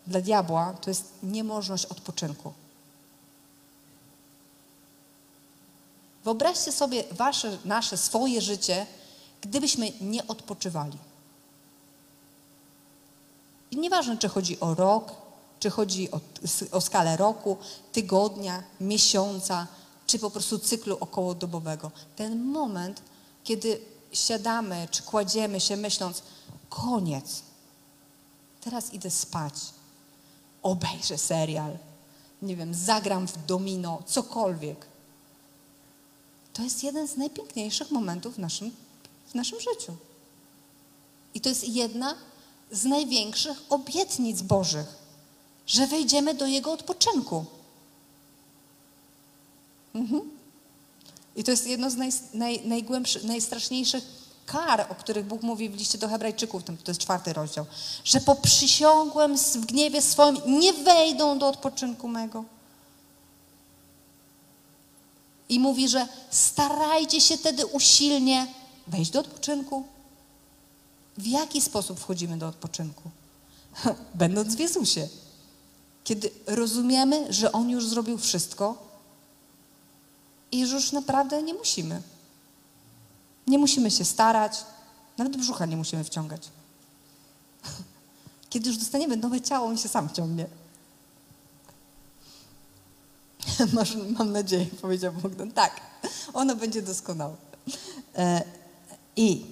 [0.07, 2.53] dla diabła to jest niemożność odpoczynku.
[6.23, 8.85] Wyobraźcie sobie wasze, nasze, swoje życie,
[9.41, 10.97] gdybyśmy nie odpoczywali.
[13.71, 15.11] I nieważne, czy chodzi o rok,
[15.59, 16.19] czy chodzi o,
[16.71, 17.57] o skalę roku,
[17.91, 19.67] tygodnia, miesiąca,
[20.11, 21.91] czy po prostu cyklu okołodobowego.
[22.15, 23.01] Ten moment,
[23.43, 23.81] kiedy
[24.13, 26.21] siadamy, czy kładziemy się myśląc,
[26.69, 27.41] koniec,
[28.61, 29.53] teraz idę spać,
[30.63, 31.77] obejrzę serial,
[32.41, 34.85] nie wiem, zagram w domino, cokolwiek.
[36.53, 38.71] To jest jeden z najpiękniejszych momentów w naszym,
[39.27, 39.95] w naszym życiu.
[41.33, 42.15] I to jest jedna
[42.71, 44.95] z największych obietnic Bożych,
[45.67, 47.45] że wejdziemy do Jego odpoczynku.
[49.95, 50.21] Mhm.
[51.35, 54.03] I to jest jedno z naj, naj, najgłębszych, najstraszniejszych
[54.45, 57.65] kar, o których Bóg mówi w liście do Hebrajczyków, to jest czwarty rozdział,
[58.03, 62.43] że poprzysiągłem w gniewie swoim, nie wejdą do odpoczynku mego.
[65.49, 68.47] I mówi, że starajcie się wtedy usilnie
[68.87, 69.83] wejść do odpoczynku.
[71.17, 73.09] W jaki sposób wchodzimy do odpoczynku?
[74.15, 75.07] Będąc w Jezusie.
[76.03, 78.90] Kiedy rozumiemy, że On już zrobił wszystko
[80.51, 82.01] i już naprawdę nie musimy.
[83.47, 84.65] Nie musimy się starać,
[85.17, 86.49] nawet brzucha nie musimy wciągać.
[88.49, 90.45] Kiedy już dostaniemy nowe ciało, on się sam ciągnie.
[93.73, 95.51] Masz, mam nadzieję, powiedział Bogdan.
[95.51, 95.81] Tak,
[96.33, 97.35] ono będzie doskonałe.
[98.15, 98.43] E,
[99.15, 99.45] I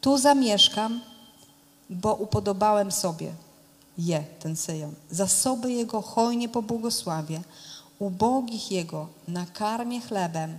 [0.00, 1.00] tu zamieszkam,
[1.90, 3.32] bo upodobałem sobie
[3.98, 4.94] je, ten Syjon.
[5.10, 7.42] Zasoby jego hojnie pobłogosławię,
[7.98, 10.58] ubogich jego nakarmię chlebem,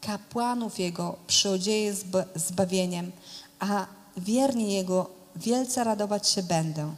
[0.00, 3.12] kapłanów jego przyodzieję zba- zbawieniem,
[3.58, 3.86] a
[4.16, 6.94] wierni jego wielce radować się będę.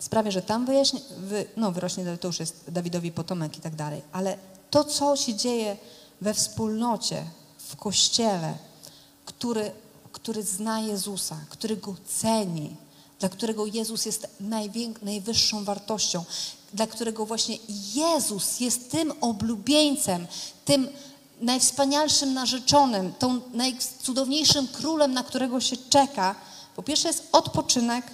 [0.00, 4.02] sprawia, że tam wyjaśnie, wy, no, wyrośnie, to już jest Dawidowi potomek i tak dalej,
[4.12, 4.38] ale
[4.70, 5.76] to, co się dzieje
[6.20, 7.24] we wspólnocie,
[7.58, 8.54] w Kościele,
[9.24, 9.72] który,
[10.12, 12.76] który zna Jezusa, który Go ceni,
[13.22, 14.26] dla którego Jezus jest
[15.02, 16.24] najwyższą wartością,
[16.74, 17.56] dla którego właśnie
[17.94, 20.26] Jezus jest tym oblubieńcem,
[20.64, 20.88] tym
[21.40, 26.34] najwspanialszym narzeczonym, tą najcudowniejszym królem, na którego się czeka.
[26.76, 28.04] Po pierwsze jest odpoczynek,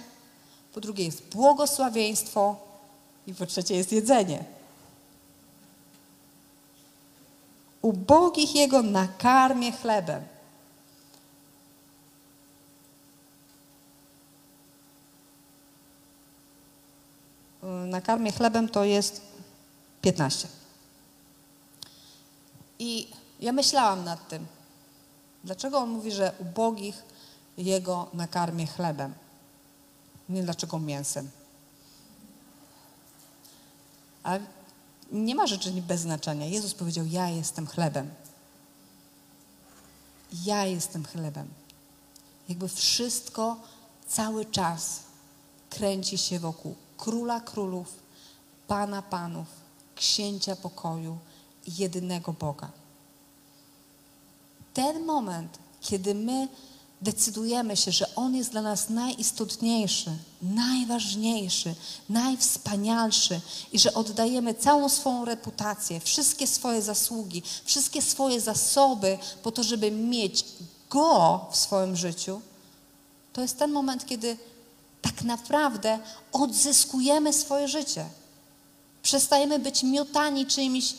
[0.73, 2.55] po drugie jest błogosławieństwo
[3.27, 4.43] i po trzecie jest jedzenie.
[7.81, 10.23] Ubogich Jego nakarmię chlebem.
[17.87, 19.21] Nakarmię chlebem to jest
[20.01, 20.47] 15.
[22.79, 23.07] I
[23.39, 24.45] ja myślałam nad tym,
[25.43, 27.03] dlaczego on mówi, że ubogich
[27.57, 29.13] Jego nakarmię chlebem.
[30.29, 31.29] Nie dlaczego mięsem.
[34.23, 34.39] Ale
[35.11, 36.45] nie ma rzeczy bez znaczenia.
[36.45, 38.09] Jezus powiedział: Ja jestem chlebem.
[40.45, 41.47] Ja jestem chlebem.
[42.49, 43.57] Jakby wszystko
[44.07, 44.99] cały czas
[45.69, 47.87] kręci się wokół króla królów,
[48.67, 49.47] pana panów,
[49.95, 51.17] księcia pokoju
[51.77, 52.69] jedynego Boga.
[54.73, 56.47] Ten moment, kiedy my
[57.01, 61.75] decydujemy się, że On jest dla nas najistotniejszy, najważniejszy,
[62.09, 69.63] najwspanialszy i że oddajemy całą swoją reputację, wszystkie swoje zasługi, wszystkie swoje zasoby po to,
[69.63, 70.45] żeby mieć
[70.89, 72.41] Go w swoim życiu,
[73.33, 74.37] to jest ten moment, kiedy
[75.01, 75.99] tak naprawdę
[76.31, 78.05] odzyskujemy swoje życie.
[79.03, 80.95] Przestajemy być miotani czyimiś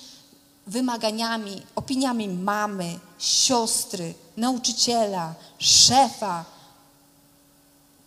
[0.66, 6.44] wymaganiami, opiniami mamy, siostry, nauczyciela, szefa,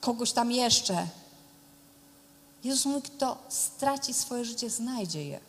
[0.01, 1.07] kogoś tam jeszcze.
[2.63, 5.39] Jezus mówi, kto straci swoje życie, znajdzie je.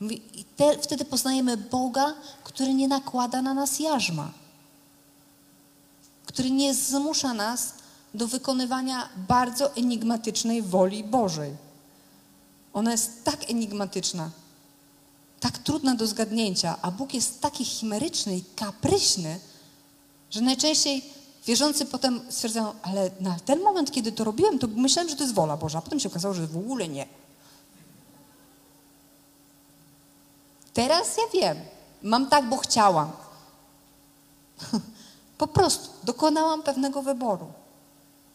[0.00, 2.14] Mówi, I te, wtedy poznajemy Boga,
[2.44, 4.30] który nie nakłada na nas jarzma,
[6.26, 7.72] który nie zmusza nas
[8.14, 11.56] do wykonywania bardzo enigmatycznej woli Bożej.
[12.72, 14.30] Ona jest tak enigmatyczna,
[15.40, 19.40] tak trudna do zgadnięcia, a Bóg jest taki chimeryczny i kapryśny,
[20.30, 21.04] że najczęściej
[21.46, 25.34] wierzący potem stwierdzają, ale na ten moment, kiedy to robiłem, to myślałem, że to jest
[25.34, 27.06] wola Boża, a potem się okazało, że w ogóle nie.
[30.74, 31.58] Teraz ja wiem,
[32.02, 33.12] mam tak, bo chciałam.
[35.38, 37.46] Po prostu dokonałam pewnego wyboru.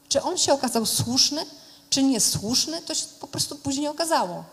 [0.09, 1.45] Czy on się okazał słuszny,
[1.89, 4.43] czy niesłuszny, to się po prostu później okazało.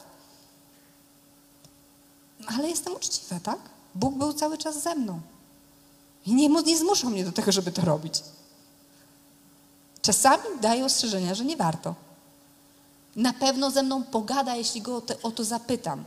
[2.46, 3.58] Ale jestem uczciwa, tak?
[3.94, 5.20] Bóg był cały czas ze mną.
[6.26, 8.22] I nie, nie zmuszał mnie do tego, żeby to robić.
[10.02, 11.94] Czasami daje ostrzeżenia, że nie warto.
[13.16, 16.04] Na pewno ze mną pogada, jeśli go o, o to zapytam.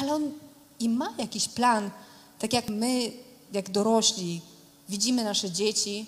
[0.00, 0.32] Ale on
[0.80, 1.90] i ma jakiś plan,
[2.38, 3.12] tak jak my,
[3.52, 4.40] jak dorośli,
[4.88, 6.06] widzimy nasze dzieci.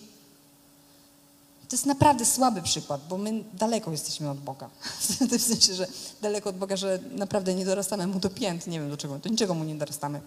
[1.69, 4.71] To jest naprawdę słaby przykład, bo my daleko jesteśmy od Boga.
[5.39, 5.87] w sensie, że
[6.23, 8.67] daleko od Boga, że naprawdę nie dorastamy mu do pięt.
[8.67, 10.21] Nie wiem do czego, to niczego mu nie dorastamy.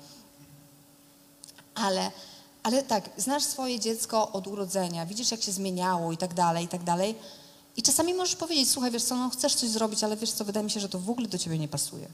[1.76, 2.12] Ale,
[2.64, 6.68] ale tak, znasz swoje dziecko od urodzenia, widzisz jak się zmieniało i tak dalej, i
[6.68, 7.16] tak dalej.
[7.78, 10.64] I czasami możesz powiedzieć, słuchaj, wiesz co, no chcesz coś zrobić, ale wiesz co, wydaje
[10.64, 12.08] mi się, że to w ogóle do ciebie nie pasuje.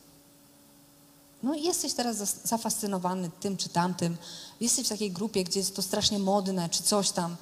[1.44, 4.18] No jesteś teraz zafascynowany tym czy tamtym,
[4.60, 7.36] jesteś w takiej grupie, gdzie jest to strasznie modne, czy coś tam,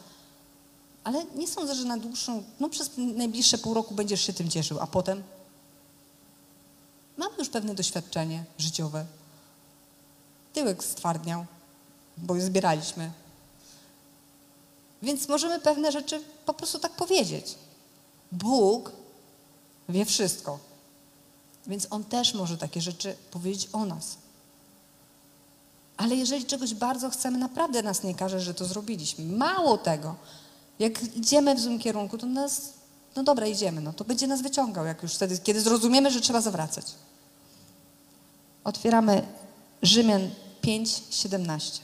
[1.03, 4.79] ale nie sądzę, że na dłuższą, no przez najbliższe pół roku będziesz się tym cieszył,
[4.79, 5.23] a potem
[7.17, 9.05] mamy już pewne doświadczenie życiowe.
[10.53, 11.45] Tyłek stwardniał,
[12.17, 13.11] bo zbieraliśmy.
[15.01, 17.55] Więc możemy pewne rzeczy po prostu tak powiedzieć.
[18.31, 18.91] Bóg
[19.89, 20.59] wie wszystko.
[21.67, 24.17] Więc On też może takie rzeczy powiedzieć o nas.
[25.97, 29.25] Ale jeżeli czegoś bardzo chcemy, naprawdę nas nie każe, że to zrobiliśmy.
[29.25, 30.15] Mało tego,
[30.79, 32.73] jak idziemy w złym kierunku, to nas,
[33.15, 36.41] no dobra, idziemy, no to będzie nas wyciągał, jak już wtedy, kiedy zrozumiemy, że trzeba
[36.41, 36.85] zawracać.
[38.63, 39.27] Otwieramy
[39.81, 40.29] Rzymian
[40.61, 41.83] 5, 17.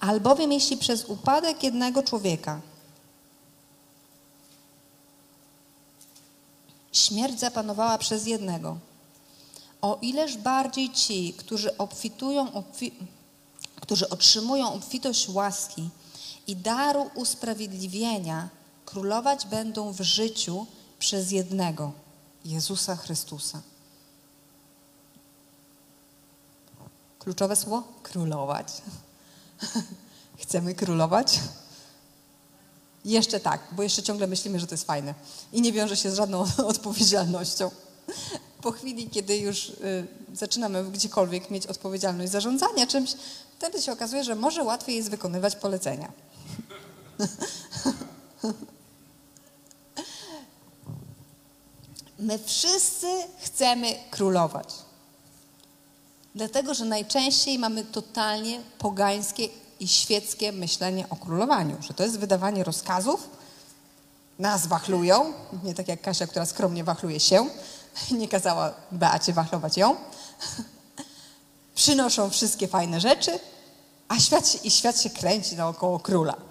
[0.00, 2.60] Albowiem jeśli przez upadek jednego człowieka
[6.92, 8.78] śmierć zapanowała przez jednego,
[9.82, 12.92] o ileż bardziej ci, którzy obfitują, obfi
[13.80, 15.88] którzy otrzymują obfitość łaski
[16.46, 18.48] i daru usprawiedliwienia,
[18.84, 20.66] królować będą w życiu
[20.98, 21.92] przez jednego,
[22.44, 23.62] Jezusa Chrystusa.
[27.18, 27.82] Kluczowe słowo?
[28.02, 28.82] Królować.
[30.42, 31.40] Chcemy królować?
[33.04, 35.14] Jeszcze tak, bo jeszcze ciągle myślimy, że to jest fajne
[35.52, 37.70] i nie wiąże się z żadną odpowiedzialnością.
[38.62, 43.14] Po chwili, kiedy już y, zaczynamy gdziekolwiek mieć odpowiedzialność zarządzania czymś,
[43.58, 46.12] wtedy się okazuje, że może łatwiej jest wykonywać polecenia.
[52.18, 53.06] My wszyscy
[53.38, 54.68] chcemy królować.
[56.34, 59.48] Dlatego, że najczęściej mamy totalnie pogańskie
[59.80, 63.28] i świeckie myślenie o królowaniu, że to jest wydawanie rozkazów,
[64.38, 65.32] nas wachlują,
[65.64, 67.48] nie tak jak Kasia, która skromnie wachluje się,
[68.20, 69.96] nie kazała Beacie wachlować ją.
[71.74, 73.38] Przynoszą wszystkie fajne rzeczy,
[74.08, 76.36] a świat się, i świat się kręci naokoło króla.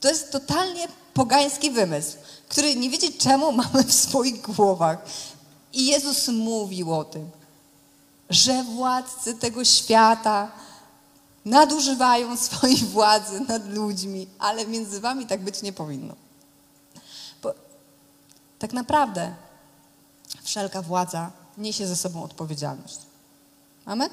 [0.00, 2.16] To jest totalnie pogański wymysł,
[2.48, 4.98] który nie wiecie czemu mamy w swoich głowach.
[5.72, 7.30] I Jezus mówił o tym,
[8.30, 10.52] że władcy tego świata
[11.44, 16.14] nadużywają swojej władzy nad ludźmi, ale między wami tak być nie powinno.
[18.58, 19.34] Tak naprawdę
[20.42, 22.98] wszelka władza niesie ze sobą odpowiedzialność.
[23.84, 24.10] Amen?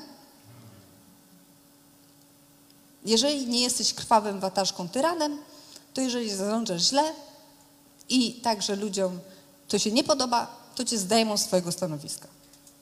[3.06, 5.38] Jeżeli nie jesteś krwawym wataszką tyranem,
[5.94, 7.14] to jeżeli zarządzasz źle
[8.10, 9.20] i także ludziom
[9.68, 12.28] to się nie podoba, to cię zdejmą z twojego stanowiska.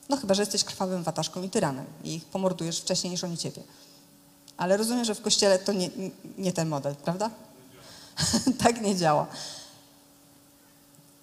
[0.08, 3.62] No chyba, że jesteś krwawym wataszką i tyranem i ich pomordujesz wcześniej niż oni ciebie.
[4.56, 5.90] Ale rozumiem, że w kościele to nie,
[6.38, 7.30] nie ten model, prawda?
[8.64, 9.26] tak nie działa.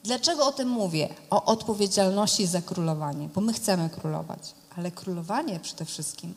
[0.08, 1.10] Dlaczego o tym mówię?
[1.30, 4.40] O odpowiedzialności za królowanie, bo my chcemy królować,
[4.78, 6.34] ale królowanie przede wszystkim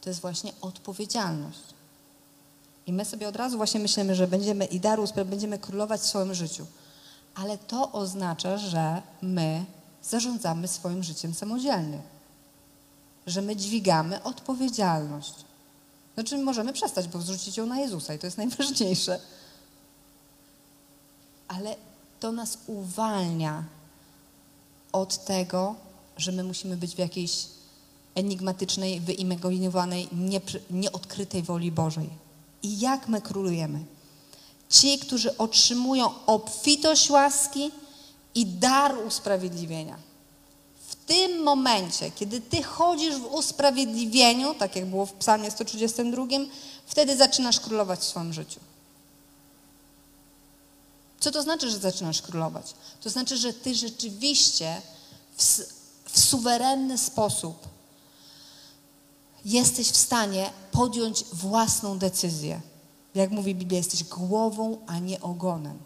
[0.00, 1.60] to jest właśnie odpowiedzialność.
[2.86, 6.34] I my sobie od razu właśnie myślimy, że będziemy i daru, będziemy królować w swoim
[6.34, 6.66] życiu.
[7.34, 9.64] Ale to oznacza, że my
[10.02, 11.98] zarządzamy swoim życiem samodzielnie.
[13.26, 15.34] Że my dźwigamy odpowiedzialność.
[16.14, 19.20] Znaczy możemy przestać, bo zrzucić ją na Jezusa i to jest najważniejsze.
[21.48, 21.76] Ale
[22.20, 23.64] to nas uwalnia
[24.92, 25.74] od tego,
[26.16, 27.46] że my musimy być w jakiejś
[28.14, 30.08] enigmatycznej, wyimaginowanej,
[30.70, 32.08] nieodkrytej woli Bożej.
[32.62, 33.84] I jak my królujemy?
[34.68, 37.70] Ci, którzy otrzymują obfitość łaski
[38.34, 39.96] i dar usprawiedliwienia.
[40.88, 46.26] W tym momencie, kiedy ty chodzisz w usprawiedliwieniu, tak jak było w Psalmie 132,
[46.86, 48.60] wtedy zaczynasz królować w swoim życiu.
[51.20, 52.74] Co to znaczy, że zaczynasz królować?
[53.00, 54.82] To znaczy, że ty rzeczywiście
[55.36, 55.60] w,
[56.04, 57.68] w suwerenny sposób
[59.44, 62.60] jesteś w stanie podjąć własną decyzję.
[63.14, 65.78] Jak mówi Biblia, jesteś głową, a nie ogonem.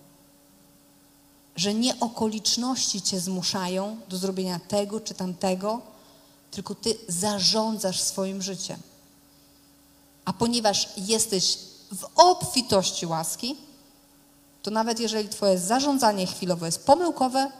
[1.57, 5.81] Że nie okoliczności cię zmuszają do zrobienia tego czy tamtego,
[6.51, 8.79] tylko ty zarządzasz swoim życiem.
[10.25, 11.59] A ponieważ jesteś
[11.93, 13.57] w obfitości łaski,
[14.65, 17.51] to nawet jeżeli twoje zarządzanie chwilowo jest pomyłkowe,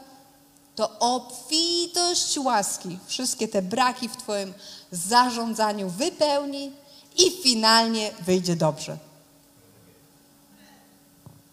[0.75, 4.53] to obfitość łaski wszystkie te braki w twoim
[4.91, 6.71] zarządzaniu wypełni
[7.17, 8.97] i finalnie wyjdzie dobrze.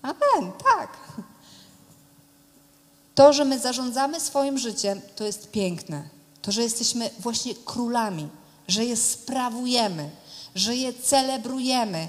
[0.02, 0.98] Amen, tak.
[3.14, 6.08] To, że my zarządzamy swoim życiem, to jest piękne.
[6.42, 8.28] To, że jesteśmy właśnie królami,
[8.68, 10.10] że je sprawujemy,
[10.54, 12.08] że je celebrujemy.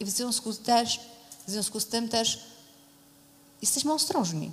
[0.00, 1.00] I w związku, też,
[1.46, 2.51] w związku z tym też
[3.62, 4.52] jesteśmy ostrożni,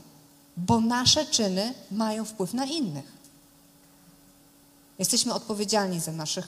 [0.58, 3.20] bo nasze czyny mają wpływ na innych.
[5.00, 6.48] Jesteśmy odpowiedzialni za naszych.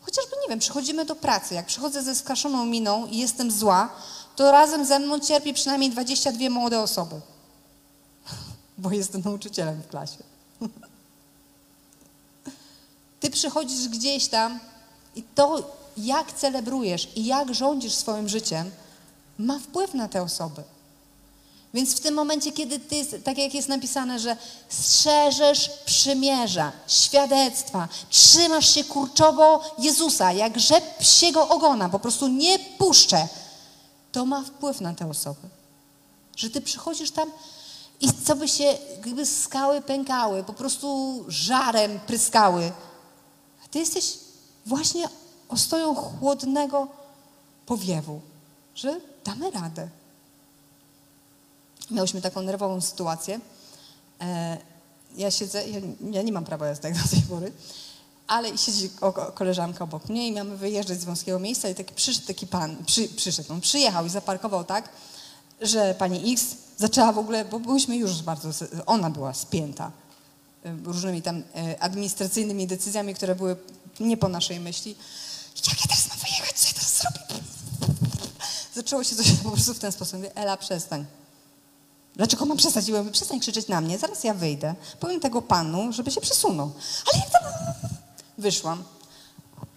[0.00, 1.54] Chociażby, nie wiem, przychodzimy do pracy.
[1.54, 3.88] Jak przychodzę ze skaszoną miną i jestem zła,
[4.36, 7.20] to razem ze mną cierpi przynajmniej 22 młode osoby.
[8.78, 10.18] Bo jestem nauczycielem w klasie.
[13.20, 14.60] Ty przychodzisz gdzieś tam
[15.16, 18.70] i to, jak celebrujesz i jak rządzisz swoim życiem,
[19.38, 20.62] ma wpływ na te osoby.
[21.74, 24.36] Więc w tym momencie, kiedy ty, tak jak jest napisane, że
[24.68, 33.28] strzeżesz przymierza, świadectwa, trzymasz się kurczowo Jezusa, jak rzep psiego ogona, po prostu nie puszczę,
[34.12, 35.48] to ma wpływ na te osoby.
[36.36, 37.30] Że ty przychodzisz tam
[38.00, 42.72] i co by się, jakby skały pękały, po prostu żarem pryskały.
[43.64, 44.18] A ty jesteś
[44.66, 45.08] właśnie
[45.48, 46.88] ostoją chłodnego
[47.66, 48.20] powiewu,
[48.74, 49.88] że damy radę.
[51.90, 53.40] Miałyśmy taką nerwową sytuację.
[54.20, 54.58] E,
[55.16, 55.64] ja siedzę,
[56.10, 57.52] ja, nie mam prawa jazdy do tej pory,
[58.26, 58.90] ale siedzi
[59.34, 63.08] koleżanka obok mnie i mamy wyjeżdżać z wąskiego miejsca i taki przyszedł taki pan, przy,
[63.08, 64.88] przyszedł, on przyjechał i zaparkował tak,
[65.60, 66.44] że pani X
[66.78, 68.48] zaczęła w ogóle, bo byłyśmy już bardzo,
[68.86, 69.90] ona była spięta.
[70.64, 73.56] e, różnymi tam e, administracyjnymi decyzjami, które były
[74.00, 74.96] nie po naszej myśli.
[75.68, 76.58] Jak ja teraz mam wyjechać?
[76.58, 77.44] Co ja teraz zrobię?
[78.74, 80.14] Zaczęło się coś po prostu w ten sposób.
[80.14, 81.06] Mówię, Ela, przestań.
[82.20, 82.88] Dlaczego mam przestać?
[82.88, 84.74] I mówię, przestań krzyczeć na mnie, zaraz ja wyjdę.
[85.00, 86.70] Powiem tego panu, żeby się przesunął.
[87.12, 87.42] Ale jak tam...
[88.38, 88.84] Wyszłam.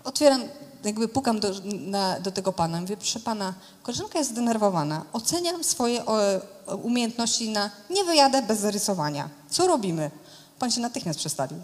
[0.04, 0.44] Otwieram,
[0.84, 2.82] jakby pukam do, na, do tego pana.
[2.82, 3.54] Mówię, proszę pana,
[3.84, 5.06] koleżanka jest zdenerwowana.
[5.14, 6.18] Oceniam swoje o,
[6.76, 9.30] umiejętności na nie wyjadę bez zarysowania.
[9.50, 10.12] Co robimy?
[10.60, 11.58] Pan się natychmiast przestawił.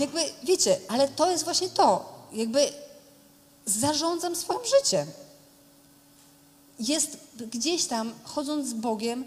[0.00, 2.16] jakby, wiecie, ale to jest właśnie to.
[2.32, 2.85] Jakby
[3.66, 5.06] zarządzam swoim życiem.
[6.80, 7.18] Jest
[7.52, 9.24] gdzieś tam, chodząc z Bogiem,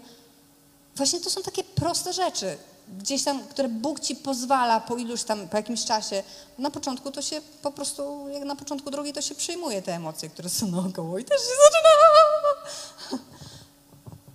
[0.96, 2.58] właśnie to są takie proste rzeczy.
[2.98, 6.22] Gdzieś tam, które Bóg ci pozwala po iluś tam, po jakimś czasie.
[6.58, 10.28] Na początku to się po prostu, jak na początku drogi, to się przyjmuje te emocje,
[10.28, 11.90] które są naokoło i też się zaczyna.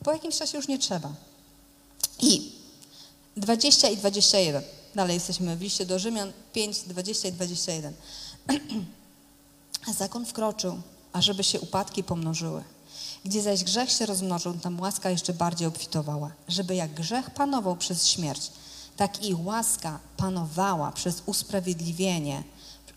[0.03, 1.09] Po jakimś czasie już nie trzeba.
[2.19, 2.51] I
[3.37, 4.63] 20 i 21.
[4.95, 7.93] Dalej jesteśmy w liście do Rzymian 5, 20 i 21.
[9.87, 10.81] A zakon wkroczył,
[11.13, 12.63] ażeby się upadki pomnożyły.
[13.25, 16.31] Gdzie zaś grzech się rozmnożył, tam łaska jeszcze bardziej obfitowała.
[16.47, 18.51] Żeby jak grzech panował przez śmierć,
[18.97, 22.43] tak i łaska panowała przez usprawiedliwienie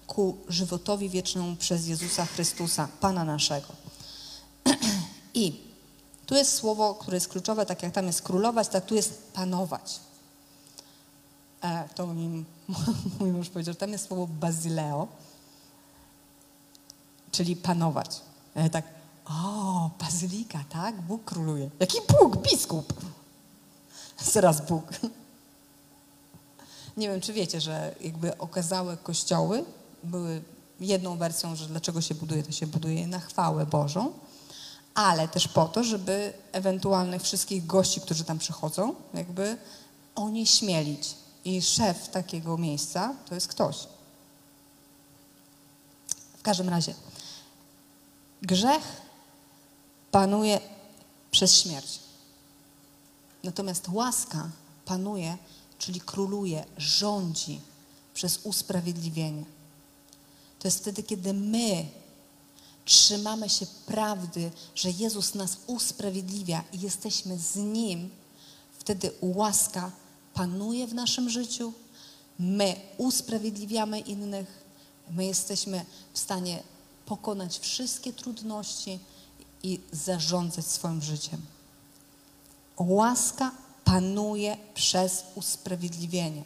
[0.06, 3.66] ku żywotowi wiecznemu przez Jezusa Chrystusa, Pana naszego.
[5.35, 5.60] I
[6.27, 10.01] tu jest słowo, które jest kluczowe, tak jak tam jest królować, tak tu jest panować.
[11.62, 12.28] E, to mi
[13.20, 15.09] mój mąż powiedział, tam jest słowo bazileo,
[17.32, 18.20] czyli panować.
[18.55, 18.84] Ja tak,
[19.26, 21.02] o, bazylika, tak?
[21.02, 21.70] Bóg króluje.
[21.80, 22.36] Jaki Bóg?
[22.36, 22.92] Biskup.
[24.32, 24.84] Zaraz Bóg.
[26.96, 29.64] Nie wiem, czy wiecie, że jakby okazałe kościoły
[30.05, 30.42] były
[30.80, 34.12] jedną wersją, że dlaczego się buduje, to się buduje na chwałę Bożą,
[34.94, 39.56] ale też po to, żeby ewentualnych wszystkich gości, którzy tam przychodzą, jakby
[40.14, 41.14] onieśmielić.
[41.44, 43.76] I szef takiego miejsca to jest ktoś.
[46.38, 46.94] W każdym razie,
[48.43, 49.02] grzech
[50.10, 50.60] panuje
[51.31, 51.98] przez śmierć.
[53.44, 54.51] Natomiast łaska
[54.85, 55.36] panuje,
[55.78, 57.60] czyli króluje, rządzi
[58.15, 59.44] przez usprawiedliwienie.
[60.59, 61.86] To jest wtedy, kiedy my
[62.85, 68.10] trzymamy się prawdy, że Jezus nas usprawiedliwia i jesteśmy z Nim,
[68.78, 69.90] wtedy łaska
[70.35, 71.73] panuje w naszym życiu,
[72.39, 74.65] my usprawiedliwiamy innych,
[75.10, 76.62] my jesteśmy w stanie
[77.09, 78.98] pokonać wszystkie trudności
[79.62, 81.40] i zarządzać swoim życiem.
[82.78, 83.51] Łaska
[83.85, 86.44] panuje przez usprawiedliwienie.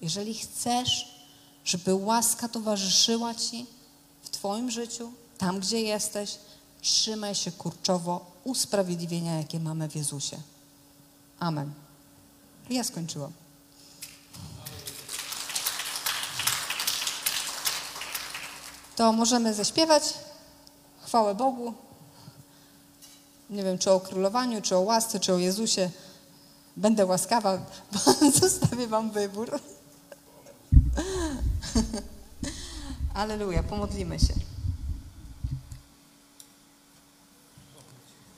[0.00, 1.22] Jeżeli chcesz,
[1.64, 3.66] żeby łaska towarzyszyła Ci
[4.22, 6.38] w Twoim życiu, tam gdzie jesteś,
[6.80, 10.40] trzymaj się kurczowo usprawiedliwienia, jakie mamy w Jezusie.
[11.38, 11.72] Amen.
[12.70, 13.32] Ja skończyłam.
[19.00, 20.14] To możemy zaśpiewać
[21.02, 21.74] chwałę Bogu.
[23.50, 25.90] Nie wiem, czy o królowaniu, czy o łasce, czy o Jezusie.
[26.76, 27.58] Będę łaskawa,
[28.40, 29.60] zostawię Wam wybór.
[33.14, 34.34] Aleluja, pomodlimy się.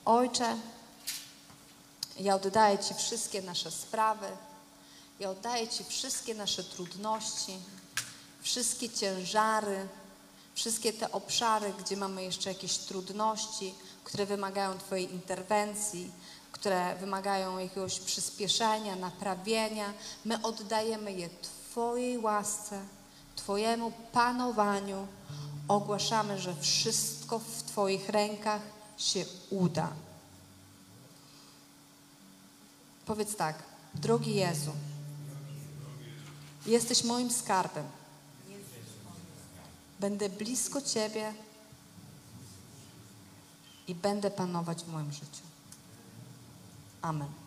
[0.04, 0.56] Ojcze,
[2.20, 4.26] ja oddaję Ci wszystkie nasze sprawy,
[5.20, 7.58] ja oddaję Ci wszystkie nasze trudności,
[8.42, 9.88] wszystkie ciężary,
[10.54, 13.74] wszystkie te obszary, gdzie mamy jeszcze jakieś trudności,
[14.04, 16.10] które wymagają Twojej interwencji,
[16.52, 19.92] które wymagają jakiegoś przyspieszenia, naprawienia.
[20.24, 21.28] My oddajemy je
[21.72, 22.80] Twojej łasce,
[23.36, 25.06] Twojemu panowaniu.
[25.68, 28.62] Ogłaszamy, że wszystko w Twoich rękach
[28.98, 29.92] się uda.
[33.06, 33.62] Powiedz tak,
[33.94, 34.72] drogi Jezu,
[36.66, 37.84] jesteś moim skarbem.
[40.02, 41.34] Będę blisko Ciebie
[43.88, 45.42] i będę panować w moim życiu.
[47.02, 47.41] Amen.